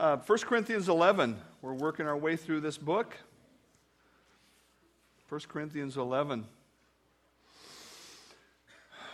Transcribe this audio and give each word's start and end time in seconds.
Uh, 0.00 0.16
1 0.16 0.38
Corinthians 0.38 0.88
11. 0.88 1.36
We're 1.60 1.74
working 1.74 2.06
our 2.06 2.16
way 2.16 2.34
through 2.34 2.60
this 2.60 2.78
book. 2.78 3.18
1 5.28 5.42
Corinthians 5.46 5.98
11. 5.98 6.46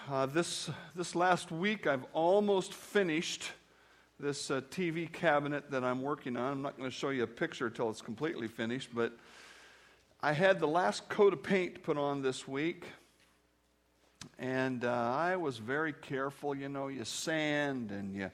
Uh, 0.08 0.26
this, 0.26 0.70
this 0.94 1.16
last 1.16 1.50
week, 1.50 1.88
I've 1.88 2.04
almost 2.12 2.72
finished 2.72 3.50
this 4.20 4.48
uh, 4.48 4.60
TV 4.70 5.10
cabinet 5.10 5.72
that 5.72 5.82
I'm 5.82 6.02
working 6.02 6.36
on. 6.36 6.52
I'm 6.52 6.62
not 6.62 6.78
going 6.78 6.88
to 6.88 6.96
show 6.96 7.08
you 7.08 7.24
a 7.24 7.26
picture 7.26 7.66
until 7.66 7.90
it's 7.90 8.00
completely 8.00 8.46
finished, 8.46 8.90
but 8.94 9.12
I 10.22 10.34
had 10.34 10.60
the 10.60 10.68
last 10.68 11.08
coat 11.08 11.32
of 11.32 11.42
paint 11.42 11.82
put 11.82 11.98
on 11.98 12.22
this 12.22 12.46
week. 12.46 12.84
And 14.38 14.84
uh, 14.84 14.92
I 14.92 15.34
was 15.34 15.58
very 15.58 15.94
careful. 15.94 16.54
You 16.54 16.68
know, 16.68 16.86
you 16.86 17.04
sand 17.04 17.90
and 17.90 18.14
you 18.14 18.30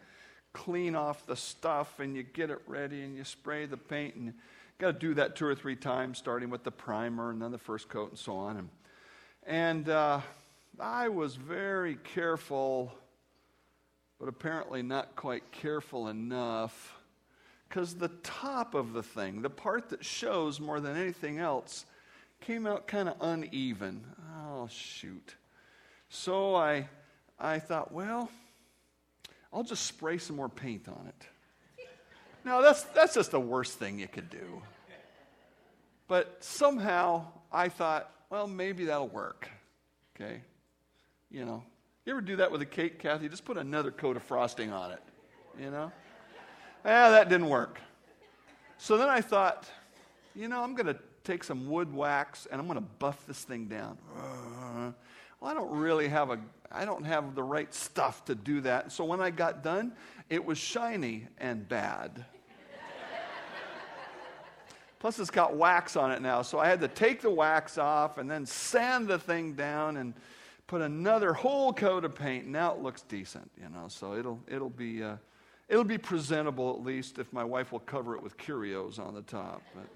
clean 0.53 0.95
off 0.95 1.27
the 1.27 1.37
stuff 1.37 1.99
and 2.01 2.17
you 2.17 2.23
get 2.23 2.51
it 2.51 2.61
ready 2.67 3.03
and 3.03 3.17
you 3.17 3.25
spray 3.25 3.67
the 3.67 3.77
paint 3.77 4.15
and 4.15 4.27
you 4.27 4.33
got 4.79 4.93
to 4.93 4.99
do 4.99 5.15
that 5.15 5.37
two 5.37 5.47
or 5.47 5.55
three 5.55 5.77
times 5.77 6.19
starting 6.19 6.51
with 6.51 6.65
the 6.65 6.71
primer 6.71 7.31
and 7.31 7.41
then 7.41 7.51
the 7.51 7.59
first 7.59 7.89
coat 7.89 8.11
and 8.11 8.19
so 8.19 8.37
on. 8.37 8.57
And, 8.57 8.69
and 9.47 9.89
uh, 9.89 10.21
i 10.81 11.09
was 11.09 11.37
very 11.37 11.97
careful 11.97 12.93
but 14.19 14.29
apparently 14.29 14.83
not 14.83 15.17
quite 15.17 15.51
careful 15.51 16.09
enough 16.09 16.95
because 17.69 17.95
the 17.95 18.09
top 18.23 18.75
of 18.75 18.93
the 18.93 19.03
thing 19.03 19.43
the 19.43 19.51
part 19.51 19.89
that 19.91 20.05
shows 20.05 20.61
more 20.61 20.81
than 20.81 20.97
anything 20.97 21.39
else 21.39 21.87
came 22.43 22.67
out 22.67 22.87
kind 22.89 23.09
of 23.09 23.17
uneven. 23.21 24.05
Oh 24.47 24.69
shoot. 24.71 25.37
So 26.09 26.55
i 26.55 26.89
i 27.39 27.59
thought 27.59 27.93
well 27.93 28.31
I'll 29.53 29.63
just 29.63 29.87
spray 29.87 30.19
some 30.19 30.37
more 30.37 30.49
paint 30.49 30.89
on 30.89 31.07
it. 31.09 31.27
Now, 32.45 32.61
that's, 32.61 32.83
that's 32.85 33.15
just 33.15 33.31
the 33.31 33.41
worst 33.41 33.79
thing 33.79 33.99
you 33.99 34.09
could 34.09 34.31
do. 34.31 34.63
But 36.09 36.37
somehow 36.41 37.27
I 37.53 37.69
thought, 37.69 38.11
well, 38.31 38.47
maybe 38.47 38.87
that'll 38.87 39.09
work. 39.09 39.49
Okay? 40.17 40.41
You 41.31 41.45
know, 41.45 41.63
you 42.05 42.13
ever 42.13 42.21
do 42.21 42.37
that 42.37 42.51
with 42.51 42.63
a 42.63 42.67
cake, 42.67 42.99
Kathy? 42.99 43.29
Just 43.29 43.45
put 43.45 43.57
another 43.57 43.91
coat 43.91 44.17
of 44.17 44.23
frosting 44.23 44.73
on 44.73 44.91
it. 44.91 45.03
You 45.61 45.71
know? 45.71 45.93
Yeah, 46.85 47.11
that 47.11 47.29
didn't 47.29 47.49
work. 47.49 47.81
So 48.79 48.99
then 48.99 49.09
I 49.09 49.21
thought, 49.21 49.69
you 50.35 50.49
know, 50.49 50.63
I'm 50.63 50.75
going 50.75 50.87
to 50.87 50.99
take 51.23 51.45
some 51.45 51.69
wood 51.69 51.95
wax 51.95 52.47
and 52.51 52.61
I'm 52.61 52.67
going 52.67 52.79
to 52.79 52.87
buff 52.99 53.25
this 53.29 53.45
thing 53.45 53.67
down. 53.67 53.97
Well, 55.43 55.51
I 55.51 55.55
don't 55.55 55.73
really 55.73 56.07
have 56.07 56.31
a 56.31 56.39
I 56.71 56.85
don't 56.85 57.05
have 57.05 57.35
the 57.35 57.43
right 57.43 57.75
stuff 57.75 58.25
to 58.27 58.35
do 58.35 58.61
that. 58.61 58.93
So 58.93 59.05
when 59.05 59.21
I 59.21 59.31
got 59.31 59.65
done, 59.65 59.93
it 60.31 60.43
was 60.43 60.57
shiny 60.57 61.27
and 61.37 61.69
bad. 61.69 62.25
Plus, 65.01 65.19
it's 65.19 65.31
got 65.31 65.57
wax 65.57 65.97
on 65.97 66.13
it 66.13 66.23
now. 66.23 66.43
So 66.43 66.61
I 66.61 66.69
had 66.69 66.81
to 66.81 66.89
take 66.89 67.21
the 67.21 67.31
wax 67.31 67.77
off 67.77 68.19
and 68.19 68.31
then 68.31 68.47
sand 68.47 69.09
the 69.09 69.19
thing 69.19 69.55
down 69.55 69.97
and 69.97 70.15
put 70.69 70.81
another 70.81 71.33
whole 71.33 71.73
coat 71.73 72.05
of 72.05 72.15
paint. 72.15 72.47
Now 72.47 72.73
it 72.73 72.79
looks 72.79 73.03
decent, 73.03 73.51
you 73.61 73.69
know. 73.69 73.89
So 73.89 74.15
it'll, 74.15 74.41
it'll, 74.47 74.71
be, 74.71 75.03
uh, 75.03 75.17
it'll 75.69 75.83
be 75.83 75.99
presentable 75.99 76.71
at 76.71 76.85
least 76.85 77.19
if 77.19 77.33
my 77.33 77.43
wife 77.43 77.73
will 77.73 77.81
cover 77.81 78.15
it 78.15 78.23
with 78.23 78.39
curios 78.39 79.01
on 79.01 79.13
the 79.13 79.23
top. 79.23 79.61
But 79.75 79.89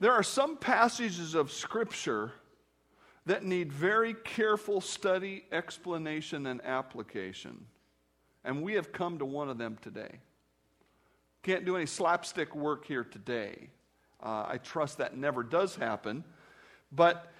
there 0.00 0.12
are 0.12 0.24
some 0.24 0.56
passages 0.56 1.36
of 1.36 1.52
Scripture 1.52 2.32
that 3.26 3.44
need 3.44 3.72
very 3.72 4.14
careful 4.14 4.80
study, 4.80 5.44
explanation, 5.50 6.46
and 6.46 6.60
application. 6.64 7.66
And 8.44 8.62
we 8.62 8.74
have 8.74 8.92
come 8.92 9.18
to 9.18 9.24
one 9.24 9.48
of 9.48 9.56
them 9.56 9.78
today. 9.80 10.20
Can't 11.42 11.64
do 11.64 11.76
any 11.76 11.86
slapstick 11.86 12.54
work 12.54 12.86
here 12.86 13.04
today. 13.04 13.68
Uh, 14.22 14.46
I 14.48 14.58
trust 14.58 14.98
that 14.98 15.16
never 15.16 15.42
does 15.42 15.76
happen. 15.76 16.24
But, 16.92 17.32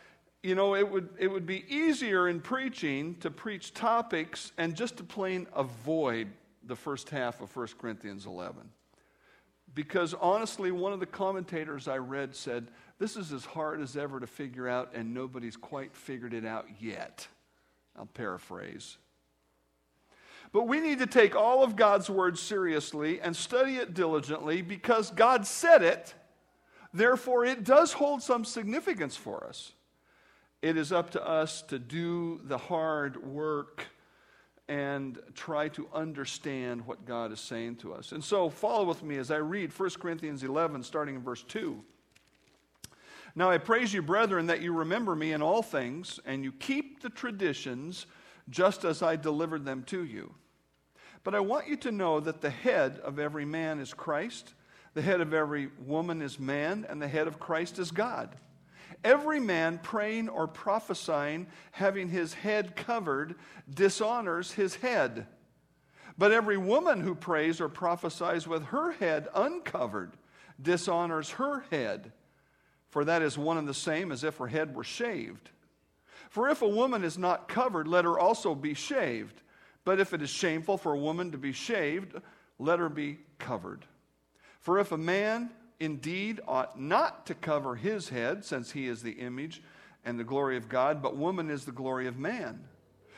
you 0.42 0.54
know, 0.54 0.74
it 0.74 0.90
would, 0.90 1.08
it 1.18 1.28
would 1.28 1.46
be 1.46 1.64
easier 1.74 2.28
in 2.28 2.40
preaching 2.40 3.16
to 3.16 3.30
preach 3.30 3.74
topics 3.74 4.52
and 4.58 4.74
just 4.74 4.96
to 4.98 5.04
plain 5.04 5.46
avoid 5.54 6.28
the 6.66 6.76
first 6.76 7.10
half 7.10 7.40
of 7.40 7.54
1 7.54 7.68
Corinthians 7.78 8.26
11. 8.26 8.62
Because 9.74 10.14
honestly, 10.14 10.70
one 10.70 10.92
of 10.92 11.00
the 11.00 11.06
commentators 11.06 11.88
I 11.88 11.98
read 11.98 12.34
said, 12.34 12.68
This 12.98 13.16
is 13.16 13.32
as 13.32 13.44
hard 13.44 13.80
as 13.80 13.96
ever 13.96 14.20
to 14.20 14.26
figure 14.26 14.68
out, 14.68 14.92
and 14.94 15.12
nobody's 15.12 15.56
quite 15.56 15.94
figured 15.94 16.32
it 16.32 16.44
out 16.44 16.66
yet. 16.80 17.26
I'll 17.96 18.06
paraphrase. 18.06 18.98
But 20.52 20.68
we 20.68 20.78
need 20.80 21.00
to 21.00 21.06
take 21.06 21.34
all 21.34 21.64
of 21.64 21.74
God's 21.74 22.08
word 22.08 22.38
seriously 22.38 23.20
and 23.20 23.34
study 23.34 23.76
it 23.76 23.94
diligently 23.94 24.62
because 24.62 25.10
God 25.10 25.46
said 25.46 25.82
it. 25.82 26.14
Therefore, 26.92 27.44
it 27.44 27.64
does 27.64 27.92
hold 27.92 28.22
some 28.22 28.44
significance 28.44 29.16
for 29.16 29.44
us. 29.44 29.72
It 30.62 30.76
is 30.76 30.92
up 30.92 31.10
to 31.10 31.26
us 31.26 31.62
to 31.62 31.78
do 31.80 32.40
the 32.44 32.56
hard 32.56 33.26
work 33.26 33.86
and 34.68 35.18
try 35.34 35.68
to 35.70 35.88
understand 35.92 36.86
what 36.86 37.04
God 37.04 37.32
is 37.32 37.40
saying 37.40 37.76
to 37.76 37.92
us. 37.92 38.12
And 38.12 38.22
so, 38.22 38.48
follow 38.48 38.84
with 38.84 39.02
me 39.02 39.16
as 39.16 39.30
I 39.30 39.36
read 39.36 39.78
1 39.78 39.90
Corinthians 40.00 40.42
11, 40.42 40.84
starting 40.84 41.16
in 41.16 41.22
verse 41.22 41.42
2. 41.42 41.82
Now 43.36 43.50
I 43.50 43.58
praise 43.58 43.92
you, 43.92 44.00
brethren, 44.00 44.46
that 44.46 44.62
you 44.62 44.72
remember 44.72 45.16
me 45.16 45.32
in 45.32 45.42
all 45.42 45.62
things, 45.62 46.20
and 46.24 46.44
you 46.44 46.52
keep 46.52 47.02
the 47.02 47.10
traditions 47.10 48.06
just 48.48 48.84
as 48.84 49.02
I 49.02 49.16
delivered 49.16 49.64
them 49.64 49.82
to 49.84 50.04
you. 50.04 50.34
But 51.24 51.34
I 51.34 51.40
want 51.40 51.66
you 51.66 51.76
to 51.78 51.90
know 51.90 52.20
that 52.20 52.42
the 52.42 52.50
head 52.50 53.00
of 53.02 53.18
every 53.18 53.44
man 53.44 53.80
is 53.80 53.94
Christ, 53.94 54.54
the 54.92 55.02
head 55.02 55.20
of 55.20 55.34
every 55.34 55.70
woman 55.84 56.22
is 56.22 56.38
man, 56.38 56.86
and 56.88 57.02
the 57.02 57.08
head 57.08 57.26
of 57.26 57.40
Christ 57.40 57.78
is 57.78 57.90
God. 57.90 58.36
Every 59.02 59.40
man 59.40 59.80
praying 59.82 60.28
or 60.28 60.46
prophesying, 60.46 61.48
having 61.72 62.08
his 62.08 62.34
head 62.34 62.76
covered, 62.76 63.34
dishonors 63.68 64.52
his 64.52 64.76
head. 64.76 65.26
But 66.16 66.30
every 66.30 66.56
woman 66.56 67.00
who 67.00 67.14
prays 67.14 67.60
or 67.60 67.68
prophesies 67.68 68.46
with 68.46 68.66
her 68.66 68.92
head 68.92 69.28
uncovered 69.34 70.12
dishonors 70.62 71.30
her 71.30 71.64
head, 71.70 72.12
for 72.94 73.04
that 73.04 73.22
is 73.22 73.36
one 73.36 73.58
and 73.58 73.66
the 73.66 73.74
same 73.74 74.12
as 74.12 74.22
if 74.22 74.36
her 74.36 74.46
head 74.46 74.72
were 74.72 74.84
shaved. 74.84 75.50
For 76.30 76.48
if 76.48 76.62
a 76.62 76.68
woman 76.68 77.02
is 77.02 77.18
not 77.18 77.48
covered, 77.48 77.88
let 77.88 78.04
her 78.04 78.16
also 78.16 78.54
be 78.54 78.72
shaved. 78.72 79.42
But 79.84 79.98
if 79.98 80.14
it 80.14 80.22
is 80.22 80.30
shameful 80.30 80.78
for 80.78 80.92
a 80.92 80.98
woman 80.98 81.32
to 81.32 81.36
be 81.36 81.50
shaved, 81.50 82.14
let 82.60 82.78
her 82.78 82.88
be 82.88 83.18
covered. 83.40 83.84
For 84.60 84.78
if 84.78 84.92
a 84.92 84.96
man 84.96 85.50
indeed 85.80 86.40
ought 86.46 86.80
not 86.80 87.26
to 87.26 87.34
cover 87.34 87.74
his 87.74 88.10
head, 88.10 88.44
since 88.44 88.70
he 88.70 88.86
is 88.86 89.02
the 89.02 89.18
image 89.18 89.60
and 90.04 90.16
the 90.16 90.22
glory 90.22 90.56
of 90.56 90.68
God, 90.68 91.02
but 91.02 91.16
woman 91.16 91.50
is 91.50 91.64
the 91.64 91.72
glory 91.72 92.06
of 92.06 92.16
man. 92.16 92.62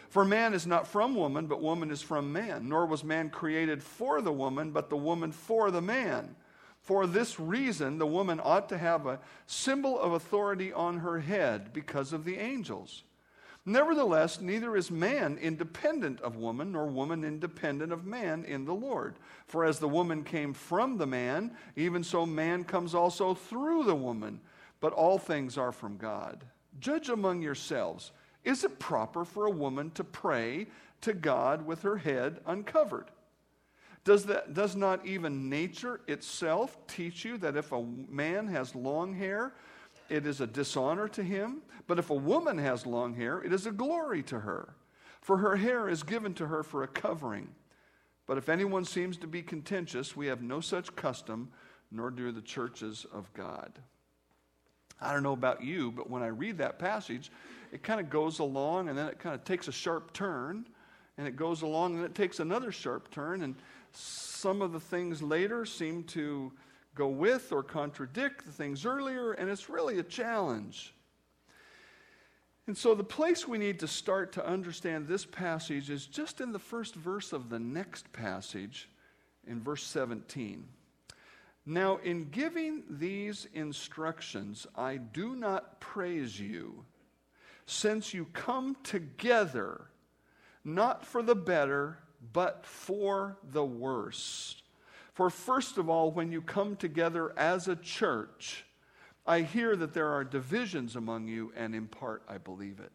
For 0.09 0.25
man 0.25 0.55
is 0.55 0.67
not 0.67 0.87
from 0.87 1.15
woman, 1.15 1.49
but 1.49 1.61
woman 1.61 1.91
is 1.91 2.01
from 2.01 2.33
man. 2.33 2.71
Nor 2.71 2.87
was 2.87 3.05
man 3.05 3.29
created 3.29 3.83
for 3.83 4.23
the 4.23 4.33
woman, 4.33 4.71
but 4.71 4.89
the 4.89 4.97
woman 4.97 5.33
for 5.33 5.71
the 5.71 5.83
man. 5.83 6.35
For 6.87 7.09
this 7.09 7.41
reason, 7.41 7.99
the 7.99 8.07
woman 8.07 8.41
ought 8.41 8.69
to 8.69 8.79
have 8.79 9.07
a 9.07 9.19
symbol 9.49 9.99
of 9.99 10.13
authority 10.13 10.73
on 10.73 10.99
her 10.99 11.19
head 11.19 11.73
because 11.73 12.13
of 12.13 12.25
the 12.25 12.37
angels. 12.37 13.03
Nevertheless, 13.65 14.41
neither 14.41 14.77
is 14.77 14.89
man 14.89 15.37
independent 15.37 16.21
of 16.21 16.37
woman, 16.37 16.71
nor 16.71 16.87
woman 16.87 17.25
independent 17.25 17.93
of 17.93 18.07
man 18.07 18.45
in 18.45 18.65
the 18.65 18.73
Lord. 18.73 19.17
For 19.49 19.65
as 19.65 19.81
the 19.81 19.89
woman 19.89 20.23
came 20.23 20.55
from 20.55 20.97
the 20.97 21.09
man, 21.09 21.57
even 21.75 22.05
so 22.05 22.25
man 22.25 22.63
comes 22.63 22.95
also 22.95 23.35
through 23.35 23.83
the 23.83 23.97
woman. 23.97 24.41
But 24.79 24.93
all 24.93 25.19
things 25.19 25.59
are 25.59 25.73
from 25.73 25.97
God. 25.97 26.45
Judge 26.79 27.09
among 27.09 27.43
yourselves. 27.43 28.13
Is 28.45 28.63
it 28.63 28.79
proper 28.79 29.25
for 29.25 29.47
a 29.47 29.51
woman 29.51 29.91
to 29.95 30.05
pray 30.05 30.69
to 31.01 31.13
God 31.13 31.67
with 31.67 31.83
her 31.83 31.97
head 31.97 32.39
uncovered? 32.47 33.11
Does, 34.07 34.25
that, 34.27 34.55
does 34.55 34.77
not 34.77 35.05
even 35.05 35.51
nature 35.51 36.01
itself 36.07 36.79
teach 36.87 37.25
you 37.25 37.39
that 37.39 37.57
if 37.57 37.73
a 37.73 37.83
man 38.09 38.47
has 38.47 38.73
long 38.77 39.13
hair, 39.13 39.53
it 40.09 40.25
is 40.29 40.41
a 40.41 40.47
dishonor 40.47 41.09
to 41.09 41.25
him. 41.25 41.63
But 41.89 41.99
if 41.99 42.11
a 42.11 42.15
woman 42.15 42.57
has 42.59 42.87
long 42.87 43.17
hair, 43.17 43.43
it 43.43 43.53
is 43.53 43.67
a 43.67 43.73
glory 43.73 44.23
to 44.23 44.39
her. 44.39 44.77
For 45.23 45.39
her 45.39 45.57
hair 45.57 45.89
is 45.89 46.05
given 46.05 46.35
to 46.35 46.47
her 46.47 46.63
for 46.63 46.85
a 46.85 46.89
covering. 46.89 47.49
But 48.29 48.39
if 48.39 48.49
anyone 48.49 48.85
seems 48.85 49.17
to 49.19 49.27
be 49.27 49.43
contentious, 49.43 50.17
we 50.17 50.29
have 50.29 50.41
no 50.41 50.61
such 50.61 50.95
custom, 50.95 51.51
nor 51.91 52.13
do 52.13 52.31
the 52.31 52.41
churches 52.41 53.07
of 53.13 53.33
God. 53.35 53.73
I 55.01 55.13
don't 55.13 55.25
know 55.25 55.33
about 55.33 55.65
you, 55.65 55.91
but 55.91 56.09
when 56.09 56.23
I 56.23 56.29
read 56.29 56.59
that 56.59 56.79
passage, 56.79 57.33
it 57.73 57.83
kind 57.83 57.99
of 57.99 58.09
goes 58.09 58.39
along 58.39 58.89
and 58.89 58.97
then 58.97 59.09
it 59.09 59.19
kind 59.19 59.35
of 59.35 59.43
takes 59.43 59.67
a 59.67 59.73
sharp 59.73 60.13
turn, 60.13 60.69
and 61.19 61.27
it 61.27 61.35
goes 61.35 61.63
along 61.63 61.97
and 61.97 62.05
it 62.05 62.15
takes 62.15 62.39
another 62.39 62.71
sharp 62.71 63.11
turn, 63.11 63.43
and 63.43 63.57
some 63.97 64.63
of 64.63 64.73
the 64.73 64.81
things 64.81 65.23
later 65.23 65.65
seem 65.65 66.05
to 66.05 66.53
go 66.95 67.09
with 67.09 67.53
or 67.53 67.63
contradict 67.63 68.45
the 68.45 68.53
things 68.53 68.87
earlier, 68.87 69.33
and 69.33 69.51
it's 69.51 69.69
really 69.69 69.99
a 69.99 70.03
challenge. 70.03 70.95
And 72.67 72.77
so, 72.77 72.95
the 72.95 73.05
place 73.05 73.47
we 73.47 73.59
need 73.59 73.79
to 73.81 73.87
start 73.87 74.33
to 74.33 74.47
understand 74.47 75.07
this 75.07 75.25
passage 75.25 75.89
is 75.89 76.07
just 76.07 76.41
in 76.41 76.53
the 76.53 76.59
first 76.59 76.95
verse 76.95 77.33
of 77.33 77.49
the 77.49 77.61
next 77.61 78.13
passage 78.13 78.89
in 79.47 79.61
verse 79.61 79.85
17. 79.85 80.67
Now, 81.65 81.99
in 81.99 82.29
giving 82.31 82.83
these 82.89 83.47
instructions, 83.53 84.67
I 84.77 84.97
do 84.97 85.37
not 85.37 85.81
praise 85.81 86.41
you, 86.41 86.85
since 87.67 88.15
you 88.15 88.27
come 88.33 88.77
together 88.83 89.89
not 90.65 91.07
for 91.07 91.23
the 91.23 91.35
better, 91.35 91.99
but 92.33 92.65
for 92.65 93.37
the 93.53 93.65
worse. 93.65 94.63
For 95.15 95.31
first 95.31 95.79
of 95.79 95.89
all, 95.89 96.11
when 96.11 96.31
you 96.31 96.43
come 96.43 96.77
together 96.77 97.33
as 97.39 97.69
a 97.69 97.77
church, 97.77 98.65
I 99.27 99.41
hear 99.41 99.75
that 99.77 99.95
there 99.95 100.09
are 100.09 100.25
divisions 100.25 100.95
among 100.95 101.27
you, 101.27 101.53
and 101.57 101.75
in 101.75 101.87
part 101.87 102.23
I 102.29 102.39
believe 102.39 102.81
it. 102.81 102.93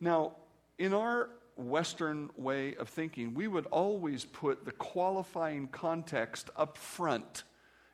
Now, 0.00 0.32
in 0.78 0.94
our 0.94 1.30
Western 1.56 2.30
way 2.36 2.74
of 2.76 2.88
thinking, 2.88 3.34
we 3.34 3.48
would 3.48 3.66
always 3.66 4.24
put 4.24 4.64
the 4.64 4.72
qualifying 4.72 5.68
context 5.68 6.50
up 6.56 6.76
front 6.76 7.44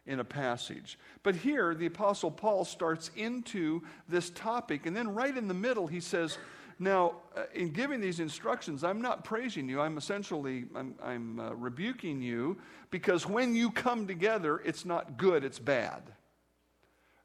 in 0.04 0.18
a 0.18 0.24
passage. 0.24 0.98
But 1.22 1.36
here, 1.36 1.74
the 1.74 1.86
Apostle 1.86 2.32
Paul 2.32 2.64
starts 2.64 3.10
into 3.16 3.82
this 4.08 4.30
topic, 4.30 4.86
and 4.86 4.96
then 4.96 5.14
right 5.14 5.36
in 5.36 5.46
the 5.46 5.54
middle, 5.54 5.86
he 5.86 6.00
says, 6.00 6.38
now, 6.82 7.14
uh, 7.36 7.44
in 7.54 7.70
giving 7.70 8.00
these 8.00 8.20
instructions, 8.20 8.84
I'm 8.84 9.00
not 9.00 9.24
praising 9.24 9.68
you. 9.68 9.80
I'm 9.80 9.96
essentially 9.96 10.64
I'm, 10.74 10.94
I'm 11.02 11.40
uh, 11.40 11.54
rebuking 11.54 12.20
you 12.20 12.58
because 12.90 13.26
when 13.26 13.54
you 13.54 13.70
come 13.70 14.06
together, 14.06 14.60
it's 14.64 14.84
not 14.84 15.16
good, 15.16 15.44
it's 15.44 15.58
bad. 15.58 16.02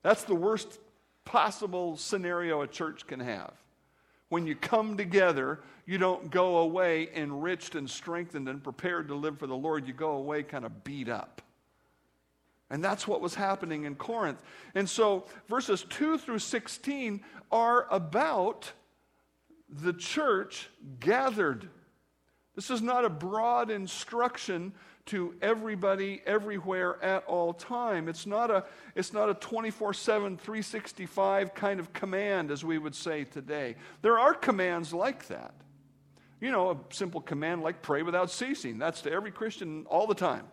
That's 0.03 0.23
the 0.23 0.35
worst 0.35 0.79
possible 1.25 1.97
scenario 1.97 2.61
a 2.61 2.67
church 2.67 3.05
can 3.07 3.19
have. 3.19 3.53
When 4.29 4.45
you 4.45 4.55
come 4.55 4.97
together, 4.97 5.59
you 5.85 5.97
don't 5.97 6.29
go 6.29 6.57
away 6.57 7.09
enriched 7.15 7.75
and 7.75 7.89
strengthened 7.89 8.49
and 8.49 8.63
prepared 8.63 9.07
to 9.07 9.15
live 9.15 9.39
for 9.39 9.47
the 9.47 9.55
Lord. 9.55 9.87
You 9.87 9.93
go 9.93 10.11
away 10.11 10.43
kind 10.43 10.65
of 10.65 10.83
beat 10.83 11.09
up. 11.09 11.41
And 12.69 12.83
that's 12.83 13.07
what 13.07 13.21
was 13.21 13.35
happening 13.35 13.85
in 13.85 13.95
Corinth. 13.95 14.41
And 14.75 14.89
so 14.89 15.25
verses 15.47 15.85
2 15.89 16.17
through 16.17 16.39
16 16.39 17.23
are 17.51 17.87
about 17.89 18.71
the 19.69 19.93
church 19.93 20.69
gathered. 20.99 21.69
This 22.55 22.71
is 22.71 22.81
not 22.81 23.05
a 23.05 23.09
broad 23.09 23.69
instruction 23.69 24.73
to 25.07 25.35
everybody 25.41 26.21
everywhere 26.25 27.01
at 27.03 27.23
all 27.25 27.53
time. 27.53 28.09
It's 28.09 28.25
not 28.25 28.51
a 28.51 28.65
it's 28.95 29.13
not 29.13 29.29
a 29.29 29.35
24/7 29.35 30.37
365 30.37 31.53
kind 31.53 31.79
of 31.79 31.93
command 31.93 32.51
as 32.51 32.63
we 32.63 32.77
would 32.77 32.95
say 32.95 33.23
today. 33.23 33.75
There 34.01 34.19
are 34.19 34.33
commands 34.33 34.93
like 34.93 35.27
that. 35.27 35.53
You 36.39 36.51
know, 36.51 36.71
a 36.71 36.93
simple 36.93 37.21
command 37.21 37.63
like 37.63 37.81
pray 37.81 38.03
without 38.03 38.29
ceasing. 38.29 38.77
That's 38.77 39.01
to 39.01 39.11
every 39.11 39.31
Christian 39.31 39.85
all 39.87 40.07
the 40.07 40.15
time. 40.15 40.47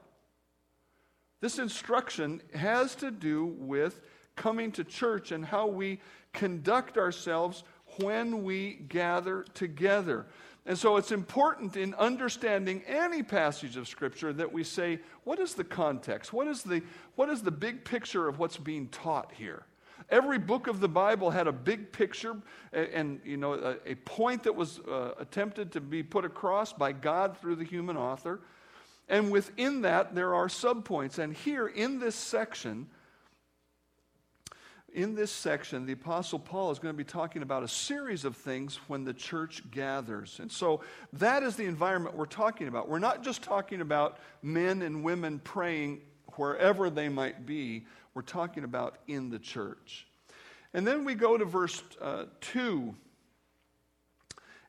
This 1.40 1.58
instruction 1.58 2.40
has 2.54 2.94
to 2.96 3.10
do 3.10 3.44
with 3.44 4.00
coming 4.36 4.72
to 4.72 4.84
church 4.84 5.30
and 5.30 5.44
how 5.44 5.66
we 5.66 6.00
conduct 6.32 6.96
ourselves 6.96 7.64
when 7.98 8.44
we 8.44 8.74
gather 8.88 9.44
together. 9.54 10.26
And 10.66 10.78
so 10.78 10.96
it's 10.96 11.12
important 11.12 11.76
in 11.76 11.92
understanding 11.94 12.82
any 12.86 13.22
passage 13.22 13.76
of 13.76 13.86
Scripture 13.86 14.32
that 14.32 14.50
we 14.50 14.64
say, 14.64 15.00
what 15.24 15.38
is 15.38 15.54
the 15.54 15.64
context? 15.64 16.32
What 16.32 16.46
is 16.46 16.62
the, 16.62 16.82
what 17.16 17.28
is 17.28 17.42
the 17.42 17.50
big 17.50 17.84
picture 17.84 18.28
of 18.28 18.38
what's 18.38 18.56
being 18.56 18.88
taught 18.88 19.32
here? 19.32 19.64
Every 20.10 20.38
book 20.38 20.66
of 20.66 20.80
the 20.80 20.88
Bible 20.88 21.30
had 21.30 21.46
a 21.46 21.52
big 21.52 21.92
picture 21.92 22.36
and, 22.72 22.88
and 22.88 23.20
you 23.24 23.36
know, 23.36 23.54
a, 23.54 23.92
a, 23.92 23.94
point 23.94 24.42
that 24.42 24.54
was 24.54 24.80
uh, 24.80 25.12
attempted 25.18 25.72
to 25.72 25.80
be 25.80 26.02
put 26.02 26.24
across 26.24 26.72
by 26.72 26.92
God 26.92 27.38
through 27.38 27.56
the 27.56 27.64
human 27.64 27.96
author. 27.96 28.40
And 29.08 29.30
within 29.30 29.82
that, 29.82 30.14
there 30.14 30.34
are 30.34 30.48
subpoints. 30.48 31.18
And 31.18 31.34
here 31.34 31.66
in 31.66 32.00
this 32.00 32.14
section, 32.14 32.86
in 34.94 35.16
this 35.16 35.32
section, 35.32 35.86
the 35.86 35.92
Apostle 35.92 36.38
Paul 36.38 36.70
is 36.70 36.78
going 36.78 36.94
to 36.94 36.96
be 36.96 37.04
talking 37.04 37.42
about 37.42 37.64
a 37.64 37.68
series 37.68 38.24
of 38.24 38.36
things 38.36 38.76
when 38.86 39.04
the 39.04 39.12
church 39.12 39.68
gathers. 39.72 40.38
And 40.40 40.50
so 40.50 40.82
that 41.14 41.42
is 41.42 41.56
the 41.56 41.64
environment 41.64 42.16
we're 42.16 42.26
talking 42.26 42.68
about. 42.68 42.88
We're 42.88 43.00
not 43.00 43.24
just 43.24 43.42
talking 43.42 43.80
about 43.80 44.18
men 44.40 44.82
and 44.82 45.02
women 45.02 45.40
praying 45.40 46.00
wherever 46.36 46.90
they 46.90 47.08
might 47.08 47.44
be, 47.44 47.86
we're 48.14 48.22
talking 48.22 48.62
about 48.62 48.98
in 49.08 49.30
the 49.30 49.38
church. 49.38 50.06
And 50.72 50.86
then 50.86 51.04
we 51.04 51.14
go 51.14 51.36
to 51.36 51.44
verse 51.44 51.82
uh, 52.00 52.24
2, 52.40 52.94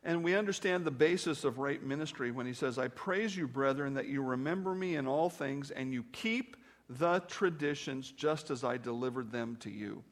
and 0.04 0.24
we 0.24 0.36
understand 0.36 0.86
the 0.86 0.92
basis 0.92 1.44
of 1.44 1.60
right 1.60 1.82
ministry 1.82 2.32
when 2.32 2.46
he 2.46 2.54
says, 2.54 2.78
I 2.78 2.88
praise 2.90 3.36
you, 3.36 3.48
brethren, 3.48 3.94
that 3.96 4.08
you 4.08 4.22
remember 4.24 4.74
me 4.74 4.96
in 4.96 5.08
all 5.08 5.30
things, 5.30 5.70
and 5.72 5.94
you 5.94 6.04
keep 6.12 6.58
the 6.90 7.20
traditions 7.28 8.12
just 8.12 8.52
as 8.52 8.64
I 8.64 8.78
delivered 8.78 9.32
them 9.32 9.58
to 9.62 9.72
you. 9.72 10.04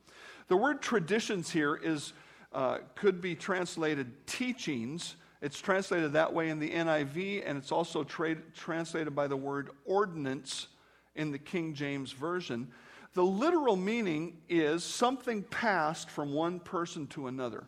The 0.53 0.57
word 0.57 0.83
traditions 0.83 1.50
here 1.50 1.73
is, 1.73 2.13
uh, 2.53 2.77
could 2.94 3.21
be 3.21 3.33
translated 3.33 4.27
teachings. 4.27 5.15
It's 5.41 5.59
translated 5.59 6.13
that 6.13 6.31
way 6.31 6.50
in 6.50 6.59
the 6.59 6.69
NIV, 6.69 7.41
and 7.44 7.57
it's 7.57 7.71
also 7.71 8.03
tra- 8.03 8.35
translated 8.53 9.15
by 9.15 9.25
the 9.25 9.35
word 9.35 9.71
ordinance 9.83 10.67
in 11.15 11.31
the 11.31 11.39
King 11.39 11.73
James 11.73 12.11
Version. 12.11 12.67
The 13.15 13.23
literal 13.25 13.75
meaning 13.75 14.38
is 14.47 14.83
something 14.83 15.41
passed 15.41 16.11
from 16.11 16.33
one 16.33 16.59
person 16.59 17.07
to 17.07 17.25
another. 17.25 17.63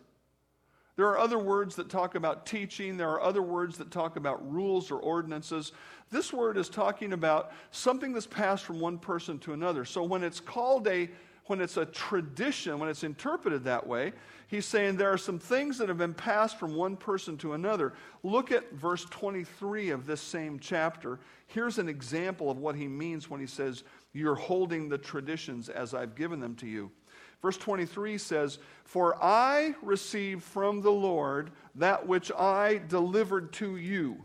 There 0.96 1.08
are 1.08 1.18
other 1.18 1.40
words 1.40 1.76
that 1.78 1.90
talk 1.90 2.14
about 2.14 2.46
teaching. 2.46 2.98
There 2.98 3.10
are 3.10 3.22
other 3.22 3.42
words 3.42 3.80
that 3.80 3.90
talk 3.90 4.16
about 4.16 4.48
rules 4.48 4.92
or 4.92 5.00
ordinances. 5.00 5.72
This 6.12 6.32
word 6.32 6.56
is 6.56 6.70
talking 6.70 7.14
about 7.14 7.52
something 7.72 8.14
that's 8.14 8.28
passed 8.28 8.64
from 8.64 8.80
one 8.80 9.00
person 9.00 9.40
to 9.40 9.54
another. 9.54 9.86
So 9.86 10.04
when 10.04 10.24
it's 10.24 10.40
called 10.40 10.88
a 10.88 11.10
when 11.48 11.62
it's 11.62 11.78
a 11.78 11.86
tradition, 11.86 12.80
when 12.80 12.90
it's 12.90 13.04
interpreted 13.04 13.64
that 13.66 13.86
way, 13.86 14.14
he's 14.48 14.66
saying 14.66 14.98
there 14.98 15.12
are 15.12 15.18
some 15.18 15.38
things 15.38 15.78
that 15.78 15.90
have 15.90 15.98
been 15.98 16.14
passed 16.14 16.58
from 16.58 16.76
one 16.76 16.98
person 16.98 17.38
to 17.38 17.54
another. 17.54 17.94
Look 18.24 18.52
at 18.52 18.74
verse 18.74 19.06
23 19.06 19.92
of 19.92 20.06
this 20.06 20.22
same 20.22 20.60
chapter. 20.60 21.20
Here's 21.48 21.78
an 21.78 21.88
example 21.88 22.50
of 22.50 22.58
what 22.58 22.76
he 22.76 22.88
means 22.88 23.30
when 23.30 23.40
he 23.40 23.46
says, 23.46 23.84
You're 24.14 24.36
holding 24.36 24.90
the 24.90 24.98
traditions 24.98 25.70
as 25.70 25.94
I've 25.94 26.16
given 26.16 26.40
them 26.40 26.56
to 26.56 26.68
you. 26.68 26.92
Verse 27.42 27.58
23 27.58 28.18
says, 28.18 28.58
For 28.84 29.24
I 29.24 29.76
received 29.84 30.44
from 30.44 30.82
the 30.82 30.92
Lord 30.92 31.52
that 31.76 32.08
which 32.08 32.32
I 32.32 32.82
delivered 32.88 33.54
to 33.54 33.78
you. 33.78 34.24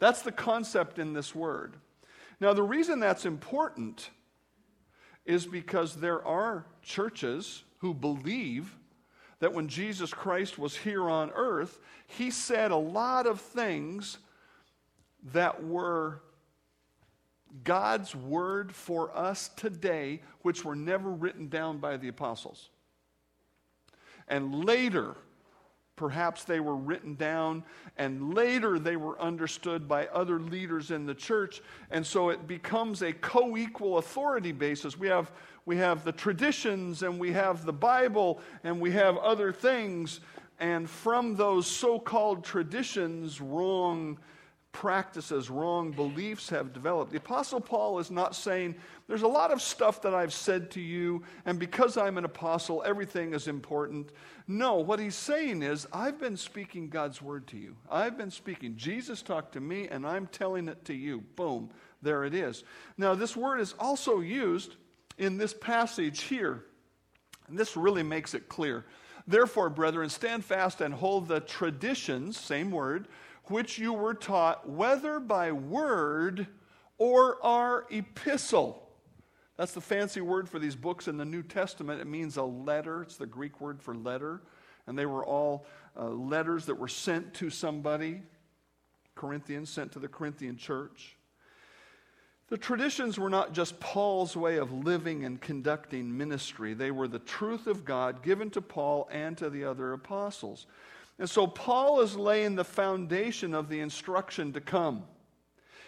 That's 0.00 0.22
the 0.22 0.32
concept 0.32 0.98
in 0.98 1.12
this 1.12 1.32
word. 1.32 1.76
Now, 2.40 2.54
the 2.54 2.62
reason 2.62 2.98
that's 2.98 3.26
important 3.26 4.10
is 5.30 5.46
because 5.46 5.94
there 5.94 6.26
are 6.26 6.66
churches 6.82 7.62
who 7.78 7.94
believe 7.94 8.76
that 9.38 9.54
when 9.54 9.68
Jesus 9.68 10.12
Christ 10.12 10.58
was 10.58 10.76
here 10.76 11.08
on 11.08 11.30
earth, 11.36 11.78
he 12.08 12.32
said 12.32 12.72
a 12.72 12.76
lot 12.76 13.28
of 13.28 13.40
things 13.40 14.18
that 15.32 15.64
were 15.64 16.20
God's 17.62 18.12
word 18.12 18.74
for 18.74 19.16
us 19.16 19.50
today, 19.54 20.20
which 20.42 20.64
were 20.64 20.74
never 20.74 21.08
written 21.08 21.48
down 21.48 21.78
by 21.78 21.96
the 21.96 22.08
apostles. 22.08 22.68
And 24.26 24.64
later, 24.64 25.14
Perhaps 26.00 26.44
they 26.44 26.60
were 26.60 26.76
written 26.76 27.14
down 27.14 27.62
and 27.98 28.32
later 28.32 28.78
they 28.78 28.96
were 28.96 29.20
understood 29.20 29.86
by 29.86 30.06
other 30.06 30.40
leaders 30.40 30.90
in 30.90 31.04
the 31.04 31.14
church. 31.14 31.60
And 31.90 32.06
so 32.06 32.30
it 32.30 32.46
becomes 32.46 33.02
a 33.02 33.12
co 33.12 33.54
equal 33.54 33.98
authority 33.98 34.52
basis. 34.52 34.98
We 34.98 35.08
have, 35.08 35.30
we 35.66 35.76
have 35.76 36.02
the 36.02 36.12
traditions 36.12 37.02
and 37.02 37.20
we 37.20 37.32
have 37.32 37.66
the 37.66 37.74
Bible 37.74 38.40
and 38.64 38.80
we 38.80 38.92
have 38.92 39.18
other 39.18 39.52
things. 39.52 40.20
And 40.58 40.88
from 40.88 41.36
those 41.36 41.66
so 41.66 41.98
called 41.98 42.44
traditions, 42.44 43.38
wrong 43.38 44.18
practices, 44.72 45.50
wrong 45.50 45.90
beliefs 45.90 46.48
have 46.48 46.72
developed. 46.72 47.10
The 47.10 47.18
Apostle 47.18 47.60
Paul 47.60 47.98
is 47.98 48.10
not 48.10 48.36
saying, 48.36 48.76
There's 49.08 49.22
a 49.22 49.28
lot 49.28 49.50
of 49.50 49.60
stuff 49.60 50.02
that 50.02 50.14
I've 50.14 50.32
said 50.32 50.70
to 50.72 50.80
you, 50.80 51.22
and 51.44 51.58
because 51.58 51.96
I'm 51.96 52.18
an 52.18 52.24
apostle, 52.24 52.82
everything 52.86 53.34
is 53.34 53.48
important. 53.48 54.10
No, 54.46 54.76
what 54.76 55.00
he's 55.00 55.16
saying 55.16 55.62
is, 55.62 55.86
I've 55.92 56.18
been 56.18 56.36
speaking 56.36 56.88
God's 56.88 57.20
word 57.20 57.46
to 57.48 57.56
you. 57.56 57.76
I've 57.90 58.16
been 58.16 58.30
speaking. 58.30 58.76
Jesus 58.76 59.22
talked 59.22 59.52
to 59.52 59.60
me, 59.60 59.88
and 59.88 60.06
I'm 60.06 60.26
telling 60.28 60.68
it 60.68 60.84
to 60.86 60.94
you. 60.94 61.22
Boom, 61.36 61.70
there 62.00 62.24
it 62.24 62.34
is. 62.34 62.64
Now, 62.96 63.14
this 63.14 63.36
word 63.36 63.60
is 63.60 63.74
also 63.78 64.20
used 64.20 64.76
in 65.18 65.36
this 65.36 65.52
passage 65.52 66.22
here, 66.22 66.64
and 67.48 67.58
this 67.58 67.76
really 67.76 68.02
makes 68.04 68.34
it 68.34 68.48
clear. 68.48 68.86
Therefore, 69.26 69.68
brethren, 69.68 70.08
stand 70.08 70.44
fast 70.44 70.80
and 70.80 70.94
hold 70.94 71.28
the 71.28 71.40
traditions, 71.40 72.38
same 72.38 72.70
word 72.70 73.08
which 73.44 73.78
you 73.78 73.92
were 73.92 74.14
taught, 74.14 74.68
whether 74.68 75.20
by 75.20 75.52
word 75.52 76.46
or 76.98 77.44
our 77.44 77.86
epistle. 77.90 78.88
That's 79.56 79.72
the 79.72 79.80
fancy 79.80 80.20
word 80.20 80.48
for 80.48 80.58
these 80.58 80.76
books 80.76 81.08
in 81.08 81.16
the 81.16 81.24
New 81.24 81.42
Testament. 81.42 82.00
It 82.00 82.06
means 82.06 82.36
a 82.36 82.42
letter. 82.42 83.02
It's 83.02 83.16
the 83.16 83.26
Greek 83.26 83.60
word 83.60 83.82
for 83.82 83.94
letter. 83.94 84.42
And 84.86 84.98
they 84.98 85.06
were 85.06 85.24
all 85.24 85.66
uh, 85.98 86.08
letters 86.08 86.66
that 86.66 86.76
were 86.76 86.88
sent 86.88 87.34
to 87.34 87.50
somebody. 87.50 88.22
Corinthians 89.14 89.68
sent 89.68 89.92
to 89.92 89.98
the 89.98 90.08
Corinthian 90.08 90.56
church. 90.56 91.16
The 92.48 92.58
traditions 92.58 93.18
were 93.18 93.30
not 93.30 93.52
just 93.52 93.78
Paul's 93.78 94.36
way 94.36 94.56
of 94.56 94.72
living 94.72 95.24
and 95.24 95.40
conducting 95.40 96.16
ministry, 96.16 96.74
they 96.74 96.90
were 96.90 97.06
the 97.06 97.20
truth 97.20 97.68
of 97.68 97.84
God 97.84 98.22
given 98.24 98.50
to 98.50 98.60
Paul 98.60 99.08
and 99.12 99.38
to 99.38 99.48
the 99.48 99.64
other 99.64 99.92
apostles. 99.92 100.66
And 101.20 101.28
so 101.28 101.46
Paul 101.46 102.00
is 102.00 102.16
laying 102.16 102.54
the 102.54 102.64
foundation 102.64 103.52
of 103.52 103.68
the 103.68 103.80
instruction 103.80 104.54
to 104.54 104.60
come. 104.60 105.04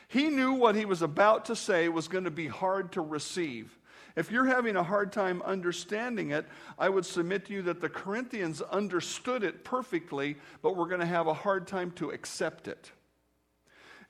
He 0.07 0.29
knew 0.29 0.53
what 0.53 0.75
he 0.75 0.85
was 0.85 1.01
about 1.01 1.47
to 1.47 1.57
say 1.57 1.89
was 1.89 2.07
going 2.07 2.25
to 2.25 2.31
be 2.31 2.49
hard 2.49 2.93
to 2.93 3.01
receive. 3.01 3.79
If 4.15 4.31
you're 4.31 4.45
having 4.45 4.77
a 4.77 4.83
hard 4.83 5.11
time 5.11 5.41
understanding 5.41 6.33
it, 6.33 6.45
I 6.79 6.91
would 6.91 7.07
submit 7.07 7.47
to 7.47 7.55
you 7.55 7.63
that 7.63 7.81
the 7.81 7.89
Corinthians 7.89 8.61
understood 8.61 9.43
it 9.43 9.65
perfectly, 9.65 10.37
but 10.61 10.77
we're 10.77 10.89
going 10.89 11.01
to 11.01 11.07
have 11.07 11.29
a 11.29 11.35
hard 11.35 11.67
time 11.67 11.93
to 11.93 12.11
accept 12.11 12.69
it. 12.69 12.93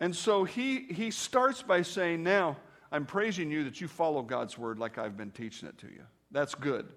And 0.01 0.17
so 0.17 0.43
he, 0.43 0.87
he 0.87 1.13
starts 1.13 1.63
by 1.63 1.83
saying, 1.83 2.25
Now, 2.25 2.57
I'm 2.91 3.07
praising 3.07 3.49
you 3.49 3.63
that 3.63 3.81
you 3.81 3.87
follow 3.87 4.23
God's 4.23 4.59
word 4.59 4.81
like 4.81 4.99
I've 4.99 5.17
been 5.17 5.31
teaching 5.31 5.69
it 5.69 5.79
to 5.79 5.87
you. 5.87 6.03
That's 6.33 6.57
good. 6.57 6.89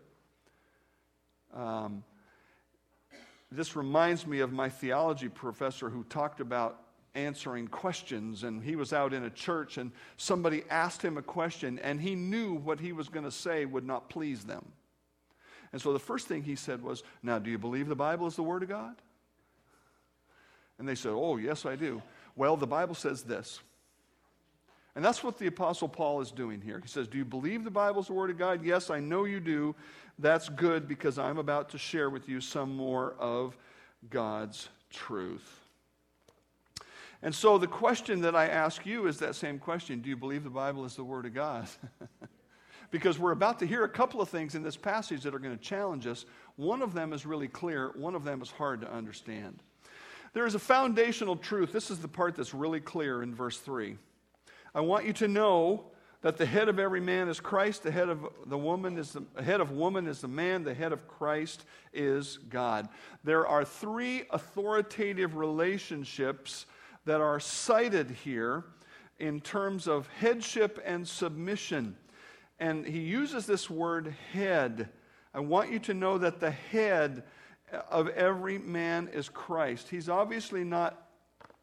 Um, 1.53 2.03
this 3.51 3.75
reminds 3.75 4.25
me 4.25 4.39
of 4.39 4.51
my 4.51 4.69
theology 4.69 5.29
professor 5.29 5.89
who 5.89 6.03
talked 6.05 6.39
about 6.39 6.81
answering 7.15 7.67
questions. 7.67 8.43
And 8.43 8.61
he 8.61 8.75
was 8.75 8.93
out 8.93 9.13
in 9.13 9.23
a 9.23 9.29
church, 9.29 9.77
and 9.77 9.91
somebody 10.17 10.63
asked 10.69 11.01
him 11.01 11.17
a 11.17 11.21
question, 11.21 11.79
and 11.79 11.99
he 11.99 12.15
knew 12.15 12.53
what 12.53 12.79
he 12.79 12.91
was 12.91 13.09
going 13.09 13.25
to 13.25 13.31
say 13.31 13.65
would 13.65 13.85
not 13.85 14.09
please 14.09 14.43
them. 14.43 14.65
And 15.71 15.81
so 15.81 15.93
the 15.93 15.99
first 15.99 16.27
thing 16.27 16.43
he 16.43 16.55
said 16.55 16.81
was, 16.81 17.03
Now, 17.23 17.39
do 17.39 17.49
you 17.49 17.57
believe 17.57 17.87
the 17.87 17.95
Bible 17.95 18.27
is 18.27 18.35
the 18.35 18.43
Word 18.43 18.63
of 18.63 18.69
God? 18.69 18.95
And 20.77 20.87
they 20.87 20.95
said, 20.95 21.11
Oh, 21.11 21.37
yes, 21.37 21.65
I 21.65 21.75
do. 21.75 22.01
Well, 22.35 22.57
the 22.57 22.67
Bible 22.67 22.95
says 22.95 23.23
this. 23.23 23.59
And 24.95 25.03
that's 25.03 25.23
what 25.23 25.37
the 25.37 25.47
Apostle 25.47 25.89
Paul 25.89 26.21
is 26.21 26.31
doing 26.31 26.61
here. 26.61 26.79
He 26.81 26.87
says, 26.87 27.07
Do 27.07 27.17
you 27.17 27.25
believe 27.25 27.63
the 27.63 27.71
Bible 27.71 28.01
is 28.01 28.07
the 28.07 28.13
Word 28.13 28.29
of 28.29 28.37
God? 28.37 28.63
Yes, 28.63 28.89
I 28.89 28.99
know 28.99 29.25
you 29.25 29.39
do. 29.39 29.75
That's 30.19 30.47
good 30.47 30.87
because 30.87 31.19
I'm 31.19 31.37
about 31.37 31.69
to 31.69 31.77
share 31.77 32.09
with 32.09 32.29
you 32.29 32.39
some 32.39 32.75
more 32.75 33.15
of 33.19 33.57
God's 34.09 34.69
truth. 34.89 35.59
And 37.21 37.33
so 37.33 37.57
the 37.57 37.67
question 37.67 38.21
that 38.21 38.35
I 38.35 38.47
ask 38.47 38.85
you 38.85 39.07
is 39.07 39.17
that 39.19 39.35
same 39.35 39.59
question 39.59 39.99
Do 39.99 40.09
you 40.09 40.15
believe 40.15 40.43
the 40.43 40.49
Bible 40.49 40.85
is 40.85 40.95
the 40.95 41.03
Word 41.03 41.25
of 41.25 41.33
God? 41.33 41.67
because 42.91 43.19
we're 43.19 43.31
about 43.31 43.59
to 43.59 43.65
hear 43.65 43.83
a 43.83 43.89
couple 43.89 44.21
of 44.21 44.29
things 44.29 44.55
in 44.55 44.63
this 44.63 44.77
passage 44.77 45.23
that 45.23 45.35
are 45.35 45.39
going 45.39 45.57
to 45.57 45.63
challenge 45.63 46.07
us. 46.07 46.25
One 46.55 46.81
of 46.81 46.93
them 46.93 47.11
is 47.11 47.25
really 47.25 47.49
clear, 47.49 47.91
one 47.95 48.15
of 48.15 48.23
them 48.23 48.41
is 48.41 48.49
hard 48.49 48.79
to 48.81 48.91
understand. 48.91 49.61
There 50.31 50.45
is 50.45 50.55
a 50.55 50.59
foundational 50.59 51.35
truth. 51.35 51.73
This 51.73 51.91
is 51.91 51.99
the 51.99 52.07
part 52.07 52.35
that's 52.35 52.53
really 52.53 52.79
clear 52.79 53.23
in 53.23 53.35
verse 53.35 53.57
3. 53.57 53.97
I 54.75 54.81
want 54.81 55.05
you 55.05 55.13
to 55.13 55.27
know 55.29 55.85
that 56.21 56.35
the 56.35 56.45
head 56.45 56.67
of 56.67 56.79
every 56.79 56.99
man 56.99 57.29
is 57.29 57.39
Christ, 57.39 57.83
the 57.83 57.91
head 57.91 58.09
of 58.09 58.27
the 58.45 58.57
woman 58.57 58.97
is 58.97 59.13
the, 59.13 59.41
head 59.41 59.61
of 59.61 59.71
woman 59.71 60.05
is 60.05 60.19
the 60.19 60.27
man, 60.27 60.63
the 60.63 60.73
head 60.73 60.91
of 60.91 61.07
Christ 61.07 61.63
is 61.93 62.39
God. 62.49 62.89
There 63.23 63.47
are 63.47 63.63
three 63.63 64.23
authoritative 64.31 65.37
relationships 65.37 66.65
that 67.05 67.21
are 67.21 67.39
cited 67.39 68.11
here 68.11 68.65
in 69.17 69.39
terms 69.39 69.87
of 69.87 70.09
headship 70.19 70.81
and 70.83 71.07
submission. 71.07 71.95
And 72.59 72.85
he 72.85 72.99
uses 72.99 73.45
this 73.45 73.69
word 73.69 74.13
head. 74.33 74.89
I 75.33 75.39
want 75.39 75.71
you 75.71 75.79
to 75.79 75.93
know 75.93 76.17
that 76.17 76.41
the 76.41 76.51
head 76.51 77.23
of 77.89 78.09
every 78.09 78.57
man 78.57 79.09
is 79.13 79.29
Christ. 79.29 79.89
He's 79.89 80.09
obviously 80.09 80.63
not 80.63 81.07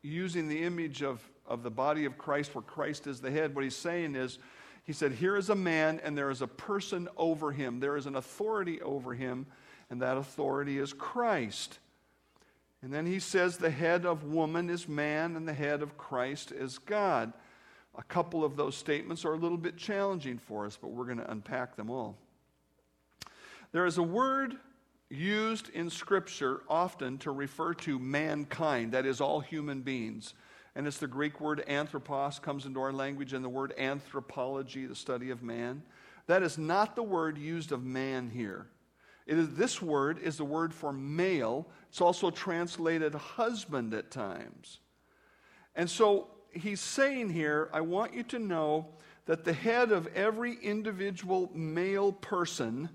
using 0.03 0.49
the 0.49 0.63
image 0.63 1.03
of, 1.03 1.23
of 1.53 1.63
the 1.63 1.71
body 1.71 2.07
of 2.07 2.17
Christ 2.17 2.55
where 2.55 2.63
Christ 2.63 3.07
is 3.07 3.21
the 3.21 3.31
head. 3.31 3.55
What 3.55 3.63
he's 3.63 3.77
saying 3.77 4.17
is, 4.17 4.39
he 4.85 4.93
said, 4.93 5.13
Here 5.13 5.37
is 5.37 5.51
a 5.51 5.55
man, 5.55 6.01
and 6.03 6.17
there 6.17 6.31
is 6.31 6.41
a 6.41 6.47
person 6.47 7.09
over 7.17 7.53
him. 7.53 7.79
There 7.79 7.97
is 7.97 8.07
an 8.07 8.17
authority 8.17 8.81
over 8.81 9.15
him, 9.15 9.47
and 9.91 10.01
that 10.01 10.17
authority 10.17 10.79
is 10.79 10.95
Christ. 10.95 11.79
And 12.81 12.93
then 12.93 13.07
he 13.07 13.21
says, 13.21 13.59
The 13.59 13.71
head 13.71 14.07
of 14.07 14.25
woman 14.25 14.71
is 14.71 14.89
man, 14.89 15.37
and 15.37 15.47
the 15.47 15.53
head 15.53 15.83
of 15.83 15.99
Christ 15.99 16.53
is 16.53 16.79
God. 16.79 17.33
A 17.97 18.03
couple 18.03 18.45
of 18.45 18.57
those 18.57 18.75
statements 18.75 19.27
are 19.27 19.35
a 19.35 19.39
little 19.39 19.59
bit 19.59 19.77
challenging 19.77 20.39
for 20.39 20.65
us, 20.65 20.79
but 20.81 20.89
we're 20.89 21.05
going 21.05 21.19
to 21.19 21.31
unpack 21.31 21.77
them 21.77 21.91
all. 21.91 22.17
There 23.73 23.85
is 23.85 23.99
a 23.99 24.03
word 24.03 24.57
used 25.11 25.69
in 25.69 25.91
Scripture 25.91 26.63
often 26.69 27.19
to 27.19 27.31
refer 27.31 27.75
to 27.75 27.99
mankind, 27.99 28.93
that 28.93 29.05
is, 29.05 29.21
all 29.21 29.41
human 29.41 29.83
beings. 29.83 30.33
And 30.75 30.87
it's 30.87 30.99
the 30.99 31.07
Greek 31.07 31.41
word 31.41 31.63
anthropos 31.67 32.39
comes 32.39 32.65
into 32.65 32.81
our 32.81 32.93
language, 32.93 33.33
and 33.33 33.45
the 33.45 33.49
word 33.49 33.75
anthropology, 33.77 34.87
the 34.87 34.95
study 34.95 35.31
of 35.31 35.43
man. 35.43 35.83
That 36.27 36.43
is 36.43 36.57
not 36.57 36.97
the 36.97 37.03
word 37.03 37.37
used 37.37 37.73
of 37.73 37.85
man 37.85 38.31
here. 38.31 38.69
It 39.27 39.39
is, 39.39 39.55
this 39.55 39.83
word 39.83 40.19
is 40.19 40.37
the 40.37 40.45
word 40.45 40.73
for 40.73 40.93
male. 40.93 41.69
It's 41.89 42.01
also 42.01 42.31
translated 42.31 43.15
husband 43.15 43.95
at 43.95 44.11
times. 44.11 44.81
And 45.75 45.89
so 45.89 46.29
he's 46.51 46.81
saying 46.81 47.31
here, 47.31 47.69
I 47.73 47.83
want 47.83 48.15
you 48.15 48.23
to 48.25 48.39
know 48.39 48.89
that 49.27 49.45
the 49.45 49.53
head 49.53 49.93
of 49.93 50.07
every 50.09 50.55
individual 50.55 51.51
male 51.55 52.13
person 52.13 52.89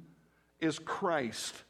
is 0.59 0.79
Christ. 0.79 1.63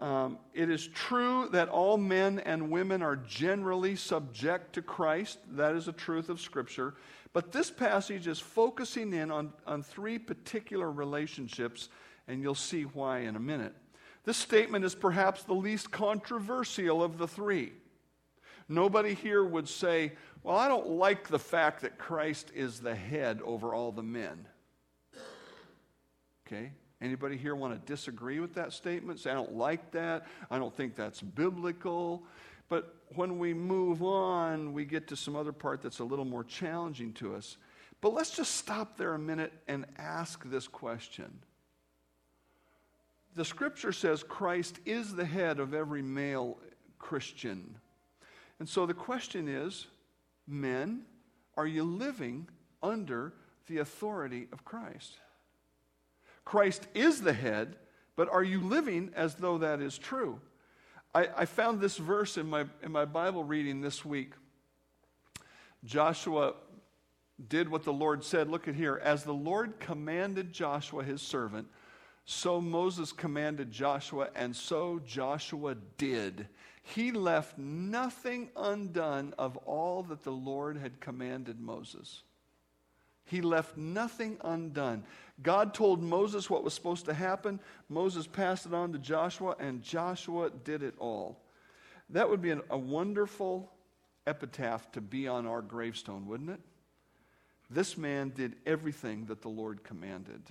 Um, 0.00 0.38
it 0.54 0.70
is 0.70 0.86
true 0.88 1.48
that 1.52 1.68
all 1.68 1.98
men 1.98 2.38
and 2.40 2.70
women 2.70 3.02
are 3.02 3.16
generally 3.16 3.96
subject 3.96 4.72
to 4.74 4.82
Christ. 4.82 5.38
That 5.52 5.74
is 5.74 5.88
a 5.88 5.92
truth 5.92 6.30
of 6.30 6.40
Scripture. 6.40 6.94
But 7.34 7.52
this 7.52 7.70
passage 7.70 8.26
is 8.26 8.40
focusing 8.40 9.12
in 9.12 9.30
on, 9.30 9.52
on 9.66 9.82
three 9.82 10.18
particular 10.18 10.90
relationships, 10.90 11.90
and 12.26 12.42
you'll 12.42 12.54
see 12.54 12.84
why 12.84 13.20
in 13.20 13.36
a 13.36 13.40
minute. 13.40 13.74
This 14.24 14.38
statement 14.38 14.84
is 14.84 14.94
perhaps 14.94 15.42
the 15.42 15.54
least 15.54 15.90
controversial 15.90 17.02
of 17.02 17.18
the 17.18 17.28
three. 17.28 17.72
Nobody 18.68 19.14
here 19.14 19.44
would 19.44 19.68
say, 19.68 20.12
Well, 20.42 20.56
I 20.56 20.68
don't 20.68 20.90
like 20.90 21.28
the 21.28 21.38
fact 21.38 21.82
that 21.82 21.98
Christ 21.98 22.52
is 22.54 22.80
the 22.80 22.94
head 22.94 23.40
over 23.44 23.74
all 23.74 23.92
the 23.92 24.02
men. 24.02 24.46
Okay? 26.46 26.72
Anybody 27.02 27.36
here 27.36 27.54
want 27.54 27.74
to 27.74 27.92
disagree 27.92 28.40
with 28.40 28.54
that 28.54 28.72
statement? 28.72 29.20
Say, 29.20 29.30
I 29.30 29.34
don't 29.34 29.54
like 29.54 29.90
that. 29.92 30.26
I 30.50 30.58
don't 30.58 30.74
think 30.74 30.96
that's 30.96 31.22
biblical. 31.22 32.22
But 32.68 32.94
when 33.14 33.38
we 33.38 33.54
move 33.54 34.02
on, 34.02 34.72
we 34.72 34.84
get 34.84 35.08
to 35.08 35.16
some 35.16 35.34
other 35.34 35.52
part 35.52 35.80
that's 35.82 35.98
a 35.98 36.04
little 36.04 36.24
more 36.24 36.44
challenging 36.44 37.12
to 37.14 37.34
us. 37.34 37.56
But 38.00 38.12
let's 38.12 38.30
just 38.30 38.54
stop 38.54 38.96
there 38.96 39.14
a 39.14 39.18
minute 39.18 39.52
and 39.66 39.86
ask 39.98 40.44
this 40.44 40.68
question. 40.68 41.40
The 43.34 43.44
scripture 43.44 43.92
says 43.92 44.22
Christ 44.22 44.78
is 44.84 45.14
the 45.14 45.24
head 45.24 45.58
of 45.58 45.74
every 45.74 46.02
male 46.02 46.58
Christian. 46.98 47.76
And 48.58 48.68
so 48.68 48.86
the 48.86 48.94
question 48.94 49.48
is 49.48 49.86
men, 50.46 51.02
are 51.56 51.66
you 51.66 51.82
living 51.82 52.48
under 52.82 53.32
the 53.68 53.78
authority 53.78 54.48
of 54.52 54.64
Christ? 54.64 55.14
Christ 56.50 56.88
is 56.96 57.22
the 57.22 57.32
head, 57.32 57.76
but 58.16 58.28
are 58.28 58.42
you 58.42 58.60
living 58.60 59.12
as 59.14 59.36
though 59.36 59.58
that 59.58 59.80
is 59.80 59.96
true? 59.96 60.40
I, 61.14 61.28
I 61.36 61.44
found 61.44 61.80
this 61.80 61.96
verse 61.96 62.36
in 62.36 62.50
my, 62.50 62.64
in 62.82 62.90
my 62.90 63.04
Bible 63.04 63.44
reading 63.44 63.80
this 63.80 64.04
week. 64.04 64.32
Joshua 65.84 66.54
did 67.48 67.68
what 67.68 67.84
the 67.84 67.92
Lord 67.92 68.24
said. 68.24 68.50
Look 68.50 68.66
at 68.66 68.74
here. 68.74 69.00
As 69.00 69.22
the 69.22 69.32
Lord 69.32 69.78
commanded 69.78 70.52
Joshua, 70.52 71.04
his 71.04 71.22
servant, 71.22 71.68
so 72.24 72.60
Moses 72.60 73.12
commanded 73.12 73.70
Joshua, 73.70 74.30
and 74.34 74.56
so 74.56 75.00
Joshua 75.06 75.76
did. 75.98 76.48
He 76.82 77.12
left 77.12 77.58
nothing 77.58 78.50
undone 78.56 79.34
of 79.38 79.56
all 79.58 80.02
that 80.02 80.24
the 80.24 80.32
Lord 80.32 80.78
had 80.78 80.98
commanded 80.98 81.60
Moses. 81.60 82.24
He 83.30 83.40
left 83.40 83.76
nothing 83.76 84.38
undone. 84.42 85.04
God 85.42 85.74
told 85.74 86.02
Moses 86.02 86.50
what 86.50 86.64
was 86.64 86.74
supposed 86.74 87.06
to 87.06 87.14
happen. 87.14 87.60
Moses 87.88 88.26
passed 88.26 88.66
it 88.66 88.74
on 88.74 88.92
to 88.92 88.98
Joshua, 88.98 89.56
and 89.58 89.82
Joshua 89.82 90.50
did 90.64 90.82
it 90.82 90.94
all. 90.98 91.40
That 92.10 92.28
would 92.28 92.42
be 92.42 92.50
an, 92.50 92.62
a 92.70 92.78
wonderful 92.78 93.72
epitaph 94.26 94.90
to 94.92 95.00
be 95.00 95.28
on 95.28 95.46
our 95.46 95.62
gravestone, 95.62 96.26
wouldn't 96.26 96.50
it? 96.50 96.60
This 97.70 97.96
man 97.96 98.32
did 98.34 98.56
everything 98.66 99.26
that 99.26 99.42
the 99.42 99.48
Lord 99.48 99.84
commanded. 99.84 100.42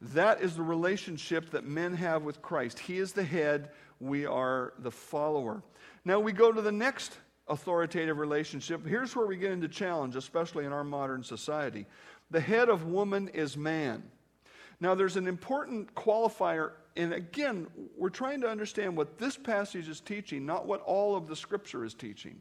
That 0.00 0.42
is 0.42 0.56
the 0.56 0.62
relationship 0.62 1.50
that 1.50 1.64
men 1.64 1.94
have 1.94 2.22
with 2.22 2.42
Christ. 2.42 2.78
He 2.78 2.98
is 2.98 3.12
the 3.12 3.24
head, 3.24 3.70
we 4.00 4.26
are 4.26 4.74
the 4.80 4.90
follower. 4.90 5.62
Now 6.04 6.20
we 6.20 6.32
go 6.32 6.52
to 6.52 6.60
the 6.60 6.72
next 6.72 7.16
authoritative 7.48 8.18
relationship. 8.18 8.84
Here's 8.86 9.14
where 9.14 9.26
we 9.26 9.36
get 9.36 9.52
into 9.52 9.68
challenge, 9.68 10.16
especially 10.16 10.64
in 10.64 10.72
our 10.72 10.84
modern 10.84 11.22
society. 11.22 11.86
The 12.30 12.40
head 12.40 12.68
of 12.68 12.84
woman 12.86 13.28
is 13.28 13.56
man. 13.56 14.02
Now, 14.80 14.94
there's 14.94 15.16
an 15.16 15.26
important 15.26 15.94
qualifier, 15.94 16.72
and 16.96 17.12
again, 17.12 17.66
we're 17.96 18.10
trying 18.10 18.40
to 18.42 18.48
understand 18.48 18.96
what 18.96 19.18
this 19.18 19.36
passage 19.36 19.88
is 19.88 20.00
teaching, 20.00 20.44
not 20.44 20.66
what 20.66 20.82
all 20.82 21.16
of 21.16 21.26
the 21.26 21.36
scripture 21.36 21.84
is 21.84 21.94
teaching. 21.94 22.40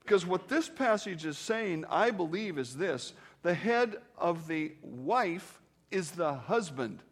Because 0.00 0.26
what 0.26 0.48
this 0.48 0.68
passage 0.68 1.24
is 1.24 1.38
saying, 1.38 1.84
I 1.88 2.10
believe, 2.10 2.58
is 2.58 2.76
this 2.76 3.14
the 3.42 3.54
head 3.54 3.96
of 4.18 4.48
the 4.48 4.72
wife 4.82 5.60
is 5.90 6.10
the 6.10 6.34
husband. 6.34 7.02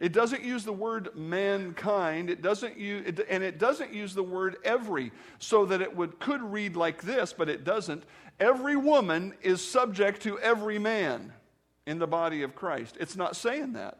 It 0.00 0.12
doesn't 0.12 0.42
use 0.42 0.64
the 0.64 0.72
word 0.72 1.10
mankind, 1.14 2.28
it 2.28 2.42
doesn't 2.42 2.76
use, 2.76 3.06
it, 3.06 3.24
and 3.30 3.44
it 3.44 3.60
doesn't 3.60 3.94
use 3.94 4.14
the 4.14 4.22
word 4.22 4.56
every, 4.64 5.12
so 5.38 5.64
that 5.66 5.80
it 5.80 5.96
would, 5.96 6.18
could 6.18 6.42
read 6.42 6.74
like 6.74 7.02
this, 7.02 7.32
but 7.32 7.48
it 7.48 7.62
doesn't. 7.62 8.02
Every 8.40 8.76
woman 8.76 9.34
is 9.42 9.66
subject 9.66 10.22
to 10.22 10.38
every 10.40 10.78
man 10.78 11.32
in 11.86 11.98
the 11.98 12.06
body 12.06 12.42
of 12.42 12.54
Christ. 12.54 12.96
It's 13.00 13.16
not 13.16 13.36
saying 13.36 13.74
that. 13.74 13.98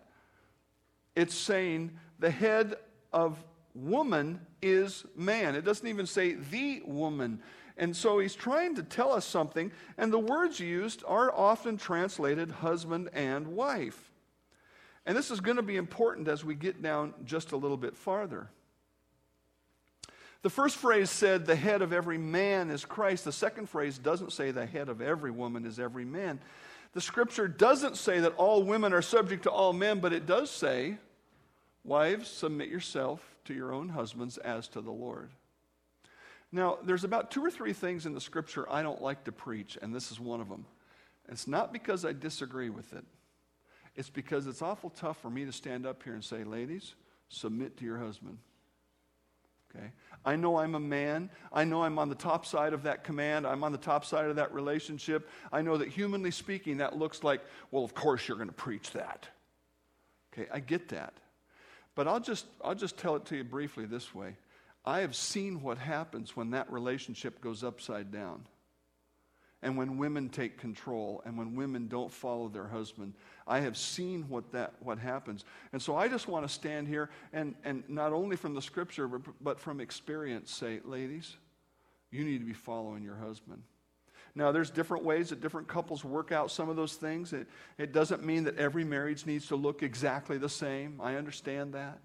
It's 1.14 1.34
saying 1.34 1.92
the 2.18 2.30
head 2.30 2.76
of 3.12 3.42
woman 3.74 4.40
is 4.60 5.04
man. 5.16 5.54
It 5.54 5.64
doesn't 5.64 5.86
even 5.86 6.06
say 6.06 6.34
the 6.34 6.82
woman. 6.84 7.40
And 7.76 7.96
so 7.96 8.18
he's 8.18 8.34
trying 8.34 8.74
to 8.76 8.82
tell 8.82 9.12
us 9.12 9.24
something, 9.24 9.72
and 9.96 10.12
the 10.12 10.18
words 10.18 10.60
used 10.60 11.02
are 11.06 11.32
often 11.34 11.76
translated 11.76 12.50
husband 12.50 13.08
and 13.12 13.48
wife. 13.48 14.10
And 15.06 15.16
this 15.16 15.30
is 15.30 15.40
going 15.40 15.56
to 15.56 15.62
be 15.62 15.76
important 15.76 16.28
as 16.28 16.44
we 16.44 16.54
get 16.54 16.82
down 16.82 17.14
just 17.24 17.52
a 17.52 17.56
little 17.56 17.76
bit 17.76 17.96
farther. 17.96 18.50
The 20.42 20.50
first 20.50 20.76
phrase 20.76 21.08
said, 21.08 21.46
the 21.46 21.56
head 21.56 21.82
of 21.82 21.92
every 21.92 22.18
man 22.18 22.70
is 22.70 22.84
Christ. 22.84 23.24
The 23.24 23.32
second 23.32 23.68
phrase 23.68 23.96
doesn't 23.96 24.32
say 24.32 24.50
the 24.50 24.66
head 24.66 24.88
of 24.88 25.00
every 25.00 25.30
woman 25.30 25.64
is 25.64 25.78
every 25.78 26.04
man. 26.04 26.40
The 26.94 27.00
scripture 27.00 27.46
doesn't 27.48 27.96
say 27.96 28.20
that 28.20 28.34
all 28.34 28.64
women 28.64 28.92
are 28.92 29.02
subject 29.02 29.44
to 29.44 29.50
all 29.50 29.72
men, 29.72 30.00
but 30.00 30.12
it 30.12 30.26
does 30.26 30.50
say, 30.50 30.98
wives, 31.84 32.28
submit 32.28 32.68
yourself 32.68 33.22
to 33.44 33.54
your 33.54 33.72
own 33.72 33.88
husbands 33.88 34.36
as 34.38 34.68
to 34.68 34.80
the 34.80 34.90
Lord. 34.90 35.30
Now, 36.50 36.78
there's 36.84 37.04
about 37.04 37.30
two 37.30 37.42
or 37.42 37.50
three 37.50 37.72
things 37.72 38.04
in 38.04 38.12
the 38.12 38.20
scripture 38.20 38.70
I 38.70 38.82
don't 38.82 39.00
like 39.00 39.24
to 39.24 39.32
preach, 39.32 39.78
and 39.80 39.94
this 39.94 40.10
is 40.10 40.20
one 40.20 40.40
of 40.40 40.48
them. 40.48 40.66
It's 41.28 41.46
not 41.46 41.72
because 41.72 42.04
I 42.04 42.12
disagree 42.12 42.68
with 42.68 42.92
it. 42.92 43.04
It's 43.94 44.10
because 44.10 44.46
it's 44.46 44.60
awful 44.60 44.90
tough 44.90 45.18
for 45.22 45.30
me 45.30 45.44
to 45.44 45.52
stand 45.52 45.86
up 45.86 46.02
here 46.02 46.14
and 46.14 46.24
say, 46.24 46.44
ladies, 46.44 46.94
submit 47.28 47.76
to 47.78 47.84
your 47.84 47.98
husband. 47.98 48.38
Okay? 49.74 49.90
I 50.24 50.36
know 50.36 50.58
I'm 50.58 50.74
a 50.74 50.80
man. 50.80 51.30
I 51.52 51.64
know 51.64 51.82
I'm 51.82 51.98
on 51.98 52.08
the 52.08 52.14
top 52.14 52.46
side 52.46 52.72
of 52.72 52.84
that 52.84 53.02
command. 53.02 53.46
I'm 53.46 53.64
on 53.64 53.72
the 53.72 53.78
top 53.78 54.04
side 54.04 54.26
of 54.26 54.36
that 54.36 54.52
relationship. 54.54 55.28
I 55.52 55.62
know 55.62 55.76
that 55.76 55.88
humanly 55.88 56.30
speaking, 56.30 56.76
that 56.78 56.96
looks 56.96 57.24
like, 57.24 57.40
well, 57.70 57.84
of 57.84 57.94
course 57.94 58.28
you're 58.28 58.36
going 58.36 58.48
to 58.48 58.54
preach 58.54 58.92
that. 58.92 59.28
Okay, 60.32 60.48
I 60.52 60.60
get 60.60 60.88
that. 60.90 61.14
But 61.94 62.08
I'll 62.08 62.20
just, 62.20 62.46
I'll 62.64 62.74
just 62.74 62.96
tell 62.96 63.16
it 63.16 63.24
to 63.26 63.36
you 63.36 63.44
briefly 63.44 63.84
this 63.84 64.14
way. 64.14 64.36
I 64.84 65.00
have 65.00 65.14
seen 65.14 65.62
what 65.62 65.78
happens 65.78 66.36
when 66.36 66.50
that 66.50 66.70
relationship 66.72 67.40
goes 67.40 67.62
upside 67.62 68.10
down 68.10 68.46
and 69.62 69.76
when 69.76 69.96
women 69.96 70.28
take 70.28 70.58
control 70.58 71.22
and 71.24 71.38
when 71.38 71.54
women 71.54 71.86
don't 71.86 72.12
follow 72.12 72.48
their 72.48 72.66
husband. 72.66 73.14
I 73.46 73.60
have 73.60 73.76
seen 73.76 74.28
what, 74.28 74.50
that, 74.52 74.74
what 74.80 74.98
happens. 74.98 75.44
And 75.72 75.80
so 75.80 75.96
I 75.96 76.08
just 76.08 76.28
want 76.28 76.46
to 76.46 76.52
stand 76.52 76.88
here 76.88 77.10
and, 77.32 77.54
and 77.64 77.84
not 77.88 78.12
only 78.12 78.36
from 78.36 78.54
the 78.54 78.62
scripture, 78.62 79.06
but, 79.06 79.20
but 79.40 79.60
from 79.60 79.80
experience 79.80 80.52
say, 80.52 80.80
ladies, 80.84 81.36
you 82.10 82.24
need 82.24 82.38
to 82.38 82.44
be 82.44 82.52
following 82.52 83.02
your 83.02 83.16
husband. 83.16 83.62
Now, 84.34 84.50
there's 84.50 84.70
different 84.70 85.04
ways 85.04 85.28
that 85.28 85.40
different 85.40 85.68
couples 85.68 86.04
work 86.04 86.32
out 86.32 86.50
some 86.50 86.68
of 86.68 86.76
those 86.76 86.94
things. 86.94 87.32
It, 87.32 87.46
it 87.76 87.92
doesn't 87.92 88.24
mean 88.24 88.44
that 88.44 88.56
every 88.56 88.82
marriage 88.82 89.26
needs 89.26 89.46
to 89.48 89.56
look 89.56 89.82
exactly 89.82 90.38
the 90.38 90.48
same. 90.48 91.00
I 91.02 91.16
understand 91.16 91.74
that. 91.74 91.98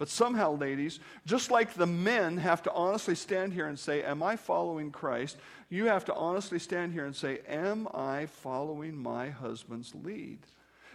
But 0.00 0.08
somehow, 0.08 0.56
ladies, 0.56 0.98
just 1.26 1.50
like 1.50 1.74
the 1.74 1.86
men 1.86 2.38
have 2.38 2.62
to 2.62 2.72
honestly 2.72 3.14
stand 3.14 3.52
here 3.52 3.66
and 3.66 3.78
say, 3.78 4.02
Am 4.02 4.22
I 4.22 4.36
following 4.36 4.90
Christ? 4.90 5.36
You 5.68 5.88
have 5.88 6.06
to 6.06 6.14
honestly 6.14 6.58
stand 6.58 6.94
here 6.94 7.04
and 7.04 7.14
say, 7.14 7.40
Am 7.46 7.86
I 7.92 8.24
following 8.24 8.96
my 8.96 9.28
husband's 9.28 9.94
lead? 9.94 10.38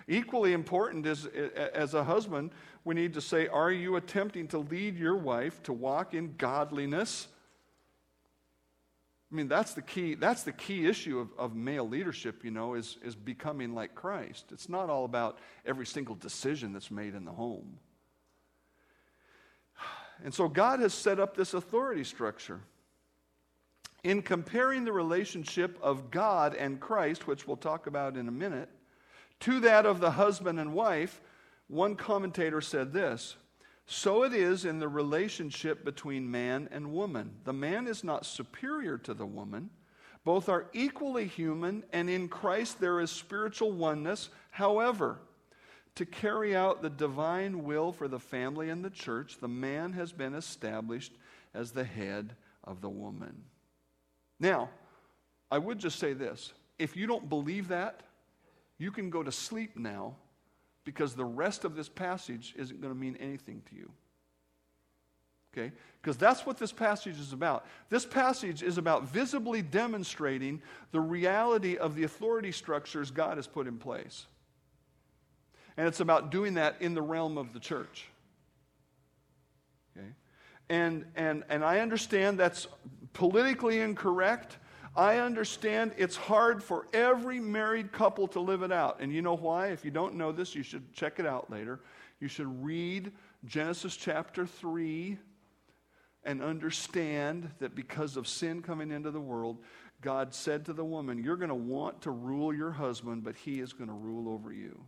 Equally 0.08 0.54
important 0.54 1.06
is, 1.06 1.28
as 1.28 1.94
a 1.94 2.04
husband, 2.04 2.50
we 2.84 2.96
need 2.96 3.14
to 3.14 3.22
say, 3.22 3.48
Are 3.48 3.72
you 3.72 3.96
attempting 3.96 4.48
to 4.48 4.58
lead 4.58 4.98
your 4.98 5.16
wife 5.16 5.62
to 5.64 5.72
walk 5.72 6.16
in 6.16 6.34
godliness? 6.40 7.28
I 9.32 9.36
mean, 9.36 9.48
that's 9.48 9.76
the 9.76 9.84
key, 9.84 10.16
that's 10.16 10.42
the 10.42 10.52
key 10.52 10.88
issue 10.88 11.20
of, 11.20 11.30
of 11.38 11.56
male 11.56 11.88
leadership, 11.88 12.44
you 12.44 12.50
know, 12.50 12.74
is, 12.74 12.98
is 13.04 13.14
becoming 13.14 13.76
like 13.76 13.94
Christ. 13.94 14.46
It's 14.52 14.68
not 14.68 14.90
all 14.90 15.06
about 15.06 15.38
every 15.64 15.86
single 15.86 16.16
decision 16.16 16.74
that's 16.74 16.90
made 16.90 17.14
in 17.14 17.24
the 17.24 17.34
home. 17.34 17.78
And 20.24 20.34
so 20.34 20.48
God 20.48 20.80
has 20.80 20.94
set 20.94 21.20
up 21.20 21.36
this 21.36 21.54
authority 21.54 22.04
structure. 22.04 22.62
In 24.04 24.22
comparing 24.22 24.86
the 24.86 24.94
relationship 24.94 25.78
of 25.82 26.12
God 26.12 26.56
and 26.56 26.80
Christ, 26.80 27.28
which 27.28 27.48
we'll 27.48 27.58
talk 27.58 27.88
about 27.88 28.18
in 28.18 28.28
a 28.28 28.32
minute, 28.32 28.70
to 29.42 29.60
that 29.62 29.86
of 29.86 30.00
the 30.00 30.12
husband 30.12 30.60
and 30.60 30.74
wife, 30.74 31.22
one 31.68 31.96
commentator 31.96 32.62
said 32.62 32.94
this 32.94 33.36
So 33.86 34.24
it 34.24 34.34
is 34.34 34.66
in 34.66 34.80
the 34.80 34.88
relationship 34.88 35.84
between 35.84 36.30
man 36.30 36.70
and 36.72 36.94
woman. 36.94 37.32
The 37.44 37.54
man 37.54 37.88
is 37.88 38.04
not 38.04 38.26
superior 38.26 38.98
to 39.00 39.14
the 39.14 39.26
woman. 39.26 39.70
Both 40.24 40.50
are 40.50 40.66
equally 40.74 41.28
human, 41.28 41.84
and 41.94 42.10
in 42.10 42.28
Christ 42.28 42.80
there 42.80 43.00
is 43.00 43.12
spiritual 43.12 43.72
oneness. 43.72 44.30
However, 44.50 45.20
to 45.96 46.06
carry 46.06 46.56
out 46.56 46.82
the 46.82 46.90
divine 46.90 47.64
will 47.64 47.92
for 47.92 48.08
the 48.08 48.20
family 48.20 48.70
and 48.70 48.84
the 48.84 48.90
church, 48.90 49.38
the 49.40 49.48
man 49.48 49.94
has 49.94 50.12
been 50.12 50.36
established 50.36 51.14
as 51.54 51.72
the 51.72 51.84
head 51.84 52.36
of 52.64 52.82
the 52.82 52.90
woman. 52.90 53.44
Now, 54.40 54.70
I 55.50 55.58
would 55.58 55.80
just 55.80 56.00
say 56.00 56.14
this 56.14 56.54
if 56.78 56.98
you 56.98 57.08
don't 57.08 57.30
believe 57.30 57.70
that, 57.70 58.02
you 58.78 58.92
can 58.92 59.10
go 59.10 59.24
to 59.24 59.32
sleep 59.32 59.78
now 59.78 60.16
because 60.84 61.16
the 61.16 61.26
rest 61.26 61.64
of 61.64 61.76
this 61.76 61.88
passage 61.88 62.54
isn't 62.58 62.82
going 62.82 62.94
to 62.94 63.00
mean 63.00 63.18
anything 63.20 63.62
to 63.70 63.76
you. 63.76 63.90
Okay? 65.54 65.72
Because 66.02 66.18
that's 66.18 66.46
what 66.46 66.58
this 66.58 66.74
passage 66.74 67.18
is 67.18 67.32
about. 67.32 67.66
This 67.90 68.06
passage 68.06 68.62
is 68.62 68.78
about 68.78 69.08
visibly 69.08 69.62
demonstrating 69.62 70.62
the 70.92 71.00
reality 71.00 71.78
of 71.78 71.96
the 71.96 72.04
authority 72.04 72.52
structures 72.52 73.10
God 73.10 73.38
has 73.38 73.48
put 73.48 73.66
in 73.66 73.78
place. 73.78 74.28
And 75.78 75.88
it's 75.88 76.00
about 76.00 76.32
doing 76.32 76.56
that 76.56 76.78
in 76.80 76.94
the 76.94 77.02
realm 77.02 77.38
of 77.38 77.54
the 77.54 77.60
church. 77.60 78.08
Okay? 79.96 80.08
And, 80.70 81.06
and, 81.16 81.44
and 81.50 81.64
I 81.64 81.80
understand 81.80 82.40
that's 82.40 82.68
politically 83.14 83.82
incorrect. 83.82 84.58
I 84.96 85.18
understand 85.18 85.94
it's 85.98 86.16
hard 86.16 86.64
for 86.64 86.88
every 86.94 87.40
married 87.40 87.92
couple 87.92 88.28
to 88.30 88.40
live 88.40 88.62
it 88.62 88.72
out. 88.72 89.02
And 89.02 89.12
you 89.12 89.22
know 89.22 89.36
why? 89.36 89.68
If 89.68 89.84
you 89.84 89.92
don't 89.92 90.16
know 90.16 90.32
this, 90.32 90.56
you 90.56 90.64
should 90.64 90.94
check 90.94 91.20
it 91.20 91.26
out 91.26 91.52
later. 91.52 91.82
You 92.22 92.30
should 92.30 92.64
read 92.64 93.12
Genesis 93.46 93.98
chapter 93.98 94.46
3 94.46 95.18
and 96.24 96.42
understand 96.42 97.52
that 97.60 97.76
because 97.76 98.18
of 98.18 98.28
sin 98.28 98.62
coming 98.62 98.92
into 98.92 99.12
the 99.12 99.20
world, 99.20 99.58
God 100.02 100.34
said 100.34 100.66
to 100.66 100.74
the 100.74 100.86
woman, 100.86 101.24
You're 101.24 101.36
going 101.36 101.50
to 101.50 101.56
want 101.56 102.02
to 102.04 102.12
rule 102.12 102.54
your 102.54 102.72
husband, 102.72 103.24
but 103.24 103.36
he 103.36 103.60
is 103.60 103.74
going 103.74 103.90
to 103.90 103.94
rule 103.94 104.30
over 104.30 104.52
you. 104.52 104.80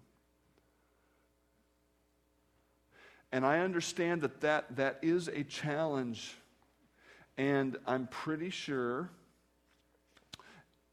And 3.31 3.45
I 3.45 3.59
understand 3.59 4.21
that, 4.21 4.41
that 4.41 4.75
that 4.77 4.99
is 5.01 5.27
a 5.27 5.43
challenge. 5.43 6.35
And 7.37 7.77
I'm 7.85 8.07
pretty 8.07 8.49
sure 8.49 9.09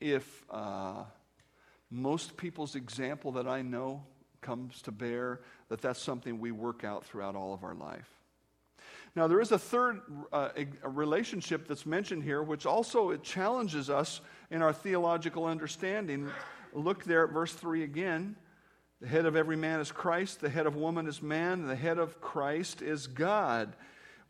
if 0.00 0.44
uh, 0.50 1.04
most 1.90 2.36
people's 2.36 2.74
example 2.74 3.32
that 3.32 3.46
I 3.46 3.62
know 3.62 4.04
comes 4.40 4.82
to 4.82 4.92
bear, 4.92 5.40
that 5.68 5.80
that's 5.80 6.00
something 6.00 6.38
we 6.38 6.50
work 6.50 6.84
out 6.84 7.04
throughout 7.04 7.34
all 7.34 7.54
of 7.54 7.64
our 7.64 7.74
life. 7.74 8.10
Now, 9.16 9.28
there 9.28 9.40
is 9.40 9.52
a 9.52 9.58
third 9.58 10.00
uh, 10.32 10.48
a 10.82 10.88
relationship 10.88 11.68
that's 11.68 11.86
mentioned 11.86 12.24
here, 12.24 12.42
which 12.42 12.66
also 12.66 13.10
it 13.10 13.22
challenges 13.22 13.88
us 13.88 14.20
in 14.50 14.60
our 14.60 14.72
theological 14.72 15.46
understanding. 15.46 16.28
Look 16.72 17.04
there 17.04 17.24
at 17.24 17.30
verse 17.30 17.52
3 17.52 17.84
again. 17.84 18.36
The 19.00 19.08
head 19.08 19.26
of 19.26 19.36
every 19.36 19.56
man 19.56 19.80
is 19.80 19.92
Christ, 19.92 20.40
the 20.40 20.48
head 20.48 20.66
of 20.66 20.76
woman 20.76 21.06
is 21.06 21.20
man, 21.20 21.66
the 21.66 21.76
head 21.76 21.98
of 21.98 22.20
Christ 22.20 22.80
is 22.80 23.06
God. 23.06 23.74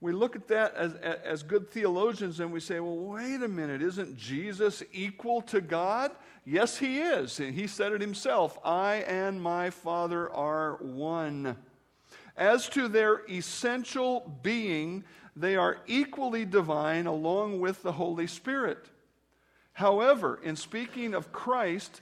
We 0.01 0.13
look 0.13 0.37
at 0.37 0.49
that 0.49 0.75
as, 0.75 0.95
as 0.97 1.43
good 1.43 1.71
theologians 1.71 2.41
and 2.41 2.53
we 2.53 2.61
say, 2.61 2.81
well, 2.81 2.97
wait 2.97 3.43
a 3.43 3.49
minute, 3.49 3.83
isn't 3.83 4.17
Jesus 4.17 4.83
equal 4.93 5.41
to 5.43 5.61
God? 5.61 6.11
Yes, 6.45 6.77
he 6.77 6.99
is. 6.99 7.41
And 7.41 7.55
he 7.55 7.67
said 7.67 7.93
it 7.93 8.01
himself 8.01 8.59
I 8.65 8.97
and 9.07 9.41
my 9.41 9.71
Father 9.71 10.31
are 10.31 10.75
one. 10.83 11.57
As 12.37 12.69
to 12.71 12.89
their 12.89 13.23
essential 13.31 14.39
being, 14.43 15.05
they 15.37 15.57
are 15.57 15.79
equally 15.87 16.45
divine 16.45 17.07
along 17.07 17.61
with 17.61 17.83
the 17.83 17.93
Holy 17.93 18.27
Spirit. 18.27 18.91
However, 19.73 20.39
in 20.43 20.57
speaking 20.57 21.15
of 21.15 21.33
Christ, 21.33 22.01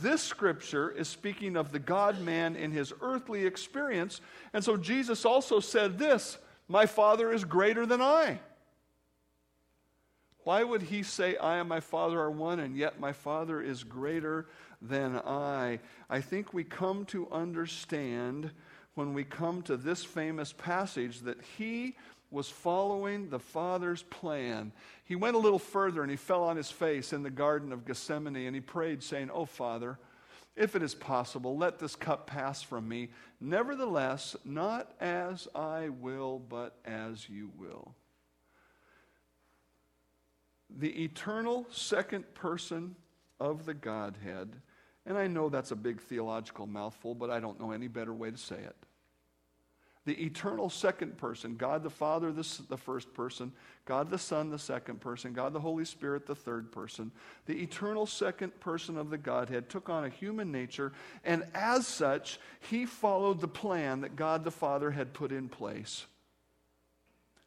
this 0.00 0.22
scripture 0.22 0.90
is 0.90 1.08
speaking 1.08 1.56
of 1.56 1.70
the 1.70 1.78
God 1.78 2.20
man 2.20 2.56
in 2.56 2.72
his 2.72 2.92
earthly 3.02 3.46
experience. 3.46 4.20
And 4.52 4.64
so 4.64 4.76
Jesus 4.76 5.24
also 5.24 5.60
said 5.60 5.98
this 5.98 6.38
My 6.68 6.86
Father 6.86 7.30
is 7.32 7.44
greater 7.44 7.84
than 7.84 8.00
I. 8.00 8.40
Why 10.44 10.62
would 10.62 10.82
he 10.82 11.02
say, 11.02 11.36
I 11.36 11.58
and 11.58 11.68
my 11.68 11.80
Father 11.80 12.20
are 12.20 12.30
one, 12.30 12.60
and 12.60 12.76
yet 12.76 13.00
my 13.00 13.12
Father 13.12 13.62
is 13.62 13.82
greater 13.82 14.46
than 14.80 15.16
I? 15.16 15.80
I 16.08 16.20
think 16.20 16.52
we 16.52 16.64
come 16.64 17.06
to 17.06 17.30
understand 17.30 18.50
when 18.94 19.14
we 19.14 19.24
come 19.24 19.62
to 19.62 19.76
this 19.76 20.04
famous 20.04 20.52
passage 20.52 21.20
that 21.20 21.40
he 21.56 21.96
was 22.34 22.50
following 22.50 23.30
the 23.30 23.38
Father's 23.38 24.02
plan. 24.02 24.72
He 25.06 25.16
went 25.16 25.36
a 25.36 25.38
little 25.38 25.58
further 25.58 26.02
and 26.02 26.10
he 26.10 26.16
fell 26.18 26.42
on 26.42 26.58
his 26.58 26.70
face 26.70 27.14
in 27.14 27.22
the 27.22 27.30
Garden 27.30 27.72
of 27.72 27.86
Gethsemane 27.86 28.36
and 28.36 28.54
he 28.54 28.60
prayed, 28.60 29.02
saying, 29.02 29.30
Oh, 29.32 29.46
Father, 29.46 29.98
if 30.54 30.76
it 30.76 30.82
is 30.82 30.94
possible, 30.94 31.56
let 31.56 31.78
this 31.78 31.96
cup 31.96 32.26
pass 32.26 32.62
from 32.62 32.86
me. 32.86 33.08
Nevertheless, 33.40 34.36
not 34.44 34.92
as 35.00 35.48
I 35.54 35.88
will, 35.88 36.38
but 36.38 36.76
as 36.84 37.28
you 37.30 37.50
will 37.56 37.94
the 40.78 41.04
eternal 41.04 41.66
second 41.70 42.34
person 42.34 42.96
of 43.40 43.64
the 43.64 43.74
Godhead, 43.74 44.60
and 45.06 45.16
I 45.16 45.26
know 45.26 45.48
that's 45.48 45.70
a 45.70 45.76
big 45.76 46.00
theological 46.00 46.66
mouthful, 46.66 47.14
but 47.14 47.30
I 47.30 47.40
don't 47.40 47.60
know 47.60 47.70
any 47.70 47.88
better 47.88 48.12
way 48.12 48.30
to 48.30 48.36
say 48.36 48.56
it. 48.56 48.76
The 50.06 50.22
eternal 50.22 50.68
second 50.68 51.16
person, 51.16 51.56
God 51.56 51.82
the 51.82 51.90
Father, 51.90 52.30
the, 52.30 52.46
the 52.68 52.76
first 52.76 53.14
person, 53.14 53.52
God 53.86 54.10
the 54.10 54.18
Son, 54.18 54.50
the 54.50 54.58
second 54.58 55.00
person, 55.00 55.32
God 55.32 55.52
the 55.52 55.60
Holy 55.60 55.84
Spirit, 55.84 56.26
the 56.26 56.34
third 56.34 56.70
person, 56.70 57.10
the 57.46 57.62
eternal 57.62 58.04
second 58.04 58.58
person 58.60 58.98
of 58.98 59.08
the 59.08 59.16
Godhead 59.16 59.70
took 59.70 59.88
on 59.88 60.04
a 60.04 60.10
human 60.10 60.52
nature, 60.52 60.92
and 61.24 61.46
as 61.54 61.86
such, 61.86 62.38
he 62.60 62.84
followed 62.84 63.40
the 63.40 63.48
plan 63.48 64.02
that 64.02 64.16
God 64.16 64.44
the 64.44 64.50
Father 64.50 64.90
had 64.90 65.14
put 65.14 65.32
in 65.32 65.48
place. 65.48 66.06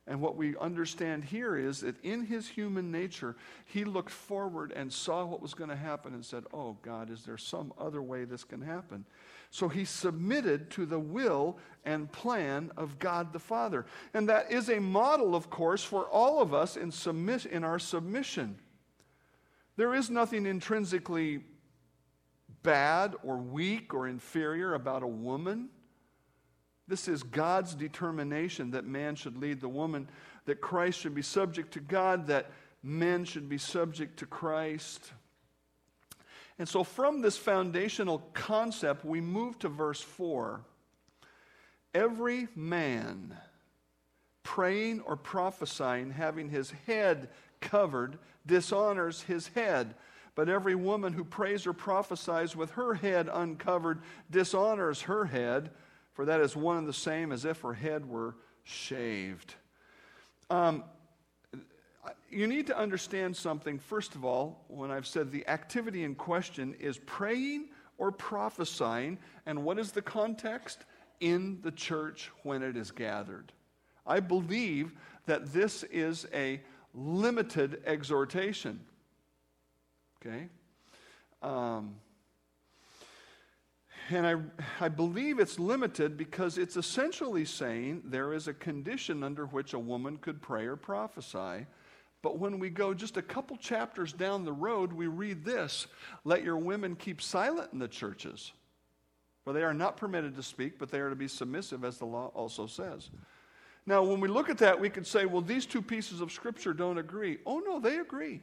And 0.08 0.22
what 0.22 0.38
we 0.38 0.56
understand 0.58 1.26
here 1.26 1.58
is 1.58 1.82
that 1.82 2.02
in 2.02 2.26
his 2.26 2.48
human 2.48 2.92
nature, 2.92 3.36
he 3.66 3.84
looked 3.84 4.10
forward 4.10 4.72
and 4.72 4.92
saw 4.92 5.26
what 5.26 5.42
was 5.42 5.54
going 5.54 5.70
to 5.70 5.76
happen 5.76 6.14
and 6.14 6.24
said, 6.24 6.46
Oh, 6.54 6.78
God, 6.82 7.12
is 7.12 7.24
there 7.24 7.38
some 7.38 7.74
other 7.78 8.02
way 8.02 8.24
this 8.24 8.46
can 8.46 8.62
happen? 8.62 9.06
So 9.52 9.68
he 9.68 9.84
submitted 9.84 10.70
to 10.72 10.86
the 10.86 11.00
will 11.00 11.58
and 11.86 12.12
plan 12.12 12.72
of 12.78 13.00
God 13.00 13.34
the 13.34 13.40
Father. 13.40 13.86
And 14.14 14.30
that 14.30 14.52
is 14.52 14.70
a 14.70 14.80
model, 14.80 15.36
of 15.36 15.50
course, 15.50 15.84
for 15.84 16.06
all 16.06 16.42
of 16.42 16.54
us 16.54 16.78
in, 16.78 16.92
submit, 16.92 17.46
in 17.46 17.66
our 17.66 17.80
submission. 17.80 18.58
There 19.76 19.94
is 19.94 20.10
nothing 20.10 20.46
intrinsically 20.46 21.44
bad 22.64 23.16
or 23.24 23.38
weak 23.38 23.94
or 23.94 24.08
inferior 24.08 24.74
about 24.74 25.04
a 25.04 25.08
woman 25.08 25.70
this 26.88 27.08
is 27.08 27.24
God's 27.24 27.76
determination 27.76 28.72
that 28.72 28.86
man 28.86 29.16
should 29.16 29.38
lead 29.38 29.60
the 29.60 29.70
woman, 29.70 30.10
that 30.46 30.62
Christ 30.62 31.00
should 31.00 31.14
be 31.14 31.22
subject 31.22 31.74
to 31.74 31.80
God, 31.80 32.28
that 32.28 32.52
men 32.82 33.26
should 33.26 33.50
be 33.50 33.58
subject 33.58 34.20
to 34.20 34.26
Christ. 34.26 35.12
And 36.60 36.68
so, 36.68 36.84
from 36.84 37.22
this 37.22 37.38
foundational 37.38 38.20
concept, 38.34 39.06
we 39.06 39.22
move 39.22 39.60
to 39.60 39.70
verse 39.70 40.02
4. 40.02 40.62
Every 41.94 42.48
man 42.56 43.36
praying 44.44 45.02
or 45.02 45.18
prophesying, 45.18 46.12
having 46.12 46.50
his 46.50 46.72
head 46.86 47.30
covered, 47.60 48.18
dishonors 48.46 49.24
his 49.24 49.50
head. 49.50 49.94
But 50.36 50.48
every 50.48 50.76
woman 50.76 51.14
who 51.14 51.24
prays 51.24 51.68
or 51.68 51.74
prophesies 51.74 52.56
with 52.56 52.72
her 52.72 52.94
head 52.94 53.30
uncovered 53.32 54.00
dishonors 54.32 55.02
her 55.02 55.26
head 55.26 55.72
for 56.18 56.26
that 56.26 56.42
is 56.42 56.56
one 56.56 56.78
and 56.78 56.88
the 56.88 56.94
same 56.94 57.32
as 57.32 57.46
if 57.46 57.62
her 57.62 57.76
head 57.76 58.04
were 58.04 58.36
shaved. 58.64 59.54
Um, 60.50 60.84
you 62.32 62.48
need 62.48 62.66
to 62.68 62.76
understand 62.76 63.38
something, 63.38 63.78
first 63.78 64.16
of 64.16 64.26
all, 64.26 64.66
when 64.68 64.90
I've 64.90 65.06
said 65.06 65.32
the 65.32 65.48
activity 65.48 66.04
in 66.04 66.16
question 66.16 66.74
is 66.80 66.98
praying 67.06 67.70
or 68.00 68.12
prophesying, 68.12 69.20
and 69.46 69.64
what 69.64 69.78
is 69.78 69.92
the 69.92 70.02
context? 70.02 70.86
In 71.20 71.60
the 71.62 71.72
church 71.72 72.32
when 72.42 72.64
it 72.64 72.76
is 72.76 72.90
gathered. 72.90 73.52
I 74.08 74.20
believe 74.20 74.94
that 75.28 75.54
this 75.54 75.84
is 75.84 76.26
a 76.34 76.62
limited 76.96 77.84
exhortation. 77.86 78.80
Okay? 80.20 80.48
Um, 81.44 81.96
and 84.10 84.26
I, 84.26 84.36
I 84.80 84.88
believe 84.90 85.40
it's 85.40 85.60
limited 85.60 86.18
because 86.18 86.58
it's 86.58 86.78
essentially 86.78 87.46
saying 87.46 88.04
there 88.06 88.34
is 88.34 88.48
a 88.48 88.54
condition 88.54 89.24
under 89.24 89.46
which 89.46 89.74
a 89.74 89.80
woman 89.80 90.18
could 90.18 90.42
pray 90.42 90.66
or 90.66 90.76
prophesy. 90.76 91.66
But 92.22 92.40
when 92.40 92.60
we 92.60 92.70
go 92.70 92.94
just 92.94 93.18
a 93.18 93.22
couple 93.22 93.58
chapters 93.58 94.14
down 94.14 94.46
the 94.46 94.54
road, 94.54 94.92
we 94.94 95.08
read 95.08 95.44
this 95.44 95.88
Let 96.24 96.44
your 96.44 96.58
women 96.58 96.96
keep 96.96 97.22
silent 97.22 97.74
in 97.74 97.80
the 97.80 97.88
churches, 97.88 98.54
for 99.44 99.54
they 99.54 99.64
are 99.64 99.74
not 99.74 99.98
permitted 99.98 100.36
to 100.36 100.44
speak, 100.44 100.80
but 100.80 100.90
they 100.90 101.00
are 101.00 101.10
to 101.10 101.16
be 101.16 101.28
submissive, 101.28 101.84
as 101.84 101.98
the 101.98 102.06
law 102.06 102.32
also 102.34 102.66
says. 102.66 103.10
Now, 103.86 104.04
when 104.04 104.20
we 104.20 104.28
look 104.28 104.50
at 104.50 104.58
that, 104.58 104.80
we 104.80 104.90
could 104.90 105.08
say, 105.08 105.26
well, 105.26 105.42
these 105.42 105.66
two 105.66 105.82
pieces 105.82 106.20
of 106.20 106.32
Scripture 106.32 106.74
don't 106.74 106.98
agree. 106.98 107.38
Oh, 107.46 107.60
no, 107.60 107.80
they 107.80 108.00
agree. 108.00 108.42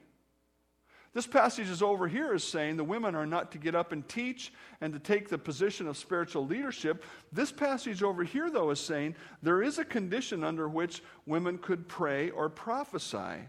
This 1.15 1.27
passage 1.29 1.71
is 1.71 1.81
over 1.81 2.09
here 2.09 2.35
is 2.35 2.43
saying 2.43 2.77
the 2.77 2.83
women 2.83 3.15
are 3.15 3.25
not 3.25 3.53
to 3.53 3.59
get 3.59 3.77
up 3.77 3.93
and 3.93 4.07
teach 4.09 4.53
and 4.81 4.93
to 4.93 4.99
take 4.99 5.29
the 5.29 5.39
position 5.39 5.87
of 5.87 5.97
spiritual 5.97 6.45
leadership. 6.45 7.05
This 7.33 7.53
passage 7.53 8.03
over 8.03 8.25
here, 8.25 8.51
though, 8.51 8.71
is 8.71 8.81
saying 8.81 9.15
there 9.41 9.63
is 9.63 9.79
a 9.79 9.85
condition 9.85 10.43
under 10.43 10.69
which 10.69 11.03
women 11.25 11.59
could 11.59 11.87
pray 11.87 12.31
or 12.31 12.49
prophesy. 12.49 13.49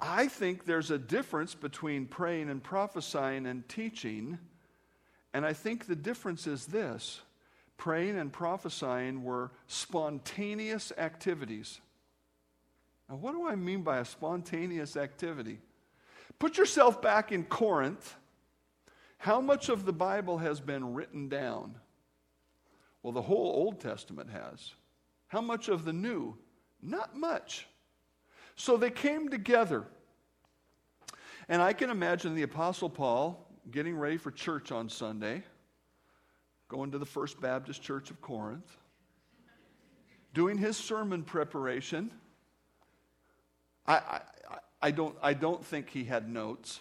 I 0.00 0.26
think 0.26 0.64
there's 0.64 0.90
a 0.90 0.98
difference 0.98 1.54
between 1.54 2.06
praying 2.06 2.50
and 2.50 2.60
prophesying 2.60 3.46
and 3.46 3.66
teaching. 3.68 4.38
And 5.32 5.46
I 5.46 5.52
think 5.52 5.86
the 5.86 5.94
difference 5.94 6.48
is 6.48 6.66
this 6.66 7.20
praying 7.76 8.18
and 8.18 8.32
prophesying 8.32 9.22
were 9.22 9.52
spontaneous 9.68 10.92
activities. 10.98 11.80
Now, 13.08 13.16
what 13.16 13.32
do 13.32 13.46
I 13.46 13.54
mean 13.54 13.82
by 13.82 13.98
a 13.98 14.04
spontaneous 14.04 14.96
activity? 14.96 15.60
Put 16.38 16.58
yourself 16.58 17.00
back 17.00 17.32
in 17.32 17.44
Corinth. 17.44 18.14
How 19.18 19.40
much 19.40 19.68
of 19.68 19.84
the 19.84 19.92
Bible 19.92 20.38
has 20.38 20.60
been 20.60 20.94
written 20.94 21.28
down? 21.28 21.76
Well, 23.02 23.12
the 23.12 23.22
whole 23.22 23.52
Old 23.52 23.80
Testament 23.80 24.30
has. 24.30 24.72
How 25.28 25.40
much 25.40 25.68
of 25.68 25.84
the 25.84 25.92
New? 25.92 26.36
Not 26.82 27.16
much. 27.16 27.66
So 28.56 28.76
they 28.76 28.90
came 28.90 29.28
together. 29.28 29.84
And 31.48 31.60
I 31.60 31.72
can 31.72 31.90
imagine 31.90 32.34
the 32.34 32.42
Apostle 32.42 32.88
Paul 32.88 33.46
getting 33.70 33.96
ready 33.96 34.16
for 34.16 34.30
church 34.30 34.72
on 34.72 34.88
Sunday, 34.88 35.42
going 36.68 36.90
to 36.92 36.98
the 36.98 37.06
First 37.06 37.40
Baptist 37.40 37.82
Church 37.82 38.10
of 38.10 38.20
Corinth, 38.20 38.78
doing 40.32 40.58
his 40.58 40.76
sermon 40.76 41.22
preparation. 41.22 42.10
I, 43.86 44.20
I 44.84 44.90
don't, 44.90 45.16
I 45.22 45.32
don't 45.32 45.64
think 45.64 45.88
he 45.88 46.04
had 46.04 46.28
notes. 46.28 46.80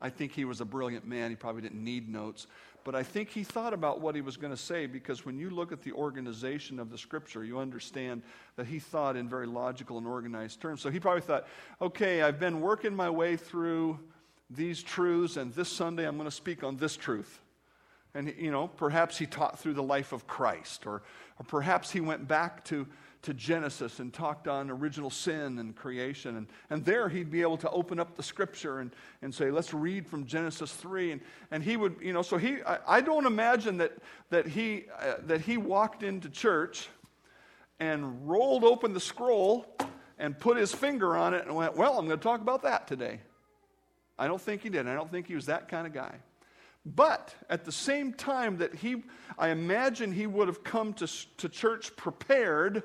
I 0.00 0.10
think 0.10 0.30
he 0.30 0.44
was 0.44 0.60
a 0.60 0.64
brilliant 0.64 1.04
man. 1.04 1.30
He 1.30 1.34
probably 1.34 1.60
didn't 1.60 1.82
need 1.82 2.08
notes. 2.08 2.46
But 2.84 2.94
I 2.94 3.02
think 3.02 3.30
he 3.30 3.42
thought 3.42 3.74
about 3.74 4.00
what 4.00 4.14
he 4.14 4.20
was 4.20 4.36
going 4.36 4.52
to 4.52 4.56
say 4.56 4.86
because 4.86 5.26
when 5.26 5.40
you 5.40 5.50
look 5.50 5.72
at 5.72 5.82
the 5.82 5.90
organization 5.90 6.78
of 6.78 6.92
the 6.92 6.98
scripture, 6.98 7.42
you 7.42 7.58
understand 7.58 8.22
that 8.54 8.68
he 8.68 8.78
thought 8.78 9.16
in 9.16 9.28
very 9.28 9.48
logical 9.48 9.98
and 9.98 10.06
organized 10.06 10.60
terms. 10.60 10.80
So 10.80 10.88
he 10.88 11.00
probably 11.00 11.22
thought, 11.22 11.48
okay, 11.82 12.22
I've 12.22 12.38
been 12.38 12.60
working 12.60 12.94
my 12.94 13.10
way 13.10 13.36
through 13.36 13.98
these 14.48 14.84
truths, 14.84 15.36
and 15.36 15.52
this 15.52 15.68
Sunday 15.68 16.06
I'm 16.06 16.16
going 16.16 16.30
to 16.30 16.30
speak 16.30 16.62
on 16.62 16.76
this 16.76 16.96
truth. 16.96 17.40
And, 18.14 18.32
you 18.38 18.52
know, 18.52 18.68
perhaps 18.68 19.18
he 19.18 19.26
taught 19.26 19.58
through 19.58 19.74
the 19.74 19.82
life 19.82 20.12
of 20.12 20.28
Christ, 20.28 20.86
or, 20.86 21.02
or 21.40 21.44
perhaps 21.48 21.90
he 21.90 21.98
went 21.98 22.28
back 22.28 22.64
to 22.66 22.86
to 23.22 23.34
Genesis 23.34 23.98
and 23.98 24.12
talked 24.12 24.46
on 24.46 24.70
original 24.70 25.10
sin 25.10 25.58
and 25.58 25.74
creation. 25.74 26.36
And, 26.36 26.46
and 26.70 26.84
there 26.84 27.08
he'd 27.08 27.30
be 27.30 27.42
able 27.42 27.56
to 27.58 27.70
open 27.70 27.98
up 27.98 28.16
the 28.16 28.22
scripture 28.22 28.78
and, 28.78 28.92
and 29.22 29.34
say, 29.34 29.50
let's 29.50 29.74
read 29.74 30.06
from 30.06 30.24
Genesis 30.24 30.72
3. 30.72 31.12
And, 31.12 31.20
and 31.50 31.62
he 31.62 31.76
would, 31.76 31.96
you 32.00 32.12
know, 32.12 32.22
so 32.22 32.36
he, 32.36 32.62
I, 32.64 32.78
I 32.86 33.00
don't 33.00 33.26
imagine 33.26 33.78
that, 33.78 33.98
that, 34.30 34.46
he, 34.46 34.84
uh, 35.00 35.14
that 35.26 35.40
he 35.40 35.56
walked 35.56 36.02
into 36.02 36.28
church 36.28 36.88
and 37.80 38.28
rolled 38.28 38.64
open 38.64 38.92
the 38.92 39.00
scroll 39.00 39.66
and 40.18 40.38
put 40.38 40.56
his 40.56 40.72
finger 40.72 41.16
on 41.16 41.34
it 41.34 41.46
and 41.46 41.54
went, 41.54 41.76
well, 41.76 41.98
I'm 41.98 42.06
going 42.06 42.18
to 42.18 42.22
talk 42.22 42.40
about 42.40 42.62
that 42.62 42.86
today. 42.86 43.20
I 44.18 44.26
don't 44.26 44.40
think 44.40 44.62
he 44.62 44.68
did. 44.68 44.88
I 44.88 44.94
don't 44.94 45.10
think 45.10 45.26
he 45.26 45.34
was 45.34 45.46
that 45.46 45.68
kind 45.68 45.86
of 45.86 45.92
guy. 45.92 46.16
But 46.84 47.34
at 47.50 47.64
the 47.64 47.72
same 47.72 48.12
time 48.12 48.58
that 48.58 48.74
he, 48.74 49.02
I 49.38 49.50
imagine 49.50 50.12
he 50.12 50.26
would 50.26 50.48
have 50.48 50.64
come 50.64 50.92
to, 50.94 51.08
to 51.36 51.48
church 51.48 51.94
prepared 51.96 52.82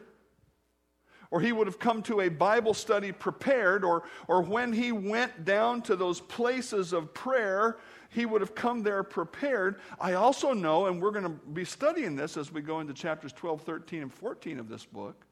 or 1.34 1.42
he 1.42 1.52
would 1.52 1.66
have 1.66 1.80
come 1.80 2.04
to 2.04 2.22
a 2.22 2.30
Bible 2.30 2.76
study 2.76 3.12
prepared, 3.12 3.84
or, 3.84 4.04
or 4.28 4.44
when 4.44 4.72
he 4.72 4.92
went 4.92 5.46
down 5.46 5.82
to 5.82 5.96
those 5.96 6.20
places 6.20 6.94
of 6.94 7.12
prayer, 7.16 7.80
he 8.10 8.28
would 8.28 8.40
have 8.40 8.54
come 8.54 8.84
there 8.84 9.02
prepared. 9.02 9.80
I 10.00 10.14
also 10.14 10.54
know, 10.54 10.86
and 10.86 11.02
we're 11.02 11.10
going 11.10 11.24
to 11.24 11.32
be 11.32 11.66
studying 11.66 12.16
this 12.16 12.38
as 12.38 12.52
we 12.52 12.62
go 12.62 12.82
into 12.82 12.94
chapters 12.94 13.34
12, 13.34 13.64
13, 13.64 14.04
and 14.04 14.14
14 14.14 14.60
of 14.60 14.70
this 14.70 14.86
book, 14.86 15.26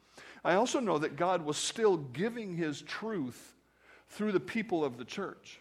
I 0.44 0.56
also 0.56 0.80
know 0.80 0.98
that 0.98 1.18
God 1.18 1.46
was 1.46 1.56
still 1.56 1.98
giving 1.98 2.56
his 2.56 2.82
truth 2.82 3.54
through 4.10 4.32
the 4.32 4.40
people 4.40 4.84
of 4.84 4.98
the 4.98 5.06
church. 5.06 5.60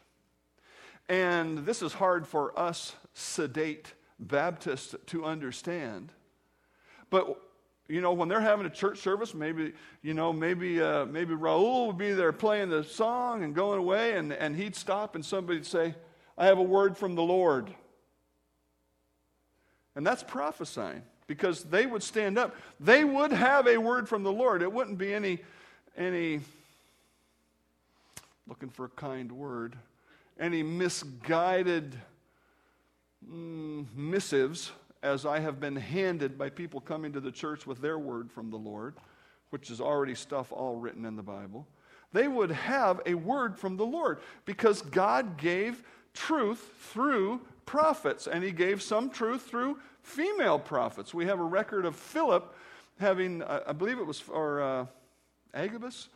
And 1.10 1.66
this 1.66 1.82
is 1.82 1.92
hard 1.92 2.26
for 2.26 2.58
us 2.58 2.94
sedate 3.12 3.92
Baptists 4.18 4.94
to 5.08 5.26
understand. 5.26 6.14
But 7.10 7.38
you 7.90 8.00
know, 8.00 8.12
when 8.12 8.28
they're 8.28 8.40
having 8.40 8.66
a 8.66 8.70
church 8.70 8.98
service, 8.98 9.34
maybe, 9.34 9.72
you 10.00 10.14
know, 10.14 10.32
maybe, 10.32 10.80
uh, 10.80 11.06
maybe 11.06 11.34
Raul 11.34 11.88
would 11.88 11.98
be 11.98 12.12
there 12.12 12.32
playing 12.32 12.70
the 12.70 12.84
song 12.84 13.42
and 13.42 13.52
going 13.52 13.80
away, 13.80 14.12
and, 14.16 14.32
and 14.32 14.54
he'd 14.54 14.76
stop 14.76 15.16
and 15.16 15.24
somebody'd 15.24 15.66
say, 15.66 15.96
I 16.38 16.46
have 16.46 16.58
a 16.58 16.62
word 16.62 16.96
from 16.96 17.16
the 17.16 17.22
Lord. 17.22 17.74
And 19.96 20.06
that's 20.06 20.22
prophesying 20.22 21.02
because 21.26 21.64
they 21.64 21.84
would 21.84 22.04
stand 22.04 22.38
up. 22.38 22.54
They 22.78 23.02
would 23.02 23.32
have 23.32 23.66
a 23.66 23.76
word 23.76 24.08
from 24.08 24.22
the 24.22 24.32
Lord. 24.32 24.62
It 24.62 24.72
wouldn't 24.72 24.96
be 24.96 25.12
any, 25.12 25.40
any, 25.96 26.40
looking 28.46 28.70
for 28.70 28.84
a 28.84 28.90
kind 28.90 29.32
word, 29.32 29.74
any 30.38 30.62
misguided 30.62 31.96
mm, 33.28 33.84
missives 33.96 34.70
as 35.02 35.24
I 35.24 35.40
have 35.40 35.60
been 35.60 35.76
handed 35.76 36.36
by 36.36 36.50
people 36.50 36.80
coming 36.80 37.12
to 37.12 37.20
the 37.20 37.32
church 37.32 37.66
with 37.66 37.80
their 37.80 37.98
word 37.98 38.30
from 38.30 38.50
the 38.50 38.56
Lord, 38.56 38.94
which 39.50 39.70
is 39.70 39.80
already 39.80 40.14
stuff 40.14 40.52
all 40.52 40.76
written 40.76 41.04
in 41.04 41.16
the 41.16 41.22
Bible. 41.22 41.66
They 42.12 42.28
would 42.28 42.50
have 42.50 43.00
a 43.06 43.14
word 43.14 43.58
from 43.58 43.76
the 43.76 43.86
Lord 43.86 44.20
because 44.44 44.82
God 44.82 45.36
gave 45.36 45.82
truth 46.12 46.70
through 46.92 47.40
prophets, 47.66 48.26
and 48.26 48.42
He 48.42 48.50
gave 48.50 48.82
some 48.82 49.10
truth 49.10 49.42
through 49.42 49.78
female 50.02 50.58
prophets. 50.58 51.14
We 51.14 51.26
have 51.26 51.38
a 51.38 51.44
record 51.44 51.86
of 51.86 51.94
Philip 51.94 52.54
having, 52.98 53.42
I 53.42 53.72
believe 53.72 53.98
it 53.98 54.06
was 54.06 54.20
for 54.20 54.60
uh, 54.60 54.86
Agabus. 55.54 56.08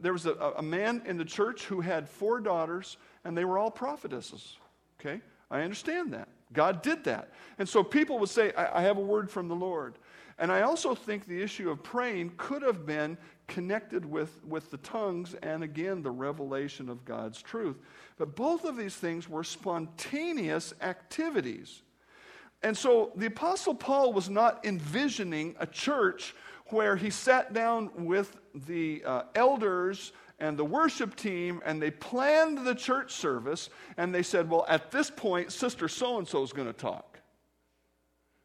There 0.00 0.12
was 0.12 0.26
a, 0.26 0.34
a 0.58 0.62
man 0.62 1.02
in 1.06 1.16
the 1.16 1.24
church 1.24 1.64
who 1.64 1.80
had 1.80 2.08
four 2.08 2.40
daughters, 2.40 2.98
and 3.24 3.36
they 3.36 3.44
were 3.44 3.58
all 3.58 3.70
prophetesses. 3.70 4.56
Okay? 5.00 5.20
I 5.50 5.62
understand 5.62 6.12
that. 6.12 6.28
God 6.52 6.82
did 6.82 7.04
that. 7.04 7.32
And 7.58 7.68
so 7.68 7.82
people 7.82 8.18
would 8.18 8.28
say, 8.28 8.52
I, 8.52 8.78
I 8.78 8.82
have 8.82 8.98
a 8.98 9.02
word 9.02 9.30
from 9.30 9.48
the 9.48 9.54
Lord. 9.54 9.98
And 10.38 10.50
I 10.50 10.62
also 10.62 10.94
think 10.94 11.26
the 11.26 11.40
issue 11.40 11.70
of 11.70 11.82
praying 11.82 12.32
could 12.36 12.62
have 12.62 12.86
been 12.86 13.16
connected 13.46 14.04
with, 14.04 14.40
with 14.44 14.70
the 14.70 14.78
tongues 14.78 15.34
and 15.42 15.62
again 15.62 16.02
the 16.02 16.10
revelation 16.10 16.88
of 16.88 17.04
God's 17.04 17.40
truth. 17.42 17.76
But 18.16 18.34
both 18.34 18.64
of 18.64 18.76
these 18.76 18.96
things 18.96 19.28
were 19.28 19.44
spontaneous 19.44 20.74
activities. 20.80 21.82
And 22.62 22.76
so 22.76 23.12
the 23.16 23.26
Apostle 23.26 23.74
Paul 23.74 24.12
was 24.12 24.30
not 24.30 24.64
envisioning 24.64 25.54
a 25.58 25.66
church 25.66 26.34
where 26.66 26.96
he 26.96 27.10
sat 27.10 27.52
down 27.52 27.90
with 27.94 28.36
the 28.54 29.02
uh, 29.04 29.22
elders 29.34 30.12
and 30.42 30.58
the 30.58 30.64
worship 30.64 31.14
team, 31.14 31.62
and 31.64 31.80
they 31.80 31.92
planned 31.92 32.66
the 32.66 32.74
church 32.74 33.12
service, 33.12 33.70
and 33.96 34.12
they 34.12 34.24
said, 34.24 34.50
Well, 34.50 34.66
at 34.68 34.90
this 34.90 35.08
point, 35.08 35.52
Sister 35.52 35.86
so 35.88 36.18
and 36.18 36.26
so 36.26 36.42
is 36.42 36.52
going 36.52 36.66
to 36.66 36.72
talk. 36.74 37.20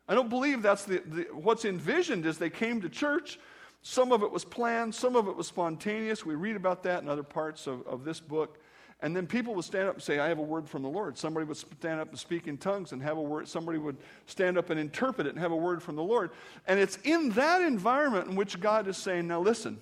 I 0.08 0.14
don't 0.14 0.30
believe 0.30 0.62
that's 0.62 0.86
the, 0.86 1.00
the, 1.00 1.24
what's 1.34 1.66
envisioned 1.66 2.28
is 2.28 2.38
they 2.38 2.52
came 2.52 2.82
to 2.82 2.90
church. 2.90 3.40
Some 3.82 4.12
of 4.12 4.22
it 4.22 4.32
was 4.32 4.46
planned, 4.46 4.94
some 4.94 5.16
of 5.16 5.28
it 5.28 5.36
was 5.36 5.48
spontaneous. 5.48 6.24
We 6.24 6.36
read 6.36 6.56
about 6.56 6.84
that 6.84 7.02
in 7.02 7.10
other 7.10 7.24
parts 7.24 7.66
of, 7.66 7.86
of 7.88 8.06
this 8.06 8.20
book. 8.20 8.60
And 9.02 9.16
then 9.16 9.26
people 9.26 9.56
would 9.56 9.66
stand 9.66 9.88
up 9.88 9.96
and 9.96 10.04
say, 10.04 10.20
I 10.20 10.28
have 10.28 10.40
a 10.40 10.44
word 10.44 10.70
from 10.70 10.84
the 10.84 10.90
Lord. 10.90 11.18
Somebody 11.18 11.48
would 11.48 11.58
stand 11.58 12.00
up 12.00 12.10
and 12.10 12.18
speak 12.18 12.48
in 12.48 12.58
tongues 12.58 12.92
and 12.92 13.02
have 13.02 13.18
a 13.18 13.22
word. 13.22 13.48
Somebody 13.48 13.80
would 13.80 13.98
stand 14.28 14.58
up 14.58 14.70
and 14.70 14.80
interpret 14.80 15.26
it 15.26 15.32
and 15.32 15.40
have 15.40 15.52
a 15.52 15.58
word 15.58 15.82
from 15.82 15.96
the 15.96 16.04
Lord. 16.04 16.30
And 16.68 16.80
it's 16.80 16.98
in 17.04 17.30
that 17.32 17.62
environment 17.64 18.30
in 18.30 18.36
which 18.36 18.60
God 18.60 18.88
is 18.88 18.98
saying, 18.98 19.28
Now 19.28 19.40
listen, 19.40 19.80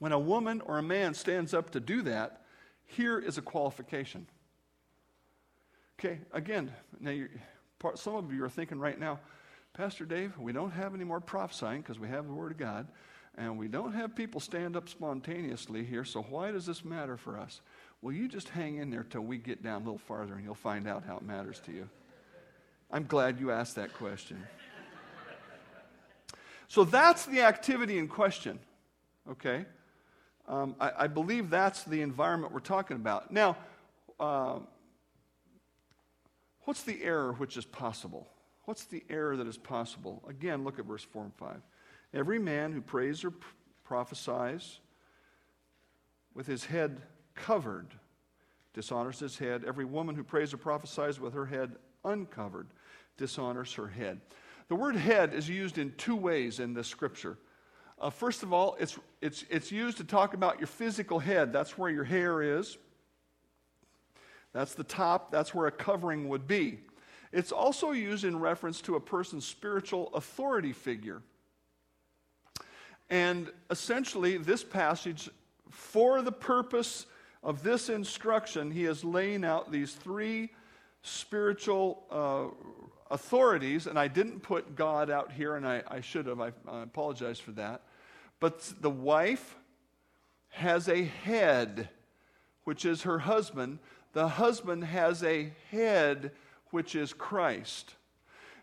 when 0.00 0.10
a 0.10 0.18
woman 0.18 0.60
or 0.62 0.78
a 0.78 0.82
man 0.82 1.14
stands 1.14 1.54
up 1.54 1.70
to 1.70 1.80
do 1.80 2.02
that, 2.02 2.42
here 2.86 3.18
is 3.18 3.38
a 3.38 3.42
qualification. 3.42 4.26
Okay, 5.98 6.18
again, 6.32 6.72
now 6.98 7.14
part, 7.78 7.98
some 7.98 8.16
of 8.16 8.32
you 8.32 8.42
are 8.42 8.48
thinking 8.48 8.80
right 8.80 8.98
now, 8.98 9.20
Pastor 9.74 10.04
Dave, 10.04 10.36
we 10.38 10.52
don't 10.52 10.72
have 10.72 10.94
any 10.94 11.04
more 11.04 11.20
prophesying 11.20 11.82
because 11.82 12.00
we 12.00 12.08
have 12.08 12.26
the 12.26 12.32
Word 12.32 12.50
of 12.50 12.58
God, 12.58 12.88
and 13.36 13.56
we 13.56 13.68
don't 13.68 13.92
have 13.92 14.16
people 14.16 14.40
stand 14.40 14.76
up 14.76 14.88
spontaneously 14.88 15.84
here, 15.84 16.04
so 16.04 16.22
why 16.22 16.50
does 16.50 16.66
this 16.66 16.84
matter 16.84 17.16
for 17.16 17.38
us? 17.38 17.60
Well, 18.02 18.14
you 18.14 18.26
just 18.26 18.48
hang 18.48 18.78
in 18.78 18.90
there 18.90 19.04
till 19.04 19.20
we 19.20 19.36
get 19.36 19.62
down 19.62 19.82
a 19.82 19.84
little 19.84 19.98
farther 19.98 20.34
and 20.34 20.42
you'll 20.42 20.54
find 20.54 20.88
out 20.88 21.04
how 21.04 21.18
it 21.18 21.22
matters 21.22 21.60
to 21.66 21.72
you. 21.72 21.88
I'm 22.90 23.04
glad 23.04 23.38
you 23.38 23.50
asked 23.50 23.76
that 23.76 23.92
question. 23.92 24.42
So 26.68 26.84
that's 26.84 27.26
the 27.26 27.42
activity 27.42 27.98
in 27.98 28.08
question, 28.08 28.58
okay? 29.30 29.66
Um, 30.50 30.74
I, 30.80 30.90
I, 30.98 31.06
believe 31.06 31.48
that's 31.48 31.84
the 31.84 32.02
environment 32.02 32.52
we're 32.52 32.58
talking 32.58 32.96
about. 32.96 33.30
Now, 33.30 33.56
uh, 34.18 34.58
what's 36.62 36.82
the 36.82 37.00
error 37.04 37.34
which 37.34 37.56
is 37.56 37.64
possible? 37.64 38.26
What's 38.64 38.84
the 38.84 39.04
error 39.08 39.36
that 39.36 39.46
is 39.46 39.56
possible? 39.56 40.24
Again, 40.28 40.64
look 40.64 40.80
at 40.80 40.86
verse 40.86 41.04
4 41.04 41.22
and 41.22 41.34
5. 41.34 41.56
Every 42.14 42.40
man 42.40 42.72
who 42.72 42.80
prays 42.80 43.22
or 43.22 43.32
prophesies 43.84 44.80
with 46.34 46.48
his 46.48 46.64
head 46.64 47.00
covered 47.36 47.94
dishonors 48.74 49.20
his 49.20 49.38
head. 49.38 49.62
Every 49.64 49.84
woman 49.84 50.16
who 50.16 50.24
prays 50.24 50.52
or 50.52 50.56
prophesies 50.56 51.20
with 51.20 51.32
her 51.32 51.46
head 51.46 51.76
uncovered 52.04 52.66
dishonors 53.16 53.72
her 53.74 53.86
head. 53.86 54.20
The 54.66 54.74
word 54.74 54.96
head 54.96 55.32
is 55.32 55.48
used 55.48 55.78
in 55.78 55.92
two 55.96 56.16
ways 56.16 56.58
in 56.58 56.74
this 56.74 56.88
scripture. 56.88 57.38
Uh, 58.00 58.08
first 58.08 58.42
of 58.42 58.52
all, 58.52 58.76
it's, 58.80 58.98
it's, 59.20 59.44
it's 59.50 59.70
used 59.70 59.98
to 59.98 60.04
talk 60.04 60.32
about 60.32 60.58
your 60.58 60.66
physical 60.66 61.18
head. 61.18 61.52
That's 61.52 61.76
where 61.76 61.90
your 61.90 62.04
hair 62.04 62.42
is. 62.42 62.78
That's 64.52 64.74
the 64.74 64.84
top. 64.84 65.30
That's 65.30 65.54
where 65.54 65.66
a 65.66 65.70
covering 65.70 66.28
would 66.28 66.46
be. 66.46 66.78
It's 67.32 67.52
also 67.52 67.92
used 67.92 68.24
in 68.24 68.40
reference 68.40 68.80
to 68.82 68.96
a 68.96 69.00
person's 69.00 69.44
spiritual 69.44 70.10
authority 70.14 70.72
figure. 70.72 71.22
And 73.10 73.50
essentially, 73.70 74.38
this 74.38 74.64
passage, 74.64 75.28
for 75.68 76.22
the 76.22 76.32
purpose 76.32 77.06
of 77.42 77.62
this 77.62 77.88
instruction, 77.88 78.70
he 78.70 78.86
is 78.86 79.04
laying 79.04 79.44
out 79.44 79.70
these 79.70 79.92
three 79.92 80.50
spiritual 81.02 82.04
uh, 82.10 82.46
authorities. 83.10 83.86
And 83.86 83.98
I 83.98 84.08
didn't 84.08 84.40
put 84.40 84.74
God 84.74 85.10
out 85.10 85.30
here, 85.30 85.56
and 85.56 85.66
I, 85.66 85.82
I 85.86 86.00
should 86.00 86.26
have. 86.26 86.40
I, 86.40 86.52
I 86.68 86.82
apologize 86.82 87.38
for 87.38 87.52
that. 87.52 87.82
But 88.40 88.72
the 88.80 88.90
wife 88.90 89.56
has 90.48 90.88
a 90.88 91.04
head, 91.04 91.88
which 92.64 92.84
is 92.84 93.02
her 93.02 93.20
husband. 93.20 93.78
The 94.14 94.28
husband 94.28 94.84
has 94.84 95.22
a 95.22 95.52
head, 95.70 96.32
which 96.70 96.94
is 96.94 97.12
Christ. 97.12 97.94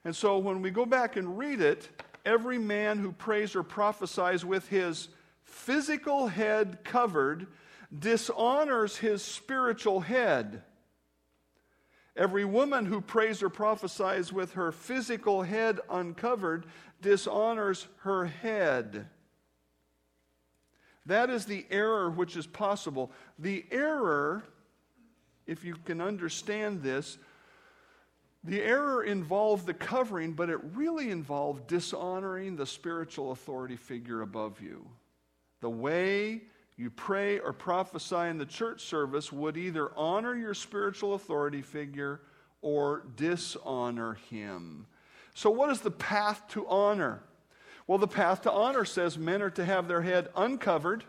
And 0.03 0.15
so 0.15 0.37
when 0.39 0.61
we 0.61 0.71
go 0.71 0.85
back 0.85 1.15
and 1.15 1.37
read 1.37 1.61
it, 1.61 1.87
every 2.25 2.57
man 2.57 2.97
who 2.97 3.11
prays 3.11 3.55
or 3.55 3.63
prophesies 3.63 4.43
with 4.43 4.67
his 4.67 5.09
physical 5.43 6.27
head 6.27 6.79
covered 6.83 7.47
dishonors 7.97 8.97
his 8.97 9.21
spiritual 9.21 10.01
head. 10.01 10.63
Every 12.15 12.45
woman 12.45 12.85
who 12.85 12.99
prays 12.99 13.43
or 13.43 13.49
prophesies 13.49 14.33
with 14.33 14.53
her 14.53 14.71
physical 14.71 15.43
head 15.43 15.79
uncovered 15.89 16.65
dishonors 17.01 17.87
her 17.99 18.25
head. 18.25 19.07
That 21.07 21.29
is 21.29 21.45
the 21.45 21.65
error 21.71 22.09
which 22.09 22.35
is 22.35 22.45
possible. 22.45 23.11
The 23.39 23.65
error, 23.71 24.43
if 25.45 25.63
you 25.63 25.75
can 25.85 26.01
understand 26.01 26.83
this, 26.83 27.17
the 28.43 28.61
error 28.61 29.03
involved 29.03 29.65
the 29.65 29.73
covering, 29.73 30.33
but 30.33 30.49
it 30.49 30.59
really 30.75 31.09
involved 31.09 31.67
dishonoring 31.67 32.55
the 32.55 32.65
spiritual 32.65 33.31
authority 33.31 33.77
figure 33.77 34.21
above 34.21 34.61
you. 34.61 34.85
The 35.61 35.69
way 35.69 36.41
you 36.75 36.89
pray 36.89 37.39
or 37.39 37.53
prophesy 37.53 38.29
in 38.29 38.37
the 38.37 38.45
church 38.45 38.83
service 38.83 39.31
would 39.31 39.57
either 39.57 39.91
honor 39.97 40.35
your 40.35 40.53
spiritual 40.53 41.15
authority 41.15 41.61
figure 41.61 42.21
or 42.61 43.03
dishonor 43.15 44.15
him. 44.29 44.85
So, 45.33 45.49
what 45.49 45.69
is 45.69 45.81
the 45.81 45.91
path 45.91 46.43
to 46.49 46.67
honor? 46.67 47.21
Well, 47.87 47.97
the 47.97 48.07
path 48.07 48.41
to 48.41 48.51
honor 48.51 48.83
says 48.83 49.17
men 49.17 49.41
are 49.41 49.49
to 49.51 49.63
have 49.63 49.87
their 49.87 50.01
head 50.01 50.27
uncovered, 50.35 51.05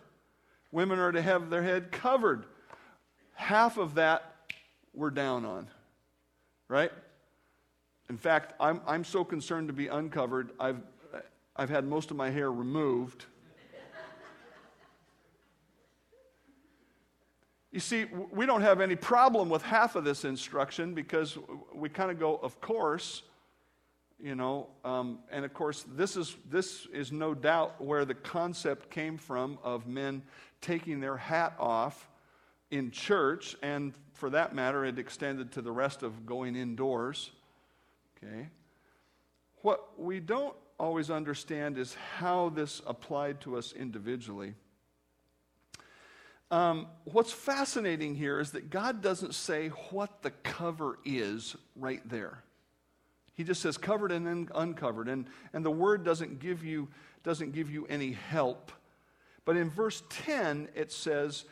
women 0.70 1.00
are 1.00 1.10
to 1.10 1.20
have 1.20 1.50
their 1.50 1.62
head 1.62 1.90
covered. 1.90 2.44
Half 3.34 3.78
of 3.78 3.96
that 3.96 4.34
we're 4.94 5.10
down 5.10 5.44
on, 5.44 5.66
right? 6.68 6.92
In 8.08 8.16
fact, 8.16 8.54
I'm, 8.60 8.80
I'm 8.86 9.04
so 9.04 9.24
concerned 9.24 9.68
to 9.68 9.74
be 9.74 9.88
uncovered, 9.88 10.50
I've, 10.60 10.80
I've 11.56 11.68
had 11.68 11.84
most 11.84 12.12
of 12.12 12.16
my 12.16 12.30
hair 12.30 12.50
removed. 12.50 13.26
You 17.70 17.80
see, 17.80 18.06
we 18.32 18.46
don't 18.46 18.62
have 18.62 18.80
any 18.80 18.96
problem 18.96 19.50
with 19.50 19.62
half 19.62 19.94
of 19.94 20.02
this 20.02 20.24
instruction 20.24 20.94
because 20.94 21.36
we 21.74 21.88
kind 21.88 22.10
of 22.10 22.18
go, 22.18 22.36
of 22.36 22.60
course, 22.60 23.22
you 24.20 24.34
know, 24.34 24.68
um, 24.84 25.20
and 25.30 25.44
of 25.44 25.54
course, 25.54 25.84
this 25.94 26.16
is, 26.16 26.36
this 26.50 26.86
is 26.92 27.12
no 27.12 27.34
doubt 27.34 27.82
where 27.82 28.04
the 28.04 28.14
concept 28.14 28.90
came 28.90 29.16
from 29.16 29.58
of 29.62 29.86
men 29.86 30.22
taking 30.60 31.00
their 31.00 31.16
hat 31.16 31.54
off 31.58 32.08
in 32.70 32.90
church, 32.90 33.56
and 33.62 33.94
for 34.14 34.30
that 34.30 34.54
matter, 34.54 34.84
it 34.84 34.98
extended 34.98 35.52
to 35.52 35.62
the 35.62 35.70
rest 35.70 36.02
of 36.02 36.26
going 36.26 36.56
indoors. 36.56 37.30
Okay? 38.16 38.48
What 39.62 39.98
we 39.98 40.20
don't 40.20 40.54
always 40.78 41.10
understand 41.10 41.78
is 41.78 41.94
how 42.16 42.50
this 42.50 42.82
applied 42.86 43.40
to 43.42 43.56
us 43.56 43.72
individually. 43.72 44.54
Um, 46.50 46.86
what's 47.04 47.32
fascinating 47.32 48.14
here 48.14 48.40
is 48.40 48.52
that 48.52 48.70
God 48.70 49.02
doesn't 49.02 49.34
say 49.34 49.68
what 49.90 50.22
the 50.22 50.30
cover 50.30 50.98
is 51.04 51.56
right 51.76 52.06
there. 52.08 52.42
He 53.38 53.44
just 53.44 53.62
says 53.62 53.78
covered 53.78 54.10
and 54.10 54.50
uncovered. 54.52 55.06
And, 55.06 55.28
and 55.52 55.64
the 55.64 55.70
word 55.70 56.02
doesn't 56.02 56.40
give, 56.40 56.64
you, 56.64 56.88
doesn't 57.22 57.52
give 57.52 57.70
you 57.70 57.86
any 57.86 58.10
help. 58.10 58.72
But 59.44 59.56
in 59.56 59.70
verse 59.70 60.02
10, 60.08 60.70
it 60.74 60.90
says, 60.90 61.44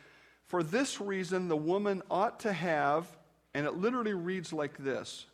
For 0.47 0.63
this 0.63 0.99
reason, 0.99 1.47
the 1.47 1.55
woman 1.55 2.03
ought 2.11 2.41
to 2.41 2.51
have, 2.51 3.07
and 3.53 3.65
it 3.65 3.75
literally 3.75 4.13
reads 4.13 4.51
like 4.51 4.77
this 4.77 5.27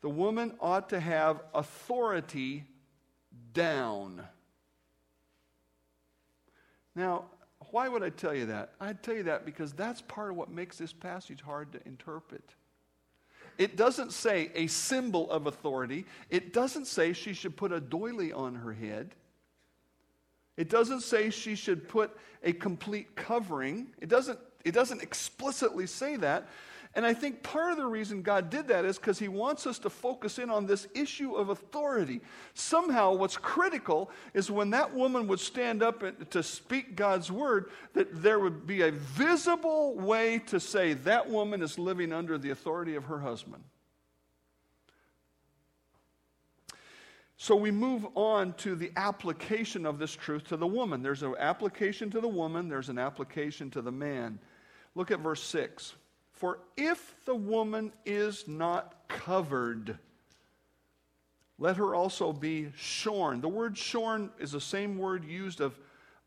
the 0.00 0.08
woman 0.08 0.54
ought 0.60 0.88
to 0.88 0.98
have 0.98 1.42
authority 1.52 2.64
down. 3.52 4.22
Now, 6.94 7.26
why 7.70 7.88
would 7.88 8.02
I 8.02 8.08
tell 8.08 8.34
you 8.34 8.46
that? 8.46 8.72
I'd 8.80 9.02
tell 9.02 9.14
you 9.14 9.24
that 9.24 9.44
because 9.44 9.74
that's 9.74 10.00
part 10.00 10.30
of 10.30 10.36
what 10.36 10.50
makes 10.50 10.78
this 10.78 10.94
passage 10.94 11.42
hard 11.42 11.72
to 11.72 11.86
interpret. 11.86 12.54
It 13.58 13.76
doesn't 13.76 14.12
say 14.12 14.50
a 14.54 14.66
symbol 14.66 15.30
of 15.30 15.46
authority. 15.46 16.04
It 16.30 16.52
doesn't 16.52 16.86
say 16.86 17.12
she 17.12 17.32
should 17.32 17.56
put 17.56 17.72
a 17.72 17.80
doily 17.80 18.32
on 18.32 18.54
her 18.56 18.72
head. 18.72 19.14
It 20.56 20.70
doesn't 20.70 21.00
say 21.00 21.30
she 21.30 21.54
should 21.54 21.88
put 21.88 22.16
a 22.42 22.52
complete 22.52 23.14
covering. 23.14 23.88
It 24.00 24.08
doesn't, 24.08 24.38
it 24.64 24.72
doesn't 24.72 25.02
explicitly 25.02 25.86
say 25.86 26.16
that. 26.16 26.48
And 26.96 27.04
I 27.04 27.12
think 27.12 27.42
part 27.42 27.72
of 27.72 27.76
the 27.76 27.84
reason 27.84 28.22
God 28.22 28.48
did 28.48 28.68
that 28.68 28.86
is 28.86 28.96
because 28.96 29.18
He 29.18 29.28
wants 29.28 29.66
us 29.66 29.78
to 29.80 29.90
focus 29.90 30.38
in 30.38 30.48
on 30.48 30.64
this 30.64 30.88
issue 30.94 31.34
of 31.34 31.50
authority. 31.50 32.22
Somehow, 32.54 33.12
what's 33.12 33.36
critical 33.36 34.10
is 34.32 34.50
when 34.50 34.70
that 34.70 34.94
woman 34.94 35.28
would 35.28 35.38
stand 35.38 35.82
up 35.82 36.30
to 36.30 36.42
speak 36.42 36.96
God's 36.96 37.30
word, 37.30 37.70
that 37.92 38.22
there 38.22 38.40
would 38.40 38.66
be 38.66 38.80
a 38.80 38.92
visible 38.92 39.94
way 39.94 40.38
to 40.46 40.58
say 40.58 40.94
that 40.94 41.28
woman 41.28 41.60
is 41.60 41.78
living 41.78 42.14
under 42.14 42.38
the 42.38 42.48
authority 42.48 42.94
of 42.94 43.04
her 43.04 43.20
husband. 43.20 43.62
So 47.36 47.54
we 47.54 47.70
move 47.70 48.06
on 48.14 48.54
to 48.54 48.74
the 48.74 48.90
application 48.96 49.84
of 49.84 49.98
this 49.98 50.14
truth 50.14 50.44
to 50.44 50.56
the 50.56 50.66
woman. 50.66 51.02
There's 51.02 51.22
an 51.22 51.34
application 51.38 52.10
to 52.12 52.22
the 52.22 52.28
woman, 52.28 52.70
there's 52.70 52.88
an 52.88 52.98
application 52.98 53.70
to 53.72 53.82
the 53.82 53.92
man. 53.92 54.38
Look 54.94 55.10
at 55.10 55.20
verse 55.20 55.42
6. 55.42 55.92
For 56.36 56.58
if 56.76 57.14
the 57.24 57.34
woman 57.34 57.92
is 58.04 58.46
not 58.46 59.08
covered, 59.08 59.98
let 61.58 61.78
her 61.78 61.94
also 61.94 62.32
be 62.32 62.68
shorn. 62.76 63.40
The 63.40 63.48
word 63.48 63.76
shorn 63.76 64.30
is 64.38 64.52
the 64.52 64.60
same 64.60 64.98
word 64.98 65.24
used 65.24 65.62
of, 65.62 65.78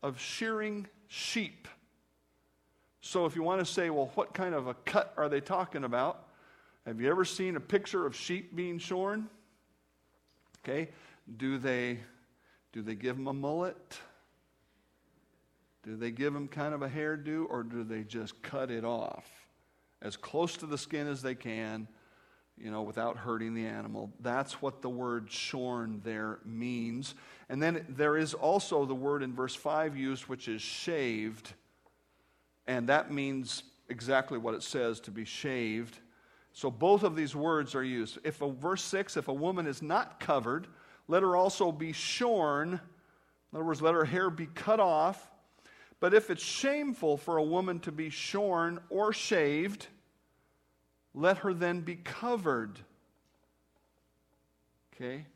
of 0.02 0.20
shearing 0.20 0.88
sheep. 1.06 1.68
So 3.00 3.24
if 3.24 3.36
you 3.36 3.44
want 3.44 3.60
to 3.60 3.64
say, 3.64 3.88
well, 3.88 4.10
what 4.16 4.34
kind 4.34 4.52
of 4.52 4.66
a 4.66 4.74
cut 4.74 5.14
are 5.16 5.28
they 5.28 5.40
talking 5.40 5.84
about? 5.84 6.26
Have 6.86 7.00
you 7.00 7.08
ever 7.08 7.24
seen 7.24 7.54
a 7.54 7.60
picture 7.60 8.04
of 8.04 8.16
sheep 8.16 8.56
being 8.56 8.80
shorn? 8.80 9.28
Okay. 10.64 10.90
Do 11.36 11.56
they, 11.56 12.00
do 12.72 12.82
they 12.82 12.96
give 12.96 13.16
them 13.16 13.28
a 13.28 13.32
mullet? 13.32 13.98
Do 15.84 15.96
they 15.96 16.10
give 16.10 16.34
them 16.34 16.48
kind 16.48 16.74
of 16.74 16.82
a 16.82 16.88
hairdo 16.88 17.46
or 17.48 17.62
do 17.62 17.84
they 17.84 18.02
just 18.02 18.42
cut 18.42 18.72
it 18.72 18.84
off? 18.84 19.39
As 20.02 20.16
close 20.16 20.56
to 20.58 20.66
the 20.66 20.78
skin 20.78 21.06
as 21.06 21.22
they 21.22 21.34
can, 21.34 21.86
you 22.56 22.70
know, 22.70 22.82
without 22.82 23.16
hurting 23.16 23.54
the 23.54 23.66
animal. 23.66 24.12
That's 24.20 24.60
what 24.60 24.82
the 24.82 24.88
word 24.88 25.30
shorn 25.30 26.00
there 26.04 26.38
means. 26.44 27.14
And 27.48 27.62
then 27.62 27.84
there 27.88 28.16
is 28.16 28.34
also 28.34 28.84
the 28.84 28.94
word 28.94 29.22
in 29.22 29.34
verse 29.34 29.54
5 29.54 29.96
used, 29.96 30.24
which 30.24 30.48
is 30.48 30.62
shaved. 30.62 31.52
And 32.66 32.88
that 32.88 33.10
means 33.10 33.62
exactly 33.88 34.38
what 34.38 34.54
it 34.54 34.62
says 34.62 35.00
to 35.00 35.10
be 35.10 35.24
shaved. 35.24 35.98
So 36.52 36.70
both 36.70 37.02
of 37.02 37.16
these 37.16 37.34
words 37.34 37.74
are 37.74 37.84
used. 37.84 38.18
If 38.24 38.42
a, 38.42 38.50
verse 38.50 38.82
6, 38.82 39.16
if 39.16 39.28
a 39.28 39.32
woman 39.32 39.66
is 39.66 39.82
not 39.82 40.20
covered, 40.20 40.66
let 41.08 41.22
her 41.22 41.36
also 41.36 41.72
be 41.72 41.92
shorn. 41.92 42.72
In 42.72 43.56
other 43.56 43.64
words, 43.64 43.82
let 43.82 43.94
her 43.94 44.04
hair 44.04 44.30
be 44.30 44.46
cut 44.46 44.80
off. 44.80 45.30
But 46.00 46.14
if 46.14 46.30
it's 46.30 46.42
shameful 46.42 47.18
for 47.18 47.36
a 47.36 47.42
woman 47.42 47.78
to 47.80 47.92
be 47.92 48.08
shorn 48.08 48.80
or 48.88 49.12
shaved, 49.12 49.86
let 51.14 51.38
her 51.38 51.52
then 51.52 51.80
be 51.80 51.96
covered. 51.96 52.78
Okay? 54.94 55.26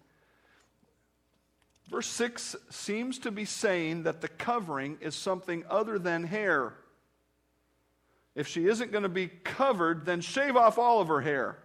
Verse 1.91 2.07
6 2.07 2.57
seems 2.71 3.19
to 3.21 3.31
be 3.31 3.45
saying 3.45 4.05
that 4.05 4.23
the 4.23 4.29
covering 4.29 4.97
is 5.03 5.15
something 5.15 5.65
other 5.69 5.99
than 5.99 6.25
hair. 6.25 6.75
If 8.35 8.49
she 8.49 8.67
isn't 8.67 8.91
going 8.91 9.03
to 9.03 9.09
be 9.09 9.29
covered, 9.29 10.07
then 10.07 10.23
shave 10.23 10.57
off 10.57 10.79
all 10.79 11.01
of 11.01 11.09
her 11.09 11.21
hair. 11.21 11.59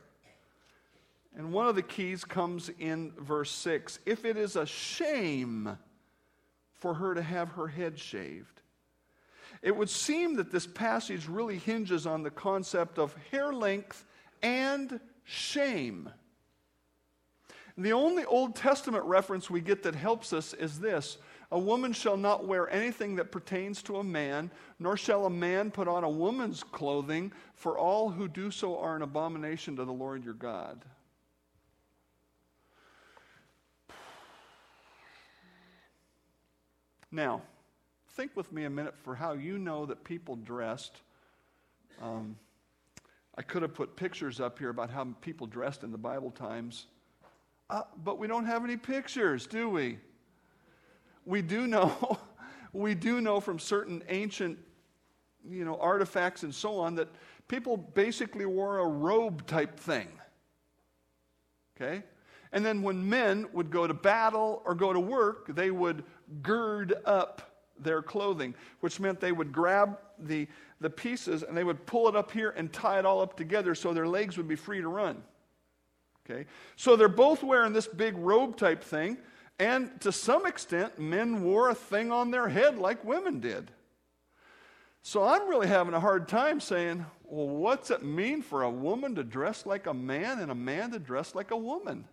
And 1.35 1.53
one 1.53 1.67
of 1.67 1.75
the 1.75 1.81
keys 1.81 2.25
comes 2.25 2.69
in 2.79 3.13
verse 3.17 3.51
6. 3.51 3.99
If 4.05 4.25
it 4.25 4.35
is 4.35 4.57
a 4.57 4.65
shame 4.65 5.77
for 6.75 6.95
her 6.95 7.13
to 7.13 7.21
have 7.21 7.51
her 7.51 7.67
head 7.67 7.97
shaved, 7.97 8.58
it 9.61 9.75
would 9.75 9.89
seem 9.89 10.35
that 10.35 10.51
this 10.51 10.65
passage 10.65 11.27
really 11.27 11.57
hinges 11.57 12.05
on 12.05 12.23
the 12.23 12.31
concept 12.31 12.97
of 12.97 13.15
hair 13.31 13.53
length 13.53 14.05
and 14.41 14.99
shame. 15.23 16.09
The 17.77 17.93
only 17.93 18.25
Old 18.25 18.55
Testament 18.55 19.05
reference 19.05 19.49
we 19.49 19.61
get 19.61 19.83
that 19.83 19.95
helps 19.95 20.33
us 20.33 20.53
is 20.53 20.79
this 20.79 21.17
A 21.51 21.59
woman 21.59 21.93
shall 21.93 22.17
not 22.17 22.45
wear 22.45 22.69
anything 22.69 23.15
that 23.15 23.31
pertains 23.31 23.81
to 23.83 23.97
a 23.97 24.03
man, 24.03 24.51
nor 24.79 24.97
shall 24.97 25.25
a 25.25 25.29
man 25.29 25.71
put 25.71 25.87
on 25.87 26.03
a 26.03 26.09
woman's 26.09 26.63
clothing, 26.63 27.31
for 27.55 27.77
all 27.77 28.09
who 28.09 28.27
do 28.27 28.51
so 28.51 28.77
are 28.79 28.95
an 28.95 29.01
abomination 29.01 29.75
to 29.77 29.85
the 29.85 29.93
Lord 29.93 30.25
your 30.25 30.33
God. 30.33 30.83
Now, 37.11 37.41
think 38.19 38.35
with 38.35 38.51
me 38.51 38.65
a 38.65 38.69
minute 38.69 38.95
for 38.97 39.15
how 39.15 39.31
you 39.31 39.57
know 39.57 39.85
that 39.85 40.03
people 40.03 40.35
dressed. 40.35 41.03
Um, 42.01 42.35
I 43.37 43.41
could 43.41 43.61
have 43.61 43.73
put 43.73 43.95
pictures 43.95 44.41
up 44.41 44.59
here 44.59 44.67
about 44.67 44.89
how 44.89 45.07
people 45.21 45.47
dressed 45.47 45.85
in 45.85 45.91
the 45.93 45.97
Bible 45.97 46.29
times, 46.29 46.87
uh, 47.69 47.83
but 48.03 48.19
we 48.19 48.27
don't 48.27 48.43
have 48.43 48.65
any 48.65 48.75
pictures, 48.75 49.47
do 49.47 49.69
we? 49.69 49.99
We 51.23 51.41
do 51.41 51.65
know, 51.65 52.19
we 52.73 52.93
do 52.93 53.21
know 53.21 53.39
from 53.39 53.57
certain 53.57 54.03
ancient, 54.09 54.59
you 55.49 55.63
know, 55.63 55.77
artifacts 55.77 56.43
and 56.43 56.53
so 56.53 56.75
on 56.77 56.95
that 56.95 57.07
people 57.47 57.77
basically 57.77 58.45
wore 58.45 58.79
a 58.79 58.85
robe 58.85 59.47
type 59.47 59.79
thing. 59.79 60.09
Okay? 61.77 62.03
And 62.51 62.65
then 62.65 62.81
when 62.81 63.07
men 63.07 63.47
would 63.53 63.69
go 63.69 63.87
to 63.87 63.93
battle 63.93 64.61
or 64.65 64.75
go 64.75 64.91
to 64.91 64.99
work, 64.99 65.55
they 65.55 65.71
would 65.71 66.03
gird 66.41 66.95
up 67.05 67.48
their 67.81 68.01
clothing, 68.01 68.55
which 68.79 68.99
meant 68.99 69.19
they 69.19 69.31
would 69.31 69.51
grab 69.51 69.97
the, 70.19 70.47
the 70.81 70.89
pieces 70.89 71.43
and 71.43 71.55
they 71.55 71.63
would 71.63 71.85
pull 71.85 72.07
it 72.07 72.15
up 72.15 72.31
here 72.31 72.51
and 72.51 72.71
tie 72.71 72.99
it 72.99 73.05
all 73.05 73.21
up 73.21 73.37
together 73.37 73.75
so 73.75 73.93
their 73.93 74.07
legs 74.07 74.37
would 74.37 74.47
be 74.47 74.55
free 74.55 74.81
to 74.81 74.87
run. 74.87 75.21
Okay? 76.29 76.45
So 76.75 76.95
they're 76.95 77.07
both 77.07 77.43
wearing 77.43 77.73
this 77.73 77.87
big 77.87 78.17
robe 78.17 78.57
type 78.57 78.83
thing, 78.83 79.17
and 79.57 79.99
to 80.01 80.11
some 80.11 80.45
extent, 80.45 80.99
men 80.99 81.43
wore 81.43 81.69
a 81.69 81.75
thing 81.75 82.11
on 82.11 82.31
their 82.31 82.47
head 82.47 82.77
like 82.77 83.03
women 83.03 83.39
did. 83.39 83.71
So 85.01 85.23
I'm 85.23 85.49
really 85.49 85.67
having 85.67 85.93
a 85.93 85.99
hard 85.99 86.27
time 86.27 86.59
saying, 86.59 87.05
well, 87.23 87.47
what's 87.47 87.89
it 87.89 88.03
mean 88.03 88.41
for 88.41 88.63
a 88.63 88.69
woman 88.69 89.15
to 89.15 89.23
dress 89.23 89.65
like 89.65 89.87
a 89.87 89.93
man 89.93 90.39
and 90.39 90.51
a 90.51 90.55
man 90.55 90.91
to 90.91 90.99
dress 90.99 91.35
like 91.35 91.51
a 91.51 91.57
woman? 91.57 92.05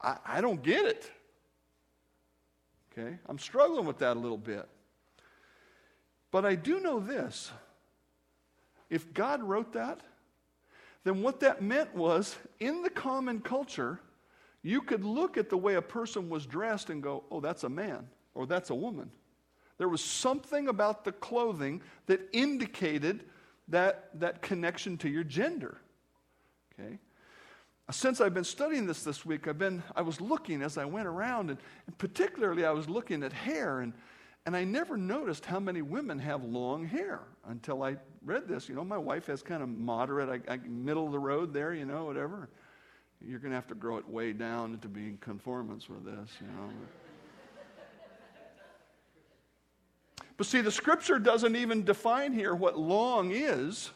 I, 0.00 0.16
I 0.24 0.40
don't 0.40 0.62
get 0.62 0.84
it. 0.84 1.10
Okay? 2.92 3.18
I'm 3.26 3.38
struggling 3.38 3.86
with 3.86 3.98
that 3.98 4.16
a 4.16 4.20
little 4.20 4.38
bit. 4.38 4.68
But 6.30 6.44
I 6.44 6.54
do 6.54 6.80
know 6.80 7.00
this. 7.00 7.50
If 8.88 9.12
God 9.12 9.42
wrote 9.42 9.72
that, 9.72 10.00
then 11.04 11.22
what 11.22 11.40
that 11.40 11.62
meant 11.62 11.94
was 11.94 12.36
in 12.58 12.82
the 12.82 12.90
common 12.90 13.40
culture, 13.40 14.00
you 14.62 14.82
could 14.82 15.04
look 15.04 15.36
at 15.38 15.48
the 15.48 15.56
way 15.56 15.74
a 15.74 15.82
person 15.82 16.28
was 16.28 16.46
dressed 16.46 16.90
and 16.90 17.02
go, 17.02 17.24
oh, 17.30 17.40
that's 17.40 17.64
a 17.64 17.68
man 17.68 18.06
or 18.34 18.46
that's 18.46 18.70
a 18.70 18.74
woman. 18.74 19.10
There 19.78 19.88
was 19.88 20.04
something 20.04 20.68
about 20.68 21.04
the 21.04 21.12
clothing 21.12 21.80
that 22.06 22.20
indicated 22.32 23.24
that, 23.68 24.10
that 24.20 24.42
connection 24.42 24.98
to 24.98 25.08
your 25.08 25.24
gender. 25.24 25.78
Okay? 26.78 26.98
Since 27.90 28.20
I've 28.20 28.34
been 28.34 28.44
studying 28.44 28.86
this 28.86 29.02
this 29.02 29.24
week, 29.24 29.48
I've 29.48 29.58
been, 29.58 29.82
I 29.96 30.02
was 30.02 30.20
looking 30.20 30.62
as 30.62 30.78
I 30.78 30.84
went 30.84 31.06
around, 31.06 31.50
and, 31.50 31.58
and 31.86 31.98
particularly 31.98 32.64
I 32.64 32.70
was 32.72 32.88
looking 32.88 33.22
at 33.22 33.32
hair, 33.32 33.80
and, 33.80 33.92
and 34.46 34.56
I 34.56 34.64
never 34.64 34.96
noticed 34.96 35.44
how 35.44 35.60
many 35.60 35.82
women 35.82 36.18
have 36.18 36.44
long 36.44 36.86
hair 36.86 37.20
until 37.48 37.82
I 37.82 37.96
read 38.24 38.48
this. 38.48 38.68
You 38.68 38.74
know, 38.74 38.84
my 38.84 38.98
wife 38.98 39.26
has 39.26 39.42
kind 39.42 39.62
of 39.62 39.68
moderate, 39.68 40.42
I, 40.48 40.52
I, 40.52 40.58
middle 40.58 41.06
of 41.06 41.12
the 41.12 41.18
road 41.18 41.52
there, 41.52 41.72
you 41.74 41.84
know, 41.84 42.04
whatever. 42.04 42.48
You're 43.20 43.38
going 43.38 43.50
to 43.50 43.56
have 43.56 43.66
to 43.68 43.74
grow 43.74 43.98
it 43.98 44.08
way 44.08 44.32
down 44.32 44.78
to 44.78 44.88
be 44.88 45.08
in 45.08 45.18
conformance 45.18 45.88
with 45.88 46.04
this, 46.04 46.30
you 46.40 46.46
know. 46.46 46.70
But 50.36 50.46
see, 50.46 50.62
the 50.62 50.72
scripture 50.72 51.18
doesn't 51.18 51.54
even 51.54 51.84
define 51.84 52.32
here 52.32 52.54
what 52.54 52.78
long 52.78 53.30
is. 53.30 53.90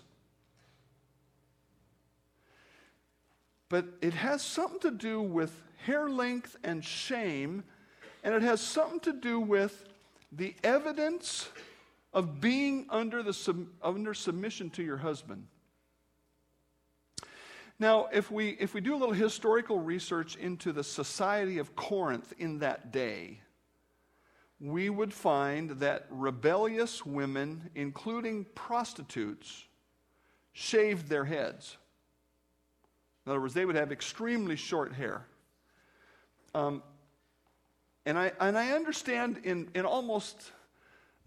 But 3.68 3.86
it 4.02 4.14
has 4.14 4.42
something 4.42 4.80
to 4.80 4.90
do 4.90 5.20
with 5.20 5.60
hair 5.84 6.08
length 6.08 6.56
and 6.62 6.84
shame, 6.84 7.64
and 8.22 8.34
it 8.34 8.42
has 8.42 8.60
something 8.60 9.00
to 9.00 9.12
do 9.12 9.40
with 9.40 9.84
the 10.32 10.54
evidence 10.62 11.48
of 12.12 12.40
being 12.40 12.86
under, 12.90 13.22
the, 13.22 13.66
under 13.82 14.14
submission 14.14 14.70
to 14.70 14.82
your 14.82 14.96
husband. 14.96 15.46
Now, 17.78 18.08
if 18.12 18.30
we, 18.30 18.50
if 18.60 18.72
we 18.72 18.80
do 18.80 18.94
a 18.94 18.98
little 18.98 19.14
historical 19.14 19.80
research 19.80 20.36
into 20.36 20.72
the 20.72 20.84
society 20.84 21.58
of 21.58 21.74
Corinth 21.74 22.32
in 22.38 22.60
that 22.60 22.92
day, 22.92 23.40
we 24.60 24.88
would 24.88 25.12
find 25.12 25.70
that 25.70 26.06
rebellious 26.08 27.04
women, 27.04 27.70
including 27.74 28.46
prostitutes, 28.54 29.64
shaved 30.52 31.08
their 31.08 31.24
heads. 31.24 31.76
In 33.24 33.32
other 33.32 33.40
words, 33.40 33.54
they 33.54 33.64
would 33.64 33.76
have 33.76 33.90
extremely 33.90 34.56
short 34.56 34.92
hair. 34.92 35.24
Um, 36.54 36.82
and, 38.06 38.18
I, 38.18 38.32
and 38.40 38.56
I 38.56 38.72
understand 38.72 39.40
in, 39.44 39.68
in 39.74 39.86
almost 39.86 40.52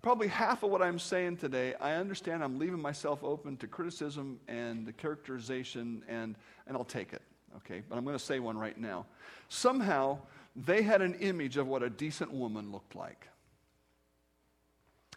probably 0.02 0.28
half 0.28 0.64
of 0.64 0.70
what 0.70 0.82
I'm 0.82 1.00
saying 1.00 1.38
today, 1.38 1.74
I 1.82 1.94
understand 1.94 2.44
I'm 2.44 2.60
leaving 2.60 2.80
myself 2.80 3.24
open 3.24 3.58
to 3.58 3.68
criticism 3.68 4.40
and 4.48 4.96
characterization, 4.98 6.04
and, 6.08 6.36
and 6.68 6.78
I'll 6.78 6.86
take 6.86 7.14
it. 7.14 7.22
Okay? 7.58 7.82
But 7.90 7.98
I'm 7.98 8.04
going 8.04 8.18
to 8.18 8.24
say 8.24 8.40
one 8.40 8.58
right 8.58 8.78
now. 8.78 9.06
Somehow, 9.50 10.20
they 10.56 10.84
had 10.84 11.02
an 11.02 11.16
image 11.16 11.58
of 11.58 11.68
what 11.68 11.82
a 11.82 11.90
decent 11.90 12.32
woman 12.32 12.72
looked 12.72 12.96
like. 12.96 13.28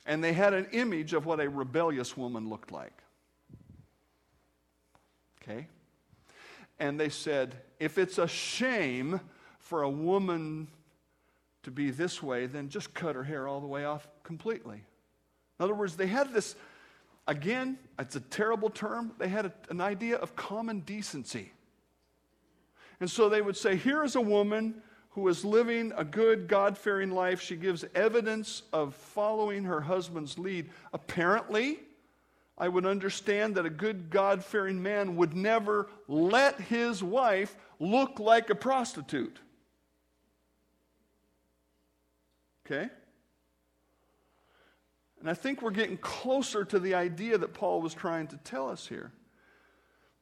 And 0.07 0.25
they 0.25 0.33
had 0.33 0.55
an 0.55 0.67
image 0.73 1.13
of 1.13 1.27
what 1.27 1.41
a 1.41 1.49
rebellious 1.49 2.17
woman 2.17 2.49
looked 2.49 2.73
like. 2.73 3.03
Okay? 5.43 5.67
And 6.81 6.99
they 6.99 7.11
said, 7.11 7.55
if 7.79 7.99
it's 7.99 8.19
a 8.19 8.27
shame 8.27 9.21
for 9.59 9.83
a 9.83 9.91
woman 9.91 10.67
to 11.63 11.71
be 11.71 11.91
this 11.91 12.23
way, 12.23 12.47
then 12.47 12.71
just 12.71 12.95
cut 12.95 13.15
her 13.15 13.23
hair 13.23 13.47
all 13.47 13.61
the 13.61 13.67
way 13.67 13.85
off 13.85 14.09
completely. 14.25 14.83
In 15.59 15.65
other 15.65 15.75
words, 15.75 15.95
they 15.95 16.07
had 16.07 16.33
this, 16.33 16.57
again, 17.29 17.79
it's 17.99 18.17
a 18.17 18.21
terrible 18.21 18.71
term, 18.71 19.13
they 19.19 19.29
had 19.29 19.45
a, 19.45 19.53
an 19.69 19.83
idea 19.83 20.17
of 20.17 20.35
common 20.35 20.81
decency. 20.81 21.53
And 22.99 23.11
so 23.11 23.29
they 23.29 23.43
would 23.43 23.59
say, 23.59 23.77
here 23.77 24.03
is 24.03 24.17
a 24.17 24.21
woman 24.21 24.83
who 25.11 25.29
is 25.29 25.45
living 25.45 25.93
a 25.97 26.05
good, 26.05 26.49
God 26.49 26.79
fearing 26.79 27.11
life. 27.11 27.43
She 27.43 27.57
gives 27.57 27.85
evidence 27.95 28.63
of 28.73 28.95
following 28.95 29.65
her 29.65 29.83
husband's 29.83 30.39
lead. 30.39 30.71
Apparently, 30.95 31.81
I 32.61 32.69
would 32.69 32.85
understand 32.85 33.55
that 33.55 33.65
a 33.65 33.71
good, 33.71 34.11
God 34.11 34.45
fearing 34.45 34.83
man 34.83 35.17
would 35.17 35.35
never 35.35 35.89
let 36.07 36.61
his 36.61 37.03
wife 37.03 37.57
look 37.79 38.21
like 38.21 38.51
a 38.51 38.55
prostitute. 38.55 39.39
Okay? 42.67 42.91
And 45.21 45.31
I 45.31 45.33
think 45.33 45.63
we're 45.63 45.71
getting 45.71 45.97
closer 45.97 46.63
to 46.67 46.79
the 46.79 46.95
idea 46.95 47.39
that 47.39 47.55
Paul 47.55 47.81
was 47.81 47.95
trying 47.95 48.27
to 48.29 48.37
tell 48.37 48.69
us 48.69 48.87
here. 48.87 49.11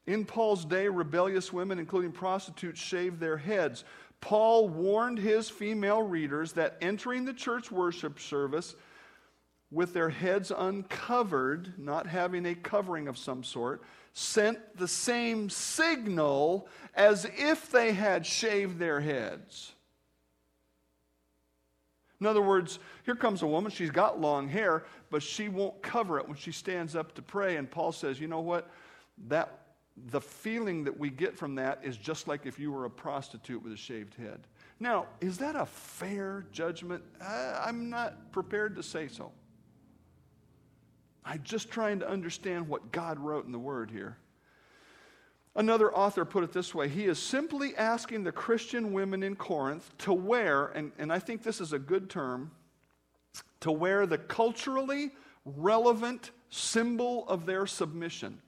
In 0.06 0.24
Paul's 0.24 0.64
day, 0.64 0.86
rebellious 0.86 1.52
women, 1.52 1.80
including 1.80 2.12
prostitutes, 2.12 2.80
shaved 2.80 3.18
their 3.18 3.36
heads. 3.36 3.82
Paul 4.20 4.68
warned 4.68 5.18
his 5.18 5.50
female 5.50 6.02
readers 6.02 6.52
that 6.52 6.78
entering 6.80 7.24
the 7.24 7.34
church 7.34 7.72
worship 7.72 8.20
service 8.20 8.76
with 9.70 9.92
their 9.92 10.08
heads 10.08 10.50
uncovered, 10.56 11.74
not 11.78 12.06
having 12.06 12.46
a 12.46 12.54
covering 12.54 13.08
of 13.08 13.18
some 13.18 13.44
sort, 13.44 13.82
sent 14.14 14.58
the 14.76 14.88
same 14.88 15.50
signal 15.50 16.66
as 16.94 17.26
if 17.36 17.70
they 17.70 17.92
had 17.92 18.24
shaved 18.24 18.78
their 18.78 19.00
heads. 19.00 19.72
In 22.20 22.26
other 22.26 22.42
words, 22.42 22.80
here 23.04 23.14
comes 23.14 23.42
a 23.42 23.46
woman, 23.46 23.70
she's 23.70 23.90
got 23.90 24.20
long 24.20 24.48
hair, 24.48 24.84
but 25.10 25.22
she 25.22 25.48
won't 25.48 25.80
cover 25.82 26.18
it 26.18 26.26
when 26.26 26.36
she 26.36 26.50
stands 26.50 26.96
up 26.96 27.14
to 27.14 27.22
pray. 27.22 27.56
And 27.56 27.70
Paul 27.70 27.92
says, 27.92 28.18
you 28.18 28.26
know 28.26 28.40
what? 28.40 28.70
That 29.28 29.60
the 30.06 30.20
feeling 30.20 30.84
that 30.84 30.98
we 30.98 31.10
get 31.10 31.36
from 31.36 31.54
that 31.56 31.80
is 31.82 31.96
just 31.96 32.26
like 32.26 32.46
if 32.46 32.58
you 32.58 32.72
were 32.72 32.86
a 32.86 32.90
prostitute 32.90 33.62
with 33.62 33.72
a 33.72 33.76
shaved 33.76 34.14
head. 34.14 34.40
Now, 34.80 35.06
is 35.20 35.38
that 35.38 35.56
a 35.56 35.66
fair 35.66 36.46
judgment? 36.52 37.02
Uh, 37.20 37.60
I'm 37.64 37.90
not 37.90 38.32
prepared 38.32 38.76
to 38.76 38.82
say 38.82 39.08
so. 39.08 39.32
I'm 41.28 41.42
just 41.44 41.70
trying 41.70 41.98
to 41.98 42.08
understand 42.08 42.68
what 42.68 42.90
God 42.90 43.18
wrote 43.18 43.44
in 43.44 43.52
the 43.52 43.58
Word 43.58 43.90
here. 43.90 44.16
Another 45.54 45.92
author 45.94 46.24
put 46.24 46.42
it 46.42 46.52
this 46.52 46.74
way 46.74 46.88
He 46.88 47.04
is 47.04 47.18
simply 47.18 47.76
asking 47.76 48.24
the 48.24 48.32
Christian 48.32 48.94
women 48.94 49.22
in 49.22 49.36
Corinth 49.36 49.90
to 49.98 50.14
wear, 50.14 50.68
and, 50.68 50.90
and 50.98 51.12
I 51.12 51.18
think 51.18 51.42
this 51.42 51.60
is 51.60 51.74
a 51.74 51.78
good 51.78 52.08
term, 52.08 52.50
to 53.60 53.70
wear 53.70 54.06
the 54.06 54.16
culturally 54.16 55.10
relevant 55.44 56.30
symbol 56.48 57.28
of 57.28 57.44
their 57.44 57.66
submission 57.66 58.40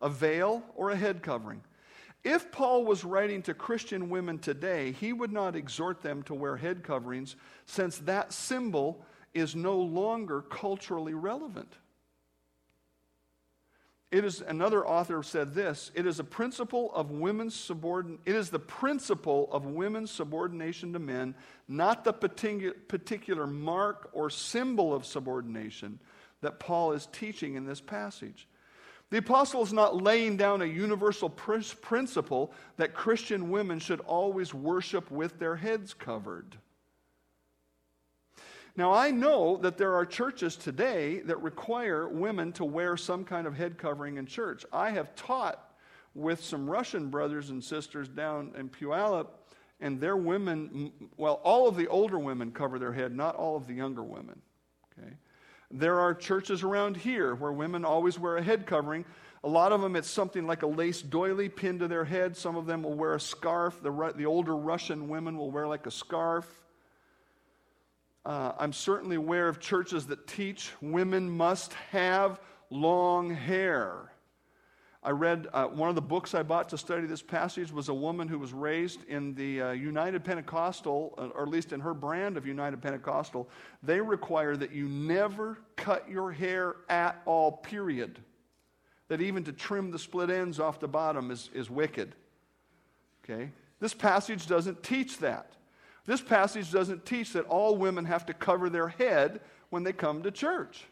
a 0.00 0.08
veil, 0.08 0.62
or 0.76 0.90
a 0.90 0.96
head 0.96 1.22
covering. 1.24 1.60
If 2.22 2.52
Paul 2.52 2.84
was 2.84 3.04
writing 3.04 3.42
to 3.42 3.54
Christian 3.54 4.10
women 4.10 4.38
today, 4.38 4.92
he 4.92 5.12
would 5.12 5.32
not 5.32 5.56
exhort 5.56 6.02
them 6.02 6.22
to 6.24 6.34
wear 6.34 6.56
head 6.56 6.84
coverings 6.84 7.34
since 7.66 7.98
that 7.98 8.32
symbol 8.32 9.02
is 9.34 9.54
no 9.54 9.78
longer 9.78 10.42
culturally 10.42 11.14
relevant. 11.14 11.72
It 14.10 14.24
is 14.24 14.40
another 14.40 14.86
author 14.86 15.22
said 15.22 15.54
this, 15.54 15.90
it 15.94 16.06
is 16.06 16.18
a 16.18 16.24
principle 16.24 16.90
of 16.94 17.10
women's 17.10 17.54
subordin 17.54 18.18
it 18.24 18.34
is 18.34 18.48
the 18.48 18.58
principle 18.58 19.50
of 19.52 19.66
women's 19.66 20.10
subordination 20.10 20.94
to 20.94 20.98
men, 20.98 21.34
not 21.68 22.04
the 22.04 22.12
particular 22.14 23.46
mark 23.46 24.08
or 24.14 24.30
symbol 24.30 24.94
of 24.94 25.04
subordination 25.04 25.98
that 26.40 26.58
Paul 26.58 26.92
is 26.92 27.06
teaching 27.12 27.56
in 27.56 27.66
this 27.66 27.82
passage. 27.82 28.48
The 29.10 29.18
apostle 29.18 29.62
is 29.62 29.72
not 29.72 30.02
laying 30.02 30.36
down 30.36 30.62
a 30.62 30.66
universal 30.66 31.28
pr- 31.28 31.60
principle 31.80 32.52
that 32.76 32.94
Christian 32.94 33.50
women 33.50 33.78
should 33.78 34.00
always 34.00 34.54
worship 34.54 35.10
with 35.10 35.38
their 35.38 35.56
heads 35.56 35.92
covered. 35.92 36.56
Now, 38.78 38.92
I 38.92 39.10
know 39.10 39.56
that 39.62 39.76
there 39.76 39.96
are 39.96 40.06
churches 40.06 40.54
today 40.54 41.18
that 41.22 41.42
require 41.42 42.08
women 42.08 42.52
to 42.52 42.64
wear 42.64 42.96
some 42.96 43.24
kind 43.24 43.44
of 43.44 43.56
head 43.56 43.76
covering 43.76 44.18
in 44.18 44.26
church. 44.26 44.64
I 44.72 44.90
have 44.90 45.16
taught 45.16 45.74
with 46.14 46.44
some 46.44 46.70
Russian 46.70 47.10
brothers 47.10 47.50
and 47.50 47.62
sisters 47.62 48.08
down 48.08 48.52
in 48.56 48.68
Puyallup, 48.68 49.30
and 49.80 50.00
their 50.00 50.16
women, 50.16 50.92
well, 51.16 51.40
all 51.42 51.66
of 51.66 51.74
the 51.74 51.88
older 51.88 52.20
women 52.20 52.52
cover 52.52 52.78
their 52.78 52.92
head, 52.92 53.16
not 53.16 53.34
all 53.34 53.56
of 53.56 53.66
the 53.66 53.74
younger 53.74 54.04
women. 54.04 54.40
Okay? 54.96 55.10
There 55.72 55.98
are 55.98 56.14
churches 56.14 56.62
around 56.62 56.96
here 56.96 57.34
where 57.34 57.50
women 57.50 57.84
always 57.84 58.16
wear 58.16 58.36
a 58.36 58.42
head 58.44 58.64
covering. 58.64 59.04
A 59.42 59.48
lot 59.48 59.72
of 59.72 59.80
them, 59.80 59.96
it's 59.96 60.08
something 60.08 60.46
like 60.46 60.62
a 60.62 60.68
lace 60.68 61.02
doily 61.02 61.48
pinned 61.48 61.80
to 61.80 61.88
their 61.88 62.04
head. 62.04 62.36
Some 62.36 62.54
of 62.54 62.66
them 62.66 62.84
will 62.84 62.94
wear 62.94 63.14
a 63.14 63.20
scarf. 63.20 63.82
The, 63.82 64.12
the 64.14 64.26
older 64.26 64.54
Russian 64.56 65.08
women 65.08 65.36
will 65.36 65.50
wear 65.50 65.66
like 65.66 65.88
a 65.88 65.90
scarf. 65.90 66.46
Uh, 68.28 68.52
I'm 68.58 68.74
certainly 68.74 69.16
aware 69.16 69.48
of 69.48 69.58
churches 69.58 70.04
that 70.08 70.26
teach 70.26 70.70
women 70.82 71.30
must 71.30 71.72
have 71.92 72.38
long 72.68 73.30
hair. 73.30 74.12
I 75.02 75.12
read 75.12 75.46
uh, 75.54 75.64
one 75.68 75.88
of 75.88 75.94
the 75.94 76.02
books 76.02 76.34
I 76.34 76.42
bought 76.42 76.68
to 76.68 76.76
study 76.76 77.06
this 77.06 77.22
passage 77.22 77.72
was 77.72 77.88
a 77.88 77.94
woman 77.94 78.28
who 78.28 78.38
was 78.38 78.52
raised 78.52 79.02
in 79.04 79.34
the 79.34 79.62
uh, 79.62 79.70
United 79.70 80.24
Pentecostal, 80.24 81.14
uh, 81.16 81.28
or 81.28 81.44
at 81.44 81.48
least 81.48 81.72
in 81.72 81.80
her 81.80 81.94
brand 81.94 82.36
of 82.36 82.46
United 82.46 82.82
Pentecostal. 82.82 83.48
They 83.82 84.02
require 84.02 84.58
that 84.58 84.72
you 84.72 84.90
never 84.90 85.56
cut 85.76 86.06
your 86.06 86.30
hair 86.30 86.76
at 86.90 87.22
all, 87.24 87.52
period. 87.52 88.18
That 89.08 89.22
even 89.22 89.42
to 89.44 89.52
trim 89.52 89.90
the 89.90 89.98
split 89.98 90.28
ends 90.28 90.60
off 90.60 90.80
the 90.80 90.88
bottom 90.88 91.30
is, 91.30 91.48
is 91.54 91.70
wicked. 91.70 92.14
Okay? 93.24 93.52
This 93.80 93.94
passage 93.94 94.46
doesn't 94.46 94.82
teach 94.82 95.16
that. 95.20 95.54
This 96.08 96.22
passage 96.22 96.72
doesn't 96.72 97.04
teach 97.04 97.34
that 97.34 97.44
all 97.48 97.76
women 97.76 98.06
have 98.06 98.24
to 98.26 98.32
cover 98.32 98.70
their 98.70 98.88
head 98.88 99.42
when 99.68 99.82
they 99.82 99.92
come 99.92 100.22
to 100.22 100.30
church. 100.30 100.86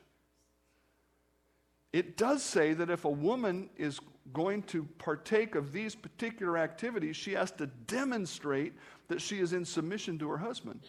it 1.90 2.18
does 2.18 2.42
say 2.42 2.74
that 2.74 2.90
if 2.90 3.06
a 3.06 3.10
woman 3.10 3.70
is 3.78 3.98
going 4.34 4.62
to 4.64 4.84
partake 4.98 5.54
of 5.54 5.72
these 5.72 5.94
particular 5.94 6.58
activities, 6.58 7.16
she 7.16 7.32
has 7.32 7.50
to 7.52 7.66
demonstrate 7.86 8.74
that 9.08 9.22
she 9.22 9.38
is 9.38 9.54
in 9.54 9.64
submission 9.64 10.18
to 10.18 10.28
her 10.28 10.36
husband. 10.36 10.80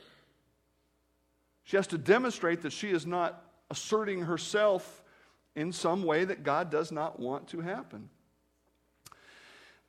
She 1.64 1.78
has 1.78 1.88
to 1.88 1.98
demonstrate 1.98 2.62
that 2.64 2.74
she 2.74 2.90
is 2.90 3.06
not 3.06 3.46
asserting 3.72 4.24
herself 4.24 5.04
in 5.56 5.72
some 5.72 6.04
way 6.04 6.26
that 6.26 6.44
God 6.44 6.70
does 6.70 6.92
not 6.92 7.18
want 7.18 7.48
to 7.50 7.62
happen. 7.62 8.10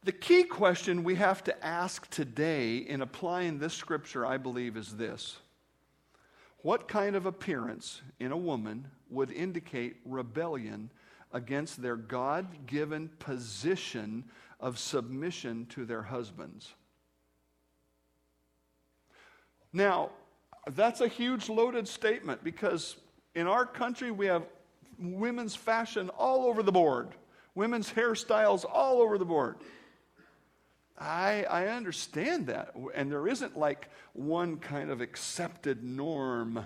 The 0.05 0.13
key 0.13 0.45
question 0.45 1.03
we 1.03 1.17
have 1.17 1.43
to 1.45 1.65
ask 1.65 2.09
today 2.09 2.77
in 2.79 3.03
applying 3.03 3.59
this 3.59 3.75
scripture, 3.75 4.25
I 4.25 4.37
believe, 4.37 4.77
is 4.77 4.97
this 4.97 5.39
What 6.63 6.89
kind 6.89 7.17
of 7.17 7.27
appearance 7.27 8.03
in 8.21 8.33
a 8.33 8.37
woman 8.37 8.89
would 9.11 9.33
indicate 9.33 9.97
rebellion 10.05 10.91
against 11.33 11.83
their 11.83 11.97
God 11.97 12.67
given 12.67 13.09
position 13.19 14.25
of 14.61 14.79
submission 14.79 15.67
to 15.71 15.85
their 15.85 16.03
husbands? 16.03 16.75
Now, 19.73 20.11
that's 20.75 21.01
a 21.01 21.09
huge 21.09 21.49
loaded 21.49 21.89
statement 21.89 22.43
because 22.45 22.97
in 23.35 23.47
our 23.47 23.67
country 23.67 24.11
we 24.11 24.27
have 24.27 24.45
women's 24.99 25.55
fashion 25.55 26.09
all 26.11 26.47
over 26.47 26.63
the 26.63 26.73
board, 26.73 27.09
women's 27.55 27.93
hairstyles 27.93 28.65
all 28.65 29.03
over 29.03 29.19
the 29.19 29.25
board. 29.25 29.57
I, 30.99 31.45
I 31.49 31.69
understand 31.69 32.49
that. 32.49 32.75
And 32.95 33.11
there 33.11 33.29
isn't 33.29 33.57
like 33.57 33.89
one 34.13 34.57
kind 34.57 34.91
of 34.91 35.01
accepted 35.01 35.85
norm 35.85 36.65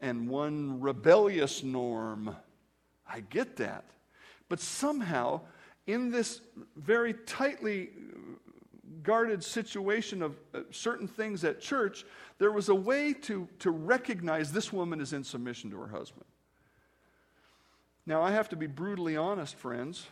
and 0.00 0.28
one 0.28 0.80
rebellious 0.80 1.62
norm. 1.62 2.34
I 3.06 3.20
get 3.20 3.56
that. 3.56 3.84
But 4.48 4.60
somehow, 4.60 5.40
in 5.86 6.10
this 6.10 6.40
very 6.76 7.14
tightly 7.26 7.90
guarded 9.02 9.42
situation 9.42 10.22
of 10.22 10.36
uh, 10.54 10.60
certain 10.70 11.08
things 11.08 11.44
at 11.44 11.60
church, 11.60 12.04
there 12.38 12.52
was 12.52 12.68
a 12.68 12.74
way 12.74 13.12
to, 13.12 13.48
to 13.60 13.70
recognize 13.70 14.52
this 14.52 14.72
woman 14.72 15.00
is 15.00 15.12
in 15.12 15.24
submission 15.24 15.70
to 15.70 15.78
her 15.78 15.88
husband. 15.88 16.24
Now, 18.06 18.22
I 18.22 18.30
have 18.32 18.48
to 18.50 18.56
be 18.56 18.66
brutally 18.66 19.16
honest, 19.16 19.54
friends, 19.56 20.06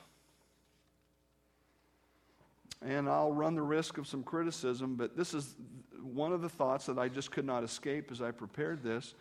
and 2.83 3.09
I'll 3.09 3.33
run 3.33 3.55
the 3.55 3.63
risk 3.63 3.99
of 3.99 4.07
some 4.07 4.23
criticism, 4.23 4.95
but 4.97 5.17
this 5.17 5.35
is 5.35 5.57
one 6.03 6.33
of 6.33 6.43
the 6.43 6.49
thoughts 6.49 6.87
that 6.87 6.99
I 6.99 7.09
just 7.09 7.31
could 7.31 7.45
not 7.45 7.65
escape 7.65 8.11
as 8.11 8.23
I 8.23 8.31
prepared 8.31 8.83
this 8.83 9.15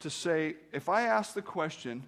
to 0.00 0.10
say 0.10 0.56
if 0.72 0.88
I 0.88 1.02
ask 1.02 1.34
the 1.34 1.42
question, 1.42 2.02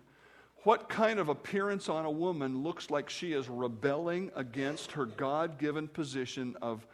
what 0.65 0.89
kind 0.89 1.21
of 1.21 1.29
appearance 1.29 1.89
on 1.89 2.05
a 2.05 2.11
woman 2.11 2.63
looks 2.63 2.91
like 2.91 3.09
she 3.09 3.33
is 3.33 3.49
rebelling 3.49 4.33
against 4.35 4.93
her 4.93 5.07
God 5.07 5.59
given 5.59 5.87
position 5.87 6.57
of, 6.61 6.87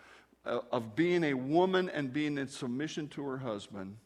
uh, 0.44 0.60
of 0.70 0.94
being 0.94 1.24
a 1.24 1.34
woman 1.34 1.88
and 1.88 2.12
being 2.12 2.36
in 2.36 2.48
submission 2.48 3.08
to 3.08 3.22
her 3.22 3.38
husband? 3.38 3.96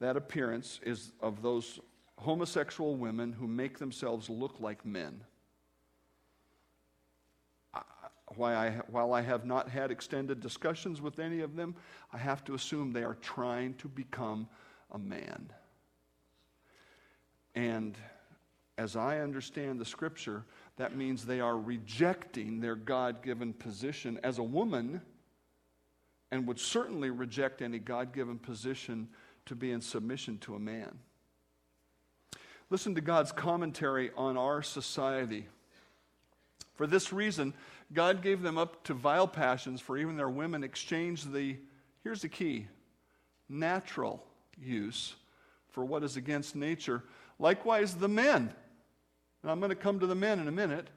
That 0.00 0.16
appearance 0.16 0.80
is 0.82 1.12
of 1.20 1.42
those 1.42 1.78
homosexual 2.18 2.96
women 2.96 3.32
who 3.32 3.46
make 3.46 3.78
themselves 3.78 4.28
look 4.28 4.56
like 4.58 4.84
men. 4.84 5.22
While 8.36 8.56
I, 8.56 8.70
while 8.88 9.12
I 9.12 9.22
have 9.22 9.46
not 9.46 9.68
had 9.68 9.90
extended 9.90 10.40
discussions 10.40 11.00
with 11.00 11.18
any 11.18 11.40
of 11.40 11.56
them, 11.56 11.74
I 12.12 12.18
have 12.18 12.44
to 12.44 12.54
assume 12.54 12.92
they 12.92 13.04
are 13.04 13.16
trying 13.16 13.74
to 13.74 13.88
become 13.88 14.48
a 14.90 14.98
man. 14.98 15.50
And 17.54 17.96
as 18.76 18.96
I 18.96 19.18
understand 19.18 19.80
the 19.80 19.84
scripture, 19.84 20.44
that 20.76 20.96
means 20.96 21.24
they 21.24 21.40
are 21.40 21.58
rejecting 21.58 22.60
their 22.60 22.76
God 22.76 23.22
given 23.22 23.52
position 23.52 24.20
as 24.22 24.38
a 24.38 24.42
woman 24.42 25.00
and 26.30 26.46
would 26.46 26.60
certainly 26.60 27.10
reject 27.10 27.62
any 27.62 27.78
God 27.78 28.12
given 28.12 28.38
position 28.38 29.08
to 29.46 29.56
be 29.56 29.72
in 29.72 29.80
submission 29.80 30.38
to 30.38 30.54
a 30.54 30.58
man. 30.58 30.98
Listen 32.70 32.94
to 32.94 33.00
God's 33.00 33.32
commentary 33.32 34.10
on 34.16 34.36
our 34.36 34.62
society. 34.62 35.46
For 36.78 36.86
this 36.86 37.12
reason, 37.12 37.52
God 37.92 38.22
gave 38.22 38.40
them 38.40 38.56
up 38.56 38.82
to 38.84 38.94
vile 38.94 39.28
passions, 39.28 39.82
for 39.82 39.98
even 39.98 40.16
their 40.16 40.30
women 40.30 40.64
exchanged 40.64 41.30
the, 41.30 41.58
here's 42.02 42.22
the 42.22 42.30
key, 42.30 42.68
natural 43.50 44.24
use 44.56 45.14
for 45.68 45.84
what 45.84 46.02
is 46.02 46.16
against 46.16 46.56
nature. 46.56 47.04
Likewise, 47.38 47.94
the 47.94 48.08
men 48.08 48.54
and 49.42 49.50
I'm 49.50 49.60
going 49.60 49.70
to 49.70 49.76
come 49.76 50.00
to 50.00 50.06
the 50.06 50.14
men 50.14 50.40
in 50.40 50.48
a 50.48 50.52
minute. 50.52 50.88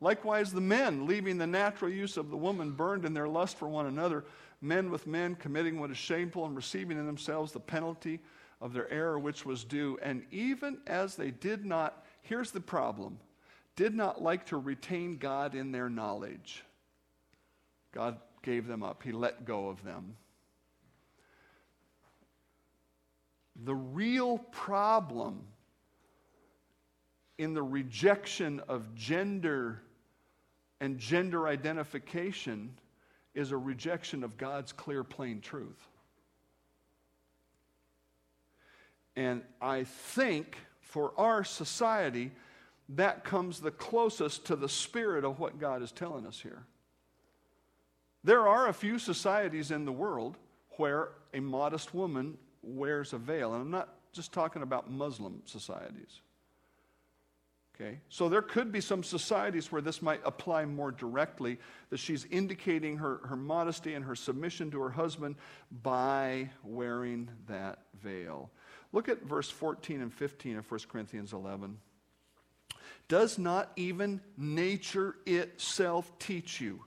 Likewise, 0.00 0.52
the 0.52 0.60
men, 0.60 1.06
leaving 1.06 1.38
the 1.38 1.46
natural 1.46 1.90
use 1.90 2.16
of 2.16 2.30
the 2.30 2.36
woman, 2.36 2.72
burned 2.72 3.04
in 3.04 3.14
their 3.14 3.28
lust 3.28 3.56
for 3.56 3.68
one 3.68 3.86
another, 3.86 4.24
men 4.60 4.90
with 4.90 5.06
men 5.06 5.34
committing 5.34 5.78
what 5.78 5.90
is 5.90 5.96
shameful 5.96 6.46
and 6.46 6.56
receiving 6.56 6.98
in 6.98 7.06
themselves 7.06 7.52
the 7.52 7.60
penalty 7.60 8.20
of 8.60 8.72
their 8.72 8.90
error 8.90 9.18
which 9.18 9.44
was 9.44 9.64
due. 9.64 9.98
And 10.02 10.24
even 10.30 10.78
as 10.86 11.16
they 11.16 11.30
did 11.30 11.64
not, 11.64 12.04
here's 12.22 12.50
the 12.50 12.60
problem, 12.60 13.18
did 13.76 13.94
not 13.94 14.22
like 14.22 14.46
to 14.46 14.56
retain 14.56 15.18
God 15.18 15.54
in 15.54 15.70
their 15.70 15.88
knowledge, 15.88 16.64
God 17.92 18.18
gave 18.42 18.66
them 18.66 18.82
up, 18.82 19.02
He 19.02 19.12
let 19.12 19.44
go 19.44 19.68
of 19.68 19.84
them. 19.84 20.16
The 23.64 23.74
real 23.74 24.38
problem 24.38 25.42
in 27.38 27.54
the 27.54 27.62
rejection 27.62 28.60
of 28.68 28.94
gender 28.94 29.82
and 30.80 30.98
gender 30.98 31.48
identification 31.48 32.74
is 33.34 33.50
a 33.50 33.56
rejection 33.56 34.24
of 34.24 34.36
God's 34.36 34.72
clear, 34.72 35.04
plain 35.04 35.40
truth. 35.40 35.88
And 39.14 39.42
I 39.60 39.84
think 39.84 40.58
for 40.80 41.12
our 41.16 41.44
society, 41.44 42.32
that 42.90 43.24
comes 43.24 43.60
the 43.60 43.70
closest 43.70 44.46
to 44.46 44.56
the 44.56 44.68
spirit 44.68 45.24
of 45.24 45.38
what 45.40 45.58
God 45.58 45.82
is 45.82 45.92
telling 45.92 46.26
us 46.26 46.40
here. 46.40 46.64
There 48.22 48.46
are 48.46 48.68
a 48.68 48.72
few 48.72 48.98
societies 48.98 49.70
in 49.70 49.84
the 49.84 49.92
world 49.92 50.36
where 50.76 51.10
a 51.32 51.40
modest 51.40 51.94
woman 51.94 52.38
wears 52.62 53.12
a 53.12 53.18
veil. 53.18 53.54
And 53.54 53.62
I'm 53.62 53.70
not 53.70 53.88
just 54.12 54.32
talking 54.32 54.62
about 54.62 54.90
Muslim 54.90 55.42
societies. 55.44 56.20
Okay? 57.74 58.00
So 58.08 58.28
there 58.28 58.42
could 58.42 58.72
be 58.72 58.80
some 58.80 59.02
societies 59.02 59.70
where 59.70 59.82
this 59.82 60.00
might 60.00 60.20
apply 60.24 60.64
more 60.64 60.90
directly, 60.90 61.58
that 61.90 61.98
she's 61.98 62.24
indicating 62.30 62.96
her, 62.96 63.20
her 63.24 63.36
modesty 63.36 63.94
and 63.94 64.04
her 64.04 64.16
submission 64.16 64.70
to 64.70 64.80
her 64.80 64.90
husband 64.90 65.36
by 65.82 66.50
wearing 66.64 67.28
that 67.48 67.80
veil. 68.00 68.50
Look 68.92 69.08
at 69.08 69.22
verse 69.22 69.50
14 69.50 70.00
and 70.00 70.12
15 70.12 70.56
of 70.56 70.70
1 70.70 70.80
Corinthians 70.88 71.32
11. 71.32 71.76
Does 73.08 73.38
not 73.38 73.72
even 73.76 74.20
nature 74.36 75.16
itself 75.26 76.10
teach 76.18 76.60
you 76.60 76.82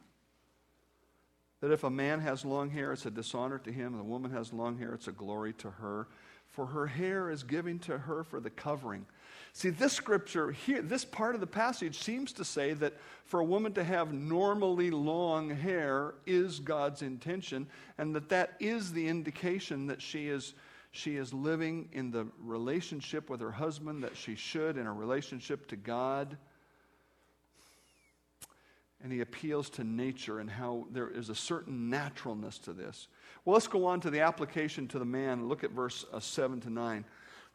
that 1.62 1.72
if 1.72 1.84
a 1.84 1.90
man 1.90 2.20
has 2.22 2.46
long 2.46 2.70
hair, 2.70 2.94
it's 2.94 3.06
a 3.06 3.12
dishonor 3.12 3.60
to 3.60 3.72
him, 3.72 3.94
and 3.94 4.02
a 4.02 4.06
woman 4.06 4.32
has 4.32 4.54
long 4.54 4.78
hair, 4.78 4.94
it's 4.94 5.08
a 5.08 5.12
glory 5.12 5.54
to 5.54 5.70
her? 5.70 6.08
For 6.48 6.66
her 6.66 6.88
hair 6.88 7.30
is 7.30 7.44
given 7.44 7.80
to 7.80 7.98
her 7.98 8.24
for 8.24 8.40
the 8.40 8.50
covering 8.50 9.06
See, 9.54 9.70
this 9.70 9.94
scripture 9.94 10.52
here, 10.52 10.82
this 10.82 11.04
part 11.04 11.36
of 11.36 11.42
the 11.42 11.48
passage 11.48 11.98
seems 12.00 12.32
to 12.34 12.46
say 12.46 12.74
that 12.76 12.94
for 13.26 13.40
a 13.40 13.46
woman 13.46 13.74
to 13.74 13.84
have 13.84 14.14
normally 14.14 14.92
long 14.92 15.50
hair 15.50 16.14
is 16.26 16.60
God's 16.60 17.02
intention, 17.02 17.68
and 17.98 18.16
that 18.16 18.30
that 18.30 18.54
is 18.60 18.94
the 18.94 19.08
indication 19.08 19.88
that 19.88 20.02
she 20.02 20.28
is, 20.28 20.54
she 20.92 21.16
is 21.16 21.34
living 21.34 21.90
in 21.92 22.12
the 22.12 22.28
relationship 22.42 23.30
with 23.30 23.42
her 23.42 23.52
husband 23.52 24.04
that 24.04 24.18
she 24.18 24.36
should, 24.36 24.78
in 24.78 24.88
a 24.88 24.94
relationship 24.94 25.68
to 25.68 25.76
God. 25.76 26.38
And 29.02 29.12
he 29.12 29.22
appeals 29.22 29.70
to 29.72 29.84
nature 29.84 30.40
and 30.40 30.50
how 30.50 30.88
there 30.92 31.10
is 31.10 31.30
a 31.30 31.36
certain 31.36 31.90
naturalness 31.90 32.58
to 32.60 32.74
this. 32.74 33.08
Well, 33.46 33.54
let's 33.54 33.68
go 33.68 33.86
on 33.86 34.02
to 34.02 34.10
the 34.10 34.22
application 34.22 34.88
to 34.90 35.00
the 35.00 35.06
man. 35.06 35.48
Look 35.48 35.64
at 35.64 35.72
verse 35.72 36.06
uh, 36.12 36.20
7 36.20 36.60
to 36.62 36.70
9. 36.70 37.06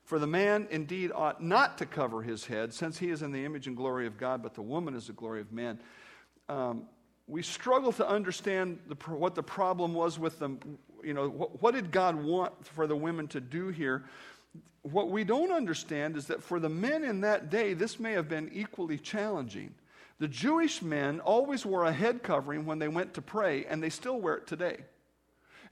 For 0.05 0.19
the 0.19 0.27
man 0.27 0.69
indeed 0.71 1.13
ought 1.15 1.43
not 1.43 1.79
to 1.79 1.87
cover 1.87 2.23
his 2.23 2.47
head, 2.47 2.73
since 2.73 2.99
he 2.99 3.11
is 3.11 3.23
in 3.23 3.33
the 3.33 3.45
image 3.45 3.67
and 3.67 3.77
glory 3.77 4.07
of 4.07 4.19
God, 4.19 4.43
but 4.43 4.55
the 4.55 4.63
woman 4.63 4.95
is 4.95 5.07
the 5.07 5.13
glory 5.13 5.41
of 5.41 5.51
man. 5.51 5.81
Um, 6.49 6.85
we 7.27 7.43
struggle 7.43 7.91
to 7.93 8.07
understand 8.07 8.79
the, 8.87 8.97
what 9.11 9.35
the 9.35 9.43
problem 9.43 9.95
was 9.95 10.19
with 10.19 10.39
them. 10.39 10.61
You 11.05 11.15
know, 11.15 11.29
what, 11.29 11.63
what 11.63 11.75
did 11.75 11.91
God 11.91 12.17
want 12.17 12.67
for 12.67 12.87
the 12.87 12.97
women 12.97 13.29
to 13.29 13.41
do 13.41 13.69
here? 13.69 14.05
What 14.83 15.11
we 15.11 15.25
don't 15.25 15.53
understand 15.53 16.17
is 16.17 16.27
that 16.27 16.43
for 16.43 16.61
the 16.61 16.69
men 16.69 17.05
in 17.05 17.21
that 17.23 17.51
day, 17.51 17.75
this 17.75 17.99
may 17.99 18.13
have 18.13 18.29
been 18.29 18.51
equally 18.53 18.99
challenging. 18.99 19.75
The 20.19 20.29
Jewish 20.29 20.83
men 20.83 21.21
always 21.21 21.67
wore 21.67 21.85
a 21.85 21.93
head 21.93 22.23
covering 22.23 22.67
when 22.67 22.79
they 22.79 22.89
went 22.89 23.15
to 23.15 23.23
pray, 23.23 23.65
and 23.67 23.83
they 23.83 23.91
still 23.91 24.21
wear 24.21 24.35
it 24.37 24.47
today. 24.47 24.79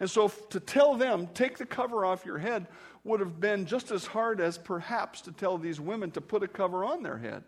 And 0.00 0.10
so 0.10 0.28
to 0.28 0.58
tell 0.58 0.96
them, 0.96 1.28
take 1.34 1.58
the 1.58 1.66
cover 1.66 2.04
off 2.04 2.26
your 2.26 2.38
head, 2.38 2.66
would 3.04 3.20
have 3.20 3.40
been 3.40 3.66
just 3.66 3.90
as 3.90 4.06
hard 4.06 4.40
as 4.40 4.58
perhaps 4.58 5.20
to 5.22 5.32
tell 5.32 5.58
these 5.58 5.80
women 5.80 6.10
to 6.12 6.20
put 6.20 6.42
a 6.42 6.48
cover 6.48 6.84
on 6.84 7.02
their 7.02 7.18
head. 7.18 7.44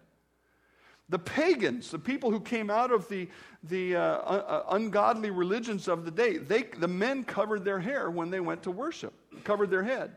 The 1.11 1.19
pagans, 1.19 1.91
the 1.91 1.99
people 1.99 2.31
who 2.31 2.41
came 2.41 2.71
out 2.71 2.91
of 2.91 3.09
the, 3.09 3.29
the 3.65 3.97
uh, 3.97 4.01
uh, 4.01 4.65
ungodly 4.71 5.31
religions 5.31 5.87
of 5.87 6.05
the 6.05 6.11
day, 6.11 6.39
they, 6.39 6.63
the 6.63 6.89
men 6.89 7.25
covered 7.25 7.65
their 7.65 7.79
hair 7.79 8.11
when 8.11 8.31
they 8.31 8.41
went 8.41 8.63
to 8.63 8.71
worship, 8.71 9.13
covered 9.45 9.71
their 9.71 9.83
head. 9.83 10.17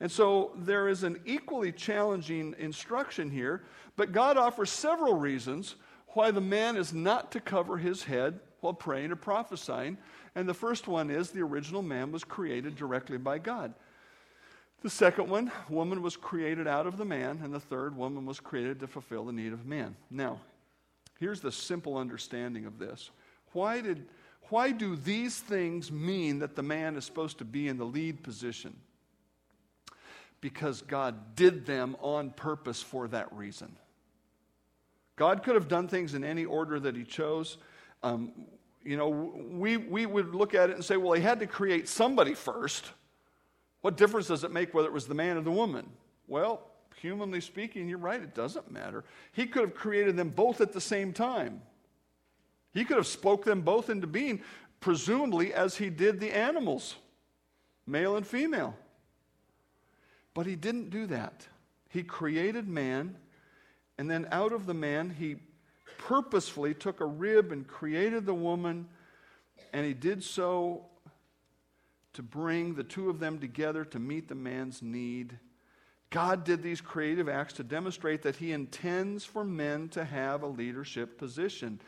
And 0.00 0.10
so 0.10 0.52
there 0.56 0.88
is 0.88 1.02
an 1.02 1.20
equally 1.24 1.72
challenging 1.72 2.54
instruction 2.58 3.30
here, 3.30 3.64
but 3.96 4.12
God 4.12 4.36
offers 4.36 4.70
several 4.70 5.14
reasons 5.14 5.76
why 6.08 6.30
the 6.30 6.40
man 6.40 6.76
is 6.76 6.92
not 6.92 7.32
to 7.32 7.40
cover 7.40 7.78
his 7.78 8.02
head 8.02 8.40
while 8.60 8.74
praying 8.74 9.12
or 9.12 9.16
prophesying. 9.16 9.96
And 10.34 10.48
the 10.48 10.54
first 10.54 10.88
one 10.88 11.10
is 11.10 11.30
the 11.30 11.42
original 11.42 11.82
man 11.82 12.12
was 12.12 12.24
created 12.24 12.74
directly 12.76 13.18
by 13.18 13.38
God. 13.38 13.74
The 14.82 14.90
second 14.90 15.28
one, 15.28 15.52
woman 15.68 16.02
was 16.02 16.16
created 16.16 16.66
out 16.66 16.86
of 16.86 16.96
the 16.96 17.04
man, 17.04 17.40
and 17.42 17.54
the 17.54 17.60
third, 17.60 17.96
woman 17.96 18.26
was 18.26 18.40
created 18.40 18.80
to 18.80 18.88
fulfill 18.88 19.24
the 19.24 19.32
need 19.32 19.52
of 19.52 19.64
man. 19.64 19.94
Now, 20.10 20.40
here's 21.20 21.40
the 21.40 21.52
simple 21.52 21.96
understanding 21.96 22.66
of 22.66 22.78
this. 22.78 23.10
Why 23.52 23.80
did 23.80 24.06
why 24.48 24.70
do 24.70 24.96
these 24.96 25.38
things 25.38 25.90
mean 25.90 26.40
that 26.40 26.56
the 26.56 26.62
man 26.62 26.96
is 26.96 27.06
supposed 27.06 27.38
to 27.38 27.44
be 27.44 27.68
in 27.68 27.78
the 27.78 27.86
lead 27.86 28.22
position? 28.22 28.76
Because 30.42 30.82
God 30.82 31.36
did 31.36 31.64
them 31.64 31.96
on 32.00 32.30
purpose 32.30 32.82
for 32.82 33.08
that 33.08 33.32
reason. 33.32 33.74
God 35.16 35.42
could 35.42 35.54
have 35.54 35.68
done 35.68 35.88
things 35.88 36.12
in 36.12 36.22
any 36.22 36.44
order 36.44 36.78
that 36.80 36.96
He 36.96 37.04
chose. 37.04 37.56
Um, 38.02 38.32
you 38.84 38.96
know, 38.96 39.08
we, 39.08 39.78
we 39.78 40.04
would 40.04 40.34
look 40.34 40.54
at 40.54 40.68
it 40.68 40.74
and 40.74 40.84
say, 40.84 40.96
well, 40.96 41.12
He 41.12 41.22
had 41.22 41.40
to 41.40 41.46
create 41.46 41.88
somebody 41.88 42.34
first. 42.34 42.84
What 43.82 43.96
difference 43.96 44.28
does 44.28 44.44
it 44.44 44.52
make 44.52 44.72
whether 44.72 44.88
it 44.88 44.94
was 44.94 45.06
the 45.06 45.14
man 45.14 45.36
or 45.36 45.42
the 45.42 45.50
woman? 45.50 45.90
Well, 46.28 46.62
humanly 46.96 47.40
speaking, 47.40 47.88
you're 47.88 47.98
right, 47.98 48.22
it 48.22 48.34
doesn't 48.34 48.70
matter. 48.70 49.04
He 49.32 49.46
could 49.46 49.62
have 49.62 49.74
created 49.74 50.16
them 50.16 50.30
both 50.30 50.60
at 50.60 50.72
the 50.72 50.80
same 50.80 51.12
time. 51.12 51.62
He 52.72 52.84
could 52.84 52.96
have 52.96 53.06
spoke 53.06 53.44
them 53.44 53.60
both 53.60 53.90
into 53.90 54.06
being, 54.06 54.40
presumably 54.80 55.52
as 55.52 55.76
he 55.76 55.90
did 55.90 56.20
the 56.20 56.30
animals, 56.30 56.94
male 57.86 58.16
and 58.16 58.26
female. 58.26 58.74
But 60.32 60.46
he 60.46 60.56
didn't 60.56 60.90
do 60.90 61.06
that. 61.08 61.46
He 61.88 62.02
created 62.02 62.68
man, 62.68 63.16
and 63.98 64.10
then 64.10 64.26
out 64.30 64.52
of 64.52 64.66
the 64.66 64.74
man, 64.74 65.10
he 65.10 65.36
purposefully 65.98 66.72
took 66.72 67.00
a 67.00 67.06
rib 67.06 67.52
and 67.52 67.66
created 67.66 68.26
the 68.26 68.34
woman, 68.34 68.88
and 69.72 69.84
he 69.84 69.92
did 69.92 70.22
so 70.22 70.86
to 72.14 72.22
bring 72.22 72.74
the 72.74 72.84
two 72.84 73.08
of 73.08 73.18
them 73.18 73.38
together 73.38 73.84
to 73.86 73.98
meet 73.98 74.28
the 74.28 74.34
man's 74.34 74.82
need. 74.82 75.38
God 76.10 76.44
did 76.44 76.62
these 76.62 76.80
creative 76.80 77.28
acts 77.28 77.54
to 77.54 77.64
demonstrate 77.64 78.22
that 78.22 78.36
He 78.36 78.52
intends 78.52 79.24
for 79.24 79.44
men 79.44 79.88
to 79.90 80.04
have 80.04 80.42
a 80.42 80.46
leadership 80.46 81.18
position. 81.18 81.80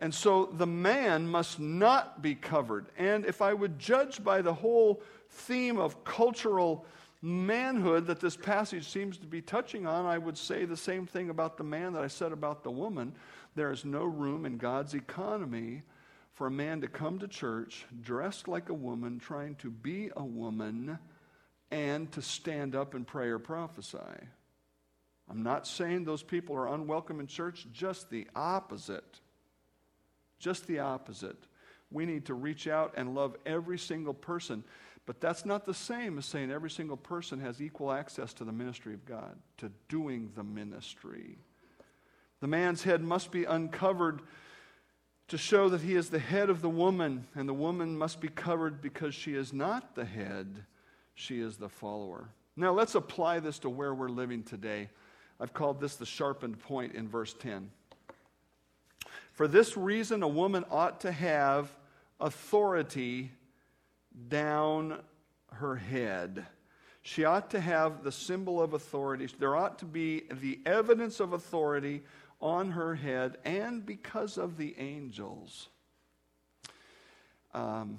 And 0.00 0.14
so 0.14 0.46
the 0.46 0.66
man 0.66 1.28
must 1.28 1.60
not 1.60 2.22
be 2.22 2.34
covered. 2.34 2.86
And 2.96 3.26
if 3.26 3.42
I 3.42 3.52
would 3.52 3.78
judge 3.78 4.24
by 4.24 4.40
the 4.40 4.54
whole 4.54 5.02
theme 5.28 5.78
of 5.78 6.04
cultural 6.04 6.86
manhood 7.20 8.06
that 8.06 8.18
this 8.18 8.36
passage 8.36 8.88
seems 8.88 9.18
to 9.18 9.26
be 9.26 9.42
touching 9.42 9.86
on, 9.86 10.06
I 10.06 10.16
would 10.16 10.38
say 10.38 10.64
the 10.64 10.76
same 10.76 11.06
thing 11.06 11.28
about 11.28 11.58
the 11.58 11.64
man 11.64 11.92
that 11.92 12.02
I 12.02 12.06
said 12.06 12.32
about 12.32 12.62
the 12.62 12.70
woman. 12.70 13.14
There 13.56 13.70
is 13.70 13.84
no 13.84 14.04
room 14.04 14.46
in 14.46 14.56
God's 14.56 14.94
economy 14.94 15.82
for 16.40 16.46
a 16.46 16.50
man 16.50 16.80
to 16.80 16.88
come 16.88 17.18
to 17.18 17.28
church 17.28 17.84
dressed 18.00 18.48
like 18.48 18.70
a 18.70 18.74
woman, 18.74 19.18
trying 19.18 19.54
to 19.56 19.68
be 19.70 20.10
a 20.16 20.24
woman, 20.24 20.98
and 21.70 22.10
to 22.12 22.22
stand 22.22 22.74
up 22.74 22.94
and 22.94 23.06
pray 23.06 23.28
or 23.28 23.38
prophesy. 23.38 23.98
I'm 25.28 25.42
not 25.42 25.66
saying 25.66 26.06
those 26.06 26.22
people 26.22 26.56
are 26.56 26.72
unwelcome 26.72 27.20
in 27.20 27.26
church, 27.26 27.66
just 27.74 28.08
the 28.08 28.26
opposite. 28.34 29.20
Just 30.38 30.66
the 30.66 30.78
opposite. 30.78 31.36
We 31.90 32.06
need 32.06 32.24
to 32.24 32.32
reach 32.32 32.66
out 32.66 32.94
and 32.96 33.14
love 33.14 33.36
every 33.44 33.76
single 33.76 34.14
person. 34.14 34.64
But 35.04 35.20
that's 35.20 35.44
not 35.44 35.66
the 35.66 35.74
same 35.74 36.16
as 36.16 36.24
saying 36.24 36.50
every 36.50 36.70
single 36.70 36.96
person 36.96 37.38
has 37.40 37.60
equal 37.60 37.92
access 37.92 38.32
to 38.32 38.44
the 38.44 38.52
ministry 38.52 38.94
of 38.94 39.04
God, 39.04 39.36
to 39.58 39.70
doing 39.90 40.30
the 40.34 40.42
ministry. 40.42 41.36
The 42.40 42.48
man's 42.48 42.82
head 42.82 43.02
must 43.02 43.30
be 43.30 43.44
uncovered 43.44 44.22
to 45.30 45.38
show 45.38 45.68
that 45.68 45.80
he 45.80 45.94
is 45.94 46.10
the 46.10 46.18
head 46.18 46.50
of 46.50 46.60
the 46.60 46.68
woman, 46.68 47.24
and 47.36 47.48
the 47.48 47.54
woman 47.54 47.96
must 47.96 48.20
be 48.20 48.26
covered 48.26 48.82
because 48.82 49.14
she 49.14 49.34
is 49.34 49.52
not 49.52 49.94
the 49.94 50.04
head, 50.04 50.64
she 51.14 51.40
is 51.40 51.56
the 51.56 51.68
follower. 51.68 52.30
Now, 52.56 52.72
let's 52.72 52.96
apply 52.96 53.38
this 53.38 53.60
to 53.60 53.70
where 53.70 53.94
we're 53.94 54.08
living 54.08 54.42
today. 54.42 54.88
I've 55.38 55.52
called 55.52 55.80
this 55.80 55.94
the 55.94 56.04
sharpened 56.04 56.58
point 56.58 56.94
in 56.94 57.08
verse 57.08 57.32
10. 57.34 57.70
For 59.32 59.46
this 59.46 59.76
reason, 59.76 60.24
a 60.24 60.28
woman 60.28 60.64
ought 60.68 61.00
to 61.02 61.12
have 61.12 61.70
authority 62.18 63.30
down 64.28 65.00
her 65.52 65.76
head. 65.76 66.44
She 67.02 67.24
ought 67.24 67.50
to 67.50 67.60
have 67.60 68.02
the 68.02 68.12
symbol 68.12 68.60
of 68.60 68.74
authority. 68.74 69.28
There 69.38 69.54
ought 69.54 69.78
to 69.78 69.84
be 69.84 70.24
the 70.40 70.58
evidence 70.66 71.20
of 71.20 71.34
authority 71.34 72.02
on 72.40 72.70
her 72.72 72.94
head 72.94 73.36
and 73.44 73.84
because 73.84 74.38
of 74.38 74.56
the 74.56 74.74
angels. 74.78 75.68
Um, 77.52 77.98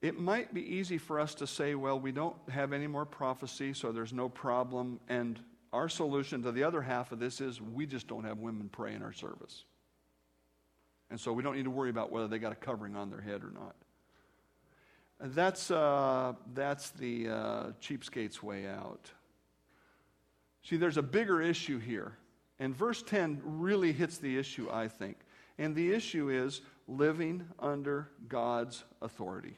it 0.00 0.18
might 0.18 0.54
be 0.54 0.62
easy 0.62 0.96
for 0.96 1.20
us 1.20 1.34
to 1.36 1.46
say, 1.46 1.74
well, 1.74 2.00
we 2.00 2.10
don't 2.10 2.36
have 2.48 2.72
any 2.72 2.86
more 2.86 3.04
prophecy, 3.04 3.74
so 3.74 3.92
there's 3.92 4.14
no 4.14 4.28
problem. 4.28 4.98
And 5.08 5.38
our 5.72 5.88
solution 5.88 6.42
to 6.44 6.52
the 6.52 6.64
other 6.64 6.80
half 6.80 7.12
of 7.12 7.18
this 7.18 7.40
is 7.40 7.60
we 7.60 7.84
just 7.84 8.08
don't 8.08 8.24
have 8.24 8.38
women 8.38 8.70
pray 8.72 8.94
in 8.94 9.02
our 9.02 9.12
service. 9.12 9.64
And 11.10 11.20
so 11.20 11.32
we 11.32 11.42
don't 11.42 11.56
need 11.56 11.64
to 11.64 11.70
worry 11.70 11.90
about 11.90 12.10
whether 12.10 12.28
they 12.28 12.38
got 12.38 12.52
a 12.52 12.56
covering 12.56 12.96
on 12.96 13.10
their 13.10 13.20
head 13.20 13.42
or 13.44 13.50
not. 13.50 13.74
That's, 15.22 15.70
uh, 15.70 16.32
that's 16.54 16.90
the 16.90 17.28
uh, 17.28 17.66
cheapskate's 17.82 18.42
way 18.42 18.66
out. 18.66 19.10
See, 20.62 20.76
there's 20.76 20.96
a 20.96 21.02
bigger 21.02 21.42
issue 21.42 21.78
here. 21.78 22.16
And 22.60 22.76
verse 22.76 23.02
10 23.02 23.40
really 23.42 23.92
hits 23.92 24.18
the 24.18 24.38
issue, 24.38 24.68
I 24.70 24.86
think. 24.86 25.16
And 25.58 25.74
the 25.74 25.92
issue 25.92 26.28
is 26.28 26.60
living 26.86 27.44
under 27.58 28.10
God's 28.28 28.84
authority. 29.02 29.56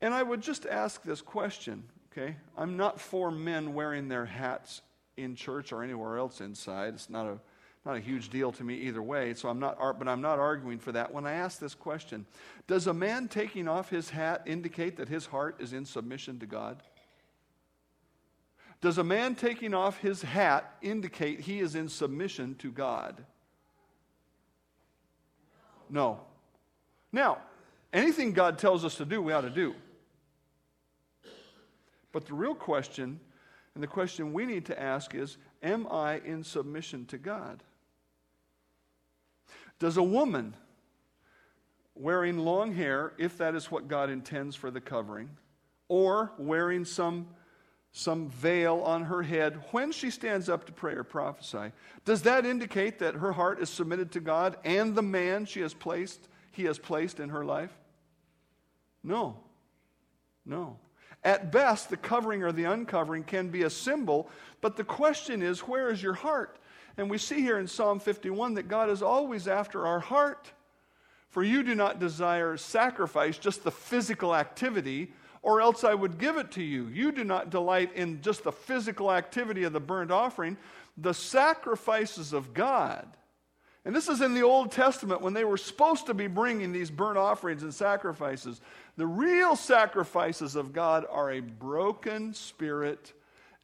And 0.00 0.12
I 0.12 0.22
would 0.22 0.40
just 0.40 0.66
ask 0.66 1.02
this 1.02 1.20
question, 1.20 1.84
okay? 2.10 2.36
I'm 2.56 2.76
not 2.76 3.00
for 3.00 3.30
men 3.30 3.74
wearing 3.74 4.08
their 4.08 4.24
hats 4.24 4.80
in 5.16 5.36
church 5.36 5.72
or 5.72 5.82
anywhere 5.82 6.16
else 6.16 6.40
inside. 6.40 6.94
It's 6.94 7.10
not 7.10 7.26
a 7.26 7.38
not 7.86 7.96
a 7.96 8.00
huge 8.00 8.30
deal 8.30 8.50
to 8.50 8.64
me 8.64 8.74
either 8.74 9.00
way, 9.00 9.32
so 9.32 9.48
I'm 9.48 9.60
not 9.60 9.78
but 9.98 10.08
I'm 10.08 10.20
not 10.20 10.40
arguing 10.40 10.80
for 10.80 10.90
that. 10.92 11.14
When 11.14 11.24
I 11.24 11.34
ask 11.34 11.60
this 11.60 11.74
question, 11.74 12.26
does 12.66 12.88
a 12.88 12.92
man 12.92 13.28
taking 13.28 13.68
off 13.68 13.90
his 13.90 14.10
hat 14.10 14.42
indicate 14.44 14.96
that 14.96 15.08
his 15.08 15.26
heart 15.26 15.56
is 15.60 15.72
in 15.72 15.84
submission 15.84 16.40
to 16.40 16.46
God? 16.46 16.82
Does 18.80 18.98
a 18.98 19.04
man 19.04 19.34
taking 19.34 19.74
off 19.74 19.98
his 19.98 20.22
hat 20.22 20.76
indicate 20.82 21.40
he 21.40 21.60
is 21.60 21.74
in 21.74 21.88
submission 21.88 22.54
to 22.56 22.70
God? 22.70 23.24
No. 25.88 26.20
Now, 27.12 27.38
anything 27.92 28.32
God 28.32 28.58
tells 28.58 28.84
us 28.84 28.96
to 28.96 29.04
do, 29.04 29.22
we 29.22 29.32
ought 29.32 29.42
to 29.42 29.50
do. 29.50 29.74
But 32.12 32.26
the 32.26 32.34
real 32.34 32.54
question, 32.54 33.20
and 33.74 33.82
the 33.82 33.88
question 33.88 34.32
we 34.32 34.46
need 34.46 34.66
to 34.66 34.80
ask 34.80 35.14
is 35.14 35.36
Am 35.62 35.86
I 35.90 36.20
in 36.20 36.44
submission 36.44 37.06
to 37.06 37.18
God? 37.18 37.62
Does 39.78 39.96
a 39.96 40.02
woman 40.02 40.54
wearing 41.94 42.38
long 42.38 42.72
hair, 42.72 43.12
if 43.18 43.38
that 43.38 43.54
is 43.54 43.70
what 43.70 43.88
God 43.88 44.10
intends 44.10 44.54
for 44.54 44.70
the 44.70 44.80
covering, 44.80 45.30
or 45.88 46.32
wearing 46.38 46.84
some 46.84 47.26
some 47.96 48.28
veil 48.28 48.82
on 48.84 49.04
her 49.04 49.22
head 49.22 49.58
when 49.70 49.90
she 49.90 50.10
stands 50.10 50.50
up 50.50 50.66
to 50.66 50.72
pray 50.72 50.92
or 50.92 51.02
prophesy. 51.02 51.72
Does 52.04 52.20
that 52.22 52.44
indicate 52.44 52.98
that 52.98 53.14
her 53.14 53.32
heart 53.32 53.58
is 53.58 53.70
submitted 53.70 54.12
to 54.12 54.20
God 54.20 54.58
and 54.66 54.94
the 54.94 55.00
man 55.00 55.46
she 55.46 55.60
has 55.60 55.72
placed, 55.72 56.28
he 56.52 56.64
has 56.64 56.78
placed 56.78 57.20
in 57.20 57.30
her 57.30 57.42
life? 57.42 57.74
No. 59.02 59.38
No. 60.44 60.76
At 61.24 61.50
best, 61.50 61.88
the 61.88 61.96
covering 61.96 62.42
or 62.42 62.52
the 62.52 62.64
uncovering 62.64 63.24
can 63.24 63.48
be 63.48 63.62
a 63.62 63.70
symbol, 63.70 64.28
but 64.60 64.76
the 64.76 64.84
question 64.84 65.40
is, 65.40 65.60
where 65.60 65.88
is 65.88 66.02
your 66.02 66.12
heart? 66.12 66.58
And 66.98 67.08
we 67.08 67.16
see 67.16 67.40
here 67.40 67.58
in 67.58 67.66
Psalm 67.66 67.98
51 67.98 68.54
that 68.54 68.68
God 68.68 68.90
is 68.90 69.00
always 69.00 69.48
after 69.48 69.86
our 69.86 70.00
heart. 70.00 70.52
For 71.30 71.42
you 71.42 71.62
do 71.62 71.74
not 71.74 71.98
desire 71.98 72.58
sacrifice, 72.58 73.38
just 73.38 73.64
the 73.64 73.70
physical 73.70 74.36
activity, 74.36 75.14
or 75.46 75.60
else 75.60 75.84
I 75.84 75.94
would 75.94 76.18
give 76.18 76.38
it 76.38 76.50
to 76.52 76.62
you. 76.62 76.88
You 76.88 77.12
do 77.12 77.22
not 77.22 77.50
delight 77.50 77.92
in 77.94 78.20
just 78.20 78.42
the 78.42 78.50
physical 78.50 79.12
activity 79.12 79.62
of 79.62 79.72
the 79.72 79.78
burnt 79.78 80.10
offering, 80.10 80.56
the 80.96 81.14
sacrifices 81.14 82.32
of 82.32 82.52
God. 82.52 83.06
And 83.84 83.94
this 83.94 84.08
is 84.08 84.22
in 84.22 84.34
the 84.34 84.42
Old 84.42 84.72
Testament 84.72 85.20
when 85.20 85.34
they 85.34 85.44
were 85.44 85.56
supposed 85.56 86.06
to 86.06 86.14
be 86.14 86.26
bringing 86.26 86.72
these 86.72 86.90
burnt 86.90 87.16
offerings 87.16 87.62
and 87.62 87.72
sacrifices. 87.72 88.60
The 88.96 89.06
real 89.06 89.54
sacrifices 89.54 90.56
of 90.56 90.72
God 90.72 91.06
are 91.08 91.30
a 91.30 91.38
broken 91.38 92.34
spirit 92.34 93.12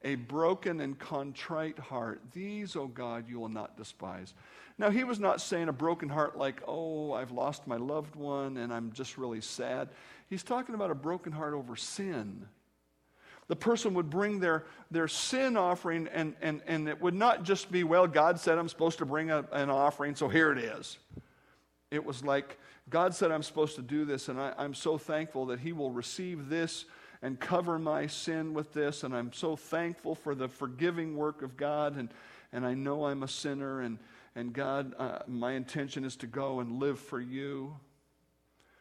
a 0.05 0.16
broken 0.16 0.80
and 0.80 0.99
contrite 0.99 1.78
heart. 1.78 2.20
These, 2.33 2.76
O 2.76 2.83
oh 2.83 2.87
God, 2.87 3.28
you 3.28 3.39
will 3.39 3.49
not 3.49 3.76
despise. 3.76 4.35
Now, 4.78 4.91
he 4.91 5.05
was 5.05 5.20
not 5.20 5.41
saying 5.41 5.68
a 5.68 5.72
broken 5.72 6.09
heart 6.09 6.37
like, 6.37 6.62
oh, 6.66 7.12
I've 7.12 7.30
lost 7.30 7.66
my 7.66 7.76
loved 7.76 8.16
one 8.16 8.57
and 8.57 8.72
I'm 8.72 8.93
just 8.93 9.16
really 9.18 9.41
sad. 9.41 9.89
He's 10.33 10.43
talking 10.43 10.74
about 10.74 10.91
a 10.91 10.95
broken 10.95 11.30
heart 11.30 11.53
over 11.53 11.76
sin. 11.76 12.47
The 13.49 13.55
person 13.55 13.93
would 13.93 14.09
bring 14.09 14.41
their, 14.41 14.64
their 14.91 15.07
sin 15.07 15.59
offering, 15.59 16.09
and, 16.11 16.35
and, 16.41 16.62
and 16.66 16.89
it 16.89 17.03
would 17.03 17.12
not 17.12 17.43
just 17.43 17.70
be, 17.70 17.85
well, 17.85 18.07
God 18.07 18.41
said 18.41 18.57
I'm 18.57 18.70
supposed 18.70 18.97
to 19.01 19.05
bring 19.05 19.30
a, 19.30 19.45
an 19.53 19.68
offering, 19.68 20.14
so 20.14 20.30
here 20.30 20.51
it 20.51 20.57
is. 20.57 20.97
It 21.91 22.03
was 22.03 22.24
like, 22.24 22.59
God 22.89 23.14
said 23.14 23.30
I'm 23.30 23.43
supposed 23.43 23.76
to 23.76 23.83
do 23.83 24.07
this, 24.07 24.30
and 24.30 24.41
I, 24.41 24.55
I'm 24.57 24.72
so 24.72 24.97
thankful 24.97 25.45
that 25.45 25.61
He 25.61 25.74
will 25.74 25.91
receive 25.91 26.49
this 26.49 26.87
and 27.20 27.39
cover 27.39 27.78
my 27.78 28.07
sin 28.07 28.55
with 28.55 28.72
this, 28.72 29.05
and 29.05 29.14
I'm 29.14 29.35
so 29.35 29.55
thankful 29.55 30.14
for 30.14 30.35
the 30.35 30.49
forgiving 30.49 31.14
work 31.14 31.43
of 31.43 31.59
God, 31.59 31.99
and, 31.99 32.09
and 32.55 32.64
I 32.64 32.72
know 32.72 33.05
I'm 33.05 33.22
a 33.22 33.28
sinner, 33.28 33.83
and, 33.83 33.99
and 34.35 34.55
God, 34.55 34.95
uh, 34.99 35.18
my 35.26 35.53
intention 35.53 36.07
is 36.07 36.16
to 36.16 36.26
go 36.26 36.61
and 36.61 36.80
live 36.80 36.99
for 36.99 37.20
you. 37.20 37.76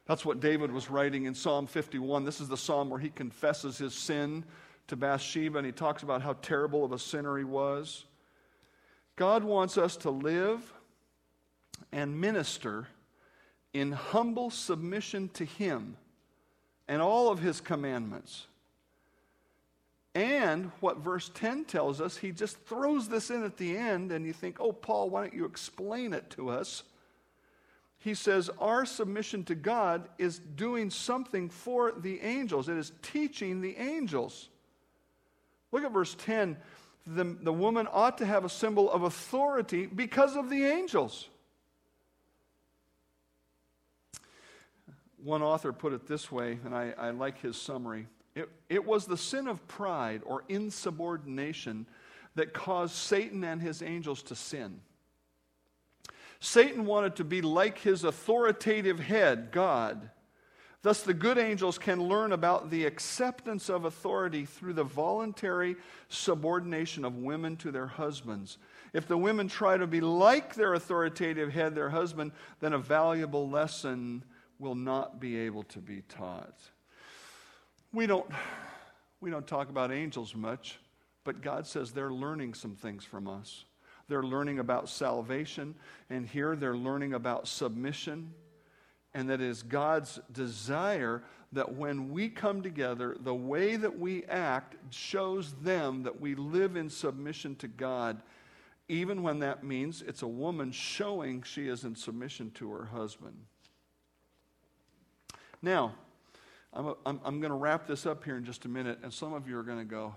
That's 0.07 0.25
what 0.25 0.39
David 0.39 0.71
was 0.71 0.89
writing 0.89 1.25
in 1.25 1.35
Psalm 1.35 1.67
51. 1.67 2.25
This 2.25 2.41
is 2.41 2.47
the 2.47 2.57
psalm 2.57 2.89
where 2.89 2.99
he 2.99 3.09
confesses 3.09 3.77
his 3.77 3.93
sin 3.93 4.43
to 4.87 4.95
Bathsheba, 4.95 5.57
and 5.57 5.65
he 5.65 5.71
talks 5.71 6.03
about 6.03 6.21
how 6.21 6.33
terrible 6.41 6.83
of 6.83 6.91
a 6.91 6.99
sinner 6.99 7.37
he 7.37 7.43
was. 7.43 8.05
God 9.15 9.43
wants 9.43 9.77
us 9.77 9.95
to 9.97 10.09
live 10.09 10.73
and 11.91 12.19
minister 12.19 12.87
in 13.73 13.91
humble 13.91 14.49
submission 14.49 15.29
to 15.33 15.45
Him 15.45 15.95
and 16.87 17.01
all 17.01 17.29
of 17.29 17.39
His 17.39 17.61
commandments. 17.61 18.47
And 20.13 20.71
what 20.81 20.97
verse 20.97 21.31
10 21.33 21.65
tells 21.65 22.01
us, 22.01 22.17
he 22.17 22.31
just 22.31 22.59
throws 22.65 23.07
this 23.07 23.29
in 23.29 23.45
at 23.45 23.55
the 23.55 23.77
end, 23.77 24.11
and 24.11 24.25
you 24.25 24.33
think, 24.33 24.57
oh, 24.59 24.73
Paul, 24.73 25.09
why 25.09 25.21
don't 25.21 25.33
you 25.33 25.45
explain 25.45 26.11
it 26.11 26.29
to 26.31 26.49
us? 26.49 26.83
He 28.01 28.15
says, 28.15 28.49
Our 28.59 28.83
submission 28.85 29.43
to 29.45 29.55
God 29.55 30.09
is 30.17 30.39
doing 30.39 30.89
something 30.89 31.49
for 31.49 31.91
the 31.91 32.19
angels, 32.21 32.67
it 32.67 32.77
is 32.77 32.91
teaching 33.01 33.61
the 33.61 33.77
angels. 33.77 34.49
Look 35.71 35.83
at 35.83 35.91
verse 35.91 36.15
10. 36.15 36.57
The, 37.07 37.23
the 37.41 37.53
woman 37.53 37.87
ought 37.91 38.17
to 38.17 38.25
have 38.25 38.43
a 38.43 38.49
symbol 38.49 38.91
of 38.91 39.03
authority 39.03 39.85
because 39.85 40.35
of 40.35 40.49
the 40.49 40.65
angels. 40.65 41.29
One 45.23 45.41
author 45.41 45.71
put 45.71 45.93
it 45.93 46.07
this 46.07 46.31
way, 46.31 46.59
and 46.65 46.75
I, 46.75 46.93
I 46.97 47.11
like 47.11 47.39
his 47.39 47.55
summary. 47.55 48.07
It, 48.35 48.49
it 48.69 48.85
was 48.85 49.05
the 49.05 49.17
sin 49.17 49.47
of 49.47 49.65
pride 49.67 50.21
or 50.25 50.43
insubordination 50.49 51.85
that 52.35 52.53
caused 52.53 52.95
Satan 52.95 53.43
and 53.43 53.61
his 53.61 53.81
angels 53.81 54.23
to 54.23 54.35
sin. 54.35 54.81
Satan 56.43 56.87
wanted 56.87 57.15
to 57.17 57.23
be 57.23 57.41
like 57.43 57.77
his 57.77 58.03
authoritative 58.03 58.99
head, 58.99 59.49
God. 59.51 60.09
Thus, 60.81 61.03
the 61.03 61.13
good 61.13 61.37
angels 61.37 61.77
can 61.77 62.01
learn 62.01 62.31
about 62.31 62.71
the 62.71 62.85
acceptance 62.85 63.69
of 63.69 63.85
authority 63.85 64.45
through 64.45 64.73
the 64.73 64.83
voluntary 64.83 65.75
subordination 66.09 67.05
of 67.05 67.15
women 67.15 67.57
to 67.57 67.71
their 67.71 67.85
husbands. 67.85 68.57
If 68.91 69.07
the 69.07 69.17
women 69.17 69.47
try 69.47 69.77
to 69.77 69.85
be 69.85 70.01
like 70.01 70.55
their 70.55 70.73
authoritative 70.73 71.53
head, 71.53 71.75
their 71.75 71.91
husband, 71.91 72.31
then 72.59 72.73
a 72.73 72.79
valuable 72.79 73.47
lesson 73.47 74.23
will 74.57 74.73
not 74.73 75.19
be 75.19 75.37
able 75.37 75.63
to 75.63 75.77
be 75.77 76.01
taught. 76.09 76.59
We 77.93 78.07
don't, 78.07 78.29
we 79.19 79.29
don't 79.29 79.45
talk 79.45 79.69
about 79.69 79.91
angels 79.91 80.33
much, 80.33 80.79
but 81.23 81.41
God 81.41 81.67
says 81.67 81.91
they're 81.91 82.11
learning 82.11 82.55
some 82.55 82.75
things 82.75 83.03
from 83.03 83.27
us. 83.27 83.65
They're 84.11 84.21
learning 84.21 84.59
about 84.59 84.89
salvation, 84.89 85.73
and 86.09 86.27
here 86.27 86.57
they're 86.57 86.75
learning 86.75 87.13
about 87.13 87.47
submission. 87.47 88.33
And 89.13 89.29
that 89.29 89.39
is 89.39 89.63
God's 89.63 90.19
desire 90.33 91.23
that 91.53 91.75
when 91.75 92.11
we 92.11 92.27
come 92.27 92.61
together, 92.61 93.15
the 93.17 93.33
way 93.33 93.77
that 93.77 93.97
we 93.97 94.25
act 94.25 94.75
shows 94.89 95.53
them 95.61 96.03
that 96.03 96.19
we 96.19 96.35
live 96.35 96.75
in 96.75 96.89
submission 96.89 97.55
to 97.55 97.69
God, 97.69 98.21
even 98.89 99.23
when 99.23 99.39
that 99.39 99.63
means 99.63 100.01
it's 100.05 100.23
a 100.23 100.27
woman 100.27 100.73
showing 100.73 101.41
she 101.43 101.69
is 101.69 101.85
in 101.85 101.95
submission 101.95 102.51
to 102.55 102.69
her 102.69 102.83
husband. 102.87 103.37
Now, 105.61 105.95
I'm, 106.73 106.95
I'm, 107.05 107.21
I'm 107.23 107.39
going 107.39 107.51
to 107.51 107.57
wrap 107.57 107.87
this 107.87 108.05
up 108.05 108.25
here 108.25 108.35
in 108.35 108.43
just 108.43 108.65
a 108.65 108.69
minute, 108.69 108.99
and 109.03 109.13
some 109.13 109.31
of 109.31 109.47
you 109.47 109.57
are 109.57 109.63
going 109.63 109.79
to 109.79 109.85
go, 109.85 110.13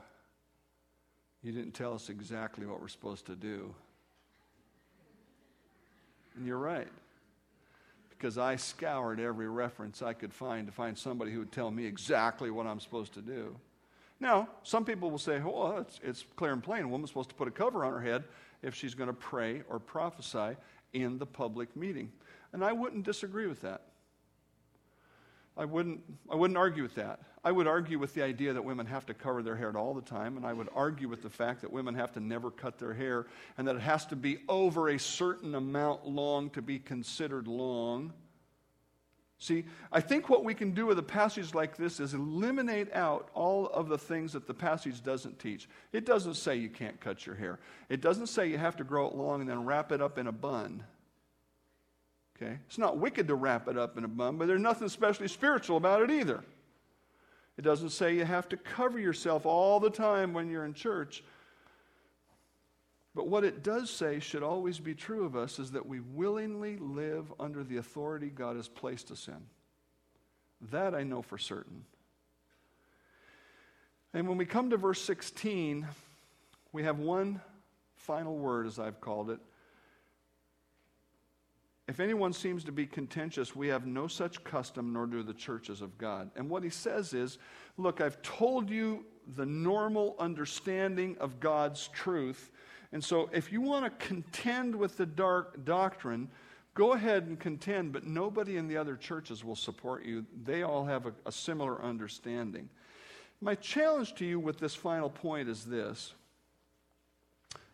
You 1.44 1.52
didn't 1.52 1.74
tell 1.74 1.92
us 1.92 2.08
exactly 2.08 2.64
what 2.64 2.80
we're 2.80 2.88
supposed 2.88 3.26
to 3.26 3.36
do. 3.36 3.74
And 6.36 6.46
you're 6.46 6.58
right. 6.58 6.88
Because 8.08 8.38
I 8.38 8.56
scoured 8.56 9.20
every 9.20 9.48
reference 9.48 10.00
I 10.00 10.14
could 10.14 10.32
find 10.32 10.66
to 10.66 10.72
find 10.72 10.96
somebody 10.96 11.32
who 11.32 11.40
would 11.40 11.52
tell 11.52 11.70
me 11.70 11.84
exactly 11.84 12.50
what 12.50 12.66
I'm 12.66 12.80
supposed 12.80 13.12
to 13.14 13.20
do. 13.20 13.54
Now, 14.20 14.48
some 14.62 14.86
people 14.86 15.10
will 15.10 15.18
say, 15.18 15.38
well, 15.38 15.78
it's, 15.78 16.00
it's 16.02 16.24
clear 16.34 16.54
and 16.54 16.62
plain. 16.62 16.84
A 16.84 16.88
woman's 16.88 17.10
supposed 17.10 17.28
to 17.28 17.34
put 17.34 17.46
a 17.46 17.50
cover 17.50 17.84
on 17.84 17.92
her 17.92 18.00
head 18.00 18.24
if 18.62 18.74
she's 18.74 18.94
going 18.94 19.08
to 19.08 19.14
pray 19.14 19.62
or 19.68 19.78
prophesy 19.78 20.56
in 20.94 21.18
the 21.18 21.26
public 21.26 21.76
meeting. 21.76 22.10
And 22.54 22.64
I 22.64 22.72
wouldn't 22.72 23.04
disagree 23.04 23.46
with 23.46 23.60
that. 23.60 23.82
I 25.56 25.64
wouldn't, 25.64 26.00
I 26.30 26.34
wouldn't 26.34 26.58
argue 26.58 26.82
with 26.82 26.96
that. 26.96 27.20
I 27.44 27.52
would 27.52 27.66
argue 27.66 27.98
with 27.98 28.14
the 28.14 28.22
idea 28.22 28.54
that 28.54 28.64
women 28.64 28.86
have 28.86 29.06
to 29.06 29.14
cover 29.14 29.42
their 29.42 29.54
hair 29.54 29.76
all 29.76 29.94
the 29.94 30.02
time, 30.02 30.36
and 30.36 30.44
I 30.44 30.52
would 30.52 30.68
argue 30.74 31.08
with 31.08 31.22
the 31.22 31.30
fact 31.30 31.60
that 31.60 31.72
women 31.72 31.94
have 31.94 32.12
to 32.12 32.20
never 32.20 32.50
cut 32.50 32.78
their 32.78 32.94
hair, 32.94 33.26
and 33.56 33.68
that 33.68 33.76
it 33.76 33.82
has 33.82 34.06
to 34.06 34.16
be 34.16 34.38
over 34.48 34.88
a 34.88 34.98
certain 34.98 35.54
amount 35.54 36.08
long 36.08 36.50
to 36.50 36.62
be 36.62 36.78
considered 36.78 37.46
long. 37.46 38.12
See, 39.38 39.64
I 39.92 40.00
think 40.00 40.30
what 40.30 40.42
we 40.42 40.54
can 40.54 40.70
do 40.72 40.86
with 40.86 40.98
a 40.98 41.02
passage 41.02 41.54
like 41.54 41.76
this 41.76 42.00
is 42.00 42.14
eliminate 42.14 42.92
out 42.94 43.28
all 43.34 43.66
of 43.66 43.88
the 43.88 43.98
things 43.98 44.32
that 44.32 44.46
the 44.46 44.54
passage 44.54 45.02
doesn't 45.02 45.38
teach. 45.38 45.68
It 45.92 46.06
doesn't 46.06 46.34
say 46.34 46.56
you 46.56 46.70
can't 46.70 46.98
cut 46.98 47.26
your 47.26 47.34
hair, 47.34 47.60
it 47.88 48.00
doesn't 48.00 48.28
say 48.28 48.48
you 48.48 48.58
have 48.58 48.76
to 48.76 48.84
grow 48.84 49.06
it 49.06 49.14
long 49.14 49.40
and 49.42 49.50
then 49.50 49.64
wrap 49.64 49.92
it 49.92 50.00
up 50.00 50.18
in 50.18 50.26
a 50.26 50.32
bun. 50.32 50.82
Okay? 52.36 52.58
It's 52.66 52.78
not 52.78 52.98
wicked 52.98 53.28
to 53.28 53.34
wrap 53.34 53.68
it 53.68 53.78
up 53.78 53.96
in 53.96 54.04
a 54.04 54.08
bun, 54.08 54.36
but 54.36 54.48
there's 54.48 54.60
nothing 54.60 54.86
especially 54.86 55.28
spiritual 55.28 55.76
about 55.76 56.02
it 56.02 56.10
either. 56.10 56.42
It 57.56 57.62
doesn't 57.62 57.90
say 57.90 58.16
you 58.16 58.24
have 58.24 58.48
to 58.48 58.56
cover 58.56 58.98
yourself 58.98 59.46
all 59.46 59.78
the 59.78 59.90
time 59.90 60.32
when 60.32 60.50
you're 60.50 60.64
in 60.64 60.74
church. 60.74 61.22
But 63.14 63.28
what 63.28 63.44
it 63.44 63.62
does 63.62 63.90
say 63.90 64.18
should 64.18 64.42
always 64.42 64.80
be 64.80 64.94
true 64.94 65.24
of 65.24 65.36
us 65.36 65.60
is 65.60 65.70
that 65.70 65.86
we 65.86 66.00
willingly 66.00 66.76
live 66.78 67.32
under 67.38 67.62
the 67.62 67.76
authority 67.76 68.28
God 68.28 68.56
has 68.56 68.66
placed 68.66 69.12
us 69.12 69.28
in. 69.28 69.40
That 70.72 70.96
I 70.96 71.04
know 71.04 71.22
for 71.22 71.38
certain. 71.38 71.84
And 74.12 74.28
when 74.28 74.36
we 74.36 74.46
come 74.46 74.70
to 74.70 74.76
verse 74.76 75.00
16, 75.02 75.86
we 76.72 76.82
have 76.82 76.98
one 76.98 77.40
final 77.96 78.36
word, 78.36 78.66
as 78.66 78.80
I've 78.80 79.00
called 79.00 79.30
it 79.30 79.38
if 81.86 82.00
anyone 82.00 82.32
seems 82.32 82.64
to 82.64 82.72
be 82.72 82.86
contentious, 82.86 83.54
we 83.54 83.68
have 83.68 83.86
no 83.86 84.06
such 84.06 84.42
custom, 84.42 84.92
nor 84.92 85.06
do 85.06 85.22
the 85.22 85.34
churches 85.34 85.82
of 85.82 85.98
God. 85.98 86.30
And 86.34 86.48
what 86.48 86.62
he 86.62 86.70
says 86.70 87.12
is 87.12 87.38
look, 87.76 88.00
I've 88.00 88.22
told 88.22 88.70
you 88.70 89.04
the 89.36 89.44
normal 89.44 90.16
understanding 90.18 91.16
of 91.20 91.40
God's 91.40 91.88
truth. 91.88 92.50
And 92.92 93.02
so 93.02 93.28
if 93.32 93.52
you 93.52 93.60
want 93.60 93.84
to 93.84 94.06
contend 94.06 94.74
with 94.74 94.96
the 94.96 95.06
dark 95.06 95.64
doctrine, 95.64 96.28
go 96.74 96.92
ahead 96.92 97.24
and 97.24 97.38
contend, 97.38 97.92
but 97.92 98.04
nobody 98.04 98.56
in 98.56 98.66
the 98.66 98.76
other 98.76 98.96
churches 98.96 99.44
will 99.44 99.56
support 99.56 100.04
you. 100.04 100.24
They 100.44 100.62
all 100.62 100.84
have 100.86 101.06
a, 101.06 101.12
a 101.26 101.32
similar 101.32 101.82
understanding. 101.82 102.68
My 103.40 103.54
challenge 103.56 104.14
to 104.14 104.24
you 104.24 104.40
with 104.40 104.58
this 104.58 104.74
final 104.74 105.10
point 105.10 105.48
is 105.50 105.64
this 105.64 106.14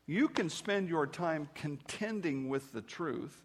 you 0.06 0.26
can 0.26 0.50
spend 0.50 0.88
your 0.88 1.06
time 1.06 1.48
contending 1.54 2.48
with 2.48 2.72
the 2.72 2.82
truth 2.82 3.44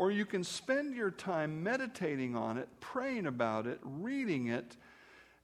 or 0.00 0.10
you 0.10 0.24
can 0.24 0.42
spend 0.42 0.96
your 0.96 1.10
time 1.10 1.62
meditating 1.62 2.34
on 2.34 2.56
it, 2.56 2.66
praying 2.80 3.26
about 3.26 3.66
it, 3.66 3.78
reading 3.82 4.46
it, 4.46 4.78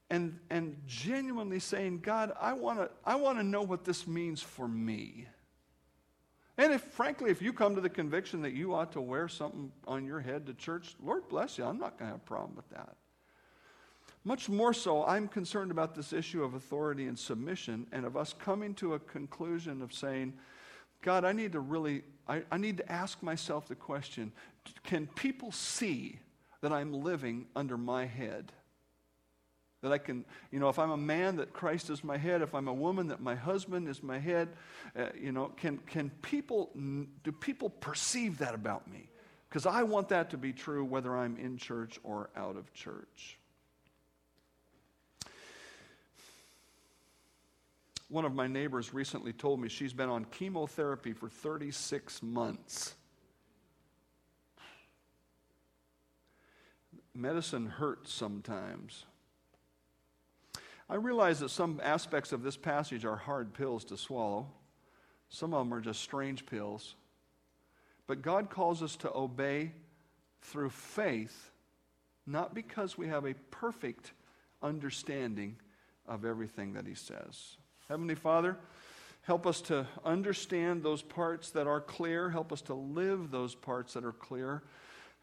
and, 0.09 0.39
and 0.49 0.81
genuinely 0.87 1.59
saying, 1.59 1.99
God, 1.99 2.33
I 2.41 2.55
want 2.55 2.79
to 2.79 2.89
I 3.05 3.17
wanna 3.17 3.43
know 3.43 3.61
what 3.61 3.85
this 3.85 4.07
means 4.07 4.41
for 4.41 4.67
me. 4.67 5.27
And 6.57 6.73
if, 6.73 6.81
frankly, 6.81 7.31
if 7.31 7.43
you 7.43 7.53
come 7.53 7.75
to 7.75 7.83
the 7.83 7.91
conviction 7.91 8.41
that 8.41 8.55
you 8.55 8.73
ought 8.73 8.93
to 8.93 9.01
wear 9.03 9.29
something 9.29 9.71
on 9.87 10.07
your 10.07 10.21
head 10.21 10.47
to 10.47 10.55
church, 10.55 10.97
Lord 11.05 11.29
bless 11.29 11.59
you, 11.59 11.65
I'm 11.65 11.79
not 11.79 11.99
going 11.99 12.09
to 12.09 12.15
have 12.15 12.23
a 12.23 12.25
problem 12.25 12.57
with 12.57 12.71
that. 12.71 12.97
Much 14.25 14.49
more 14.49 14.73
so, 14.73 15.05
I'm 15.05 15.29
concerned 15.29 15.71
about 15.71 15.95
this 15.95 16.15
issue 16.15 16.43
of 16.43 16.55
authority 16.55 17.09
and 17.09 17.19
submission 17.19 17.87
and 17.93 18.07
of 18.07 18.17
us 18.17 18.33
coming 18.33 18.73
to 18.77 18.95
a 18.95 18.99
conclusion 19.01 19.83
of 19.83 19.93
saying, 19.93 20.33
God, 21.03 21.27
I 21.27 21.33
need 21.33 21.53
to 21.53 21.61
really, 21.61 22.05
I, 22.29 22.43
I 22.51 22.57
need 22.57 22.79
to 22.79 22.93
ask 22.93 23.23
myself 23.23 23.69
the 23.69 23.75
question 23.75 24.33
can 24.83 25.07
people 25.07 25.53
see 25.53 26.19
that 26.61 26.73
I'm 26.73 26.93
living 26.93 27.47
under 27.55 27.77
my 27.77 28.07
head? 28.07 28.53
That 29.83 29.93
I 29.93 29.99
can, 29.99 30.25
you 30.51 30.59
know, 30.59 30.69
if 30.69 30.79
I'm 30.79 30.91
a 30.91 30.97
man, 30.97 31.37
that 31.37 31.53
Christ 31.53 31.91
is 31.91 32.03
my 32.03 32.17
head. 32.17 32.43
If 32.43 32.55
I'm 32.55 32.67
a 32.67 32.75
woman, 32.75 33.09
that 33.09 33.21
my 33.21 33.37
husband 33.37 33.89
is 33.89 34.03
my 34.03 34.19
head. 34.19 34.49
Uh, 34.99 35.07
you 35.21 35.31
know, 35.31 35.53
can, 35.57 35.79
can 35.87 36.11
people, 36.23 36.71
do 36.75 37.31
people 37.31 37.71
perceive 37.71 38.39
that 38.39 38.55
about 38.55 38.91
me? 38.91 39.09
Because 39.49 39.67
I 39.67 39.85
want 39.85 40.09
that 40.09 40.31
to 40.31 40.39
be 40.39 40.53
true 40.53 40.85
whether 40.85 41.17
I'm 41.17 41.37
in 41.37 41.57
church 41.57 42.01
or 42.03 42.31
out 42.35 42.57
of 42.57 42.73
church. 42.73 43.39
One 48.09 48.25
of 48.25 48.35
my 48.35 48.47
neighbors 48.47 48.95
recently 48.95 49.33
told 49.33 49.61
me 49.61 49.69
she's 49.69 49.93
been 49.93 50.09
on 50.09 50.27
chemotherapy 50.27 51.13
for 51.13 51.29
36 51.29 52.23
months. 52.23 52.95
Medicine 57.15 57.67
hurts 57.67 58.13
sometimes. 58.13 59.07
I 60.89 60.95
realize 60.95 61.41
that 61.41 61.49
some 61.49 61.81
aspects 61.83 62.31
of 62.33 62.45
this 62.45 62.57
passage 62.57 63.05
are 63.05 63.17
hard 63.17 63.55
pills 63.55 63.85
to 63.87 63.97
swallow. 63.97 64.47
Some 65.29 65.53
of 65.53 65.67
them 65.67 65.75
are 65.75 65.81
just 65.81 66.01
strange 66.01 66.47
pills. 66.47 66.95
But 68.07 68.23
God 68.23 68.51
calls 68.51 68.85
us 68.85 68.95
to 68.97 69.13
obey 69.13 69.73
through 70.43 70.71
faith, 70.71 71.51
not 72.25 72.55
because 72.55 72.97
we 72.97 73.09
have 73.09 73.25
a 73.25 73.35
perfect 73.51 74.13
understanding 74.63 75.57
of 76.07 76.25
everything 76.25 76.75
that 76.75 76.87
He 76.87 76.95
says. 76.95 77.57
Heavenly 77.89 78.17
Father, 78.17 78.57
help 79.23 79.47
us 79.47 79.61
to 79.63 79.87
understand 80.05 80.83
those 80.83 81.03
parts 81.03 81.51
that 81.51 81.69
are 81.69 81.81
clear, 81.81 82.31
help 82.31 82.53
us 82.53 82.63
to 82.63 82.75
live 82.75 83.31
those 83.31 83.55
parts 83.55 83.95
that 83.95 84.05
are 84.05 84.13
clear. 84.13 84.63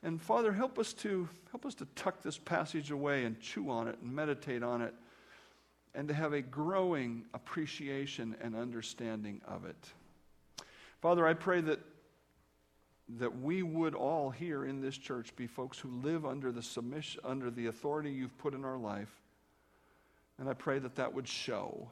And 0.01 0.22
Father, 0.22 0.51
help 0.53 0.80
us 0.80 0.93
to 0.93 1.28
help 1.51 1.66
us 1.66 1.76
to 1.76 1.86
tuck 1.95 2.22
this 2.22 2.38
passage 2.38 2.91
away 2.91 3.26
and 3.26 3.39
chew 3.39 3.70
on 3.70 3.88
it 3.88 3.97
and 4.01 4.14
meditate 4.14 4.64
on 4.64 4.82
it 4.82 4.93
and 5.93 6.07
to 6.07 6.14
have 6.14 6.34
a 6.34 6.41
growing 6.41 7.26
appreciation 7.34 8.36
and 8.41 8.55
understanding 8.55 9.41
of 9.47 9.66
it. 9.66 9.91
Father, 11.01 11.28
I 11.28 11.34
pray 11.34 11.61
that 11.61 11.80
that 13.20 13.41
we 13.41 13.61
would 13.61 13.93
all 13.93 14.30
here 14.30 14.64
in 14.64 14.80
this 14.82 14.97
church 14.97 15.36
be 15.36 15.45
folks 15.45 15.78
who 15.78 15.89
live 16.01 16.26
under 16.26 16.51
the 16.53 16.64
submission 16.64 17.20
under 17.26 17.51
the 17.51 17.68
authority 17.68 18.11
you've 18.11 18.38
put 18.38 18.53
in 18.53 18.64
our 18.64 18.78
life. 18.78 19.11
And 20.39 20.49
I 20.49 20.53
pray 20.53 20.80
that 20.80 20.95
that 20.95 21.14
would 21.14 21.28
show. 21.28 21.91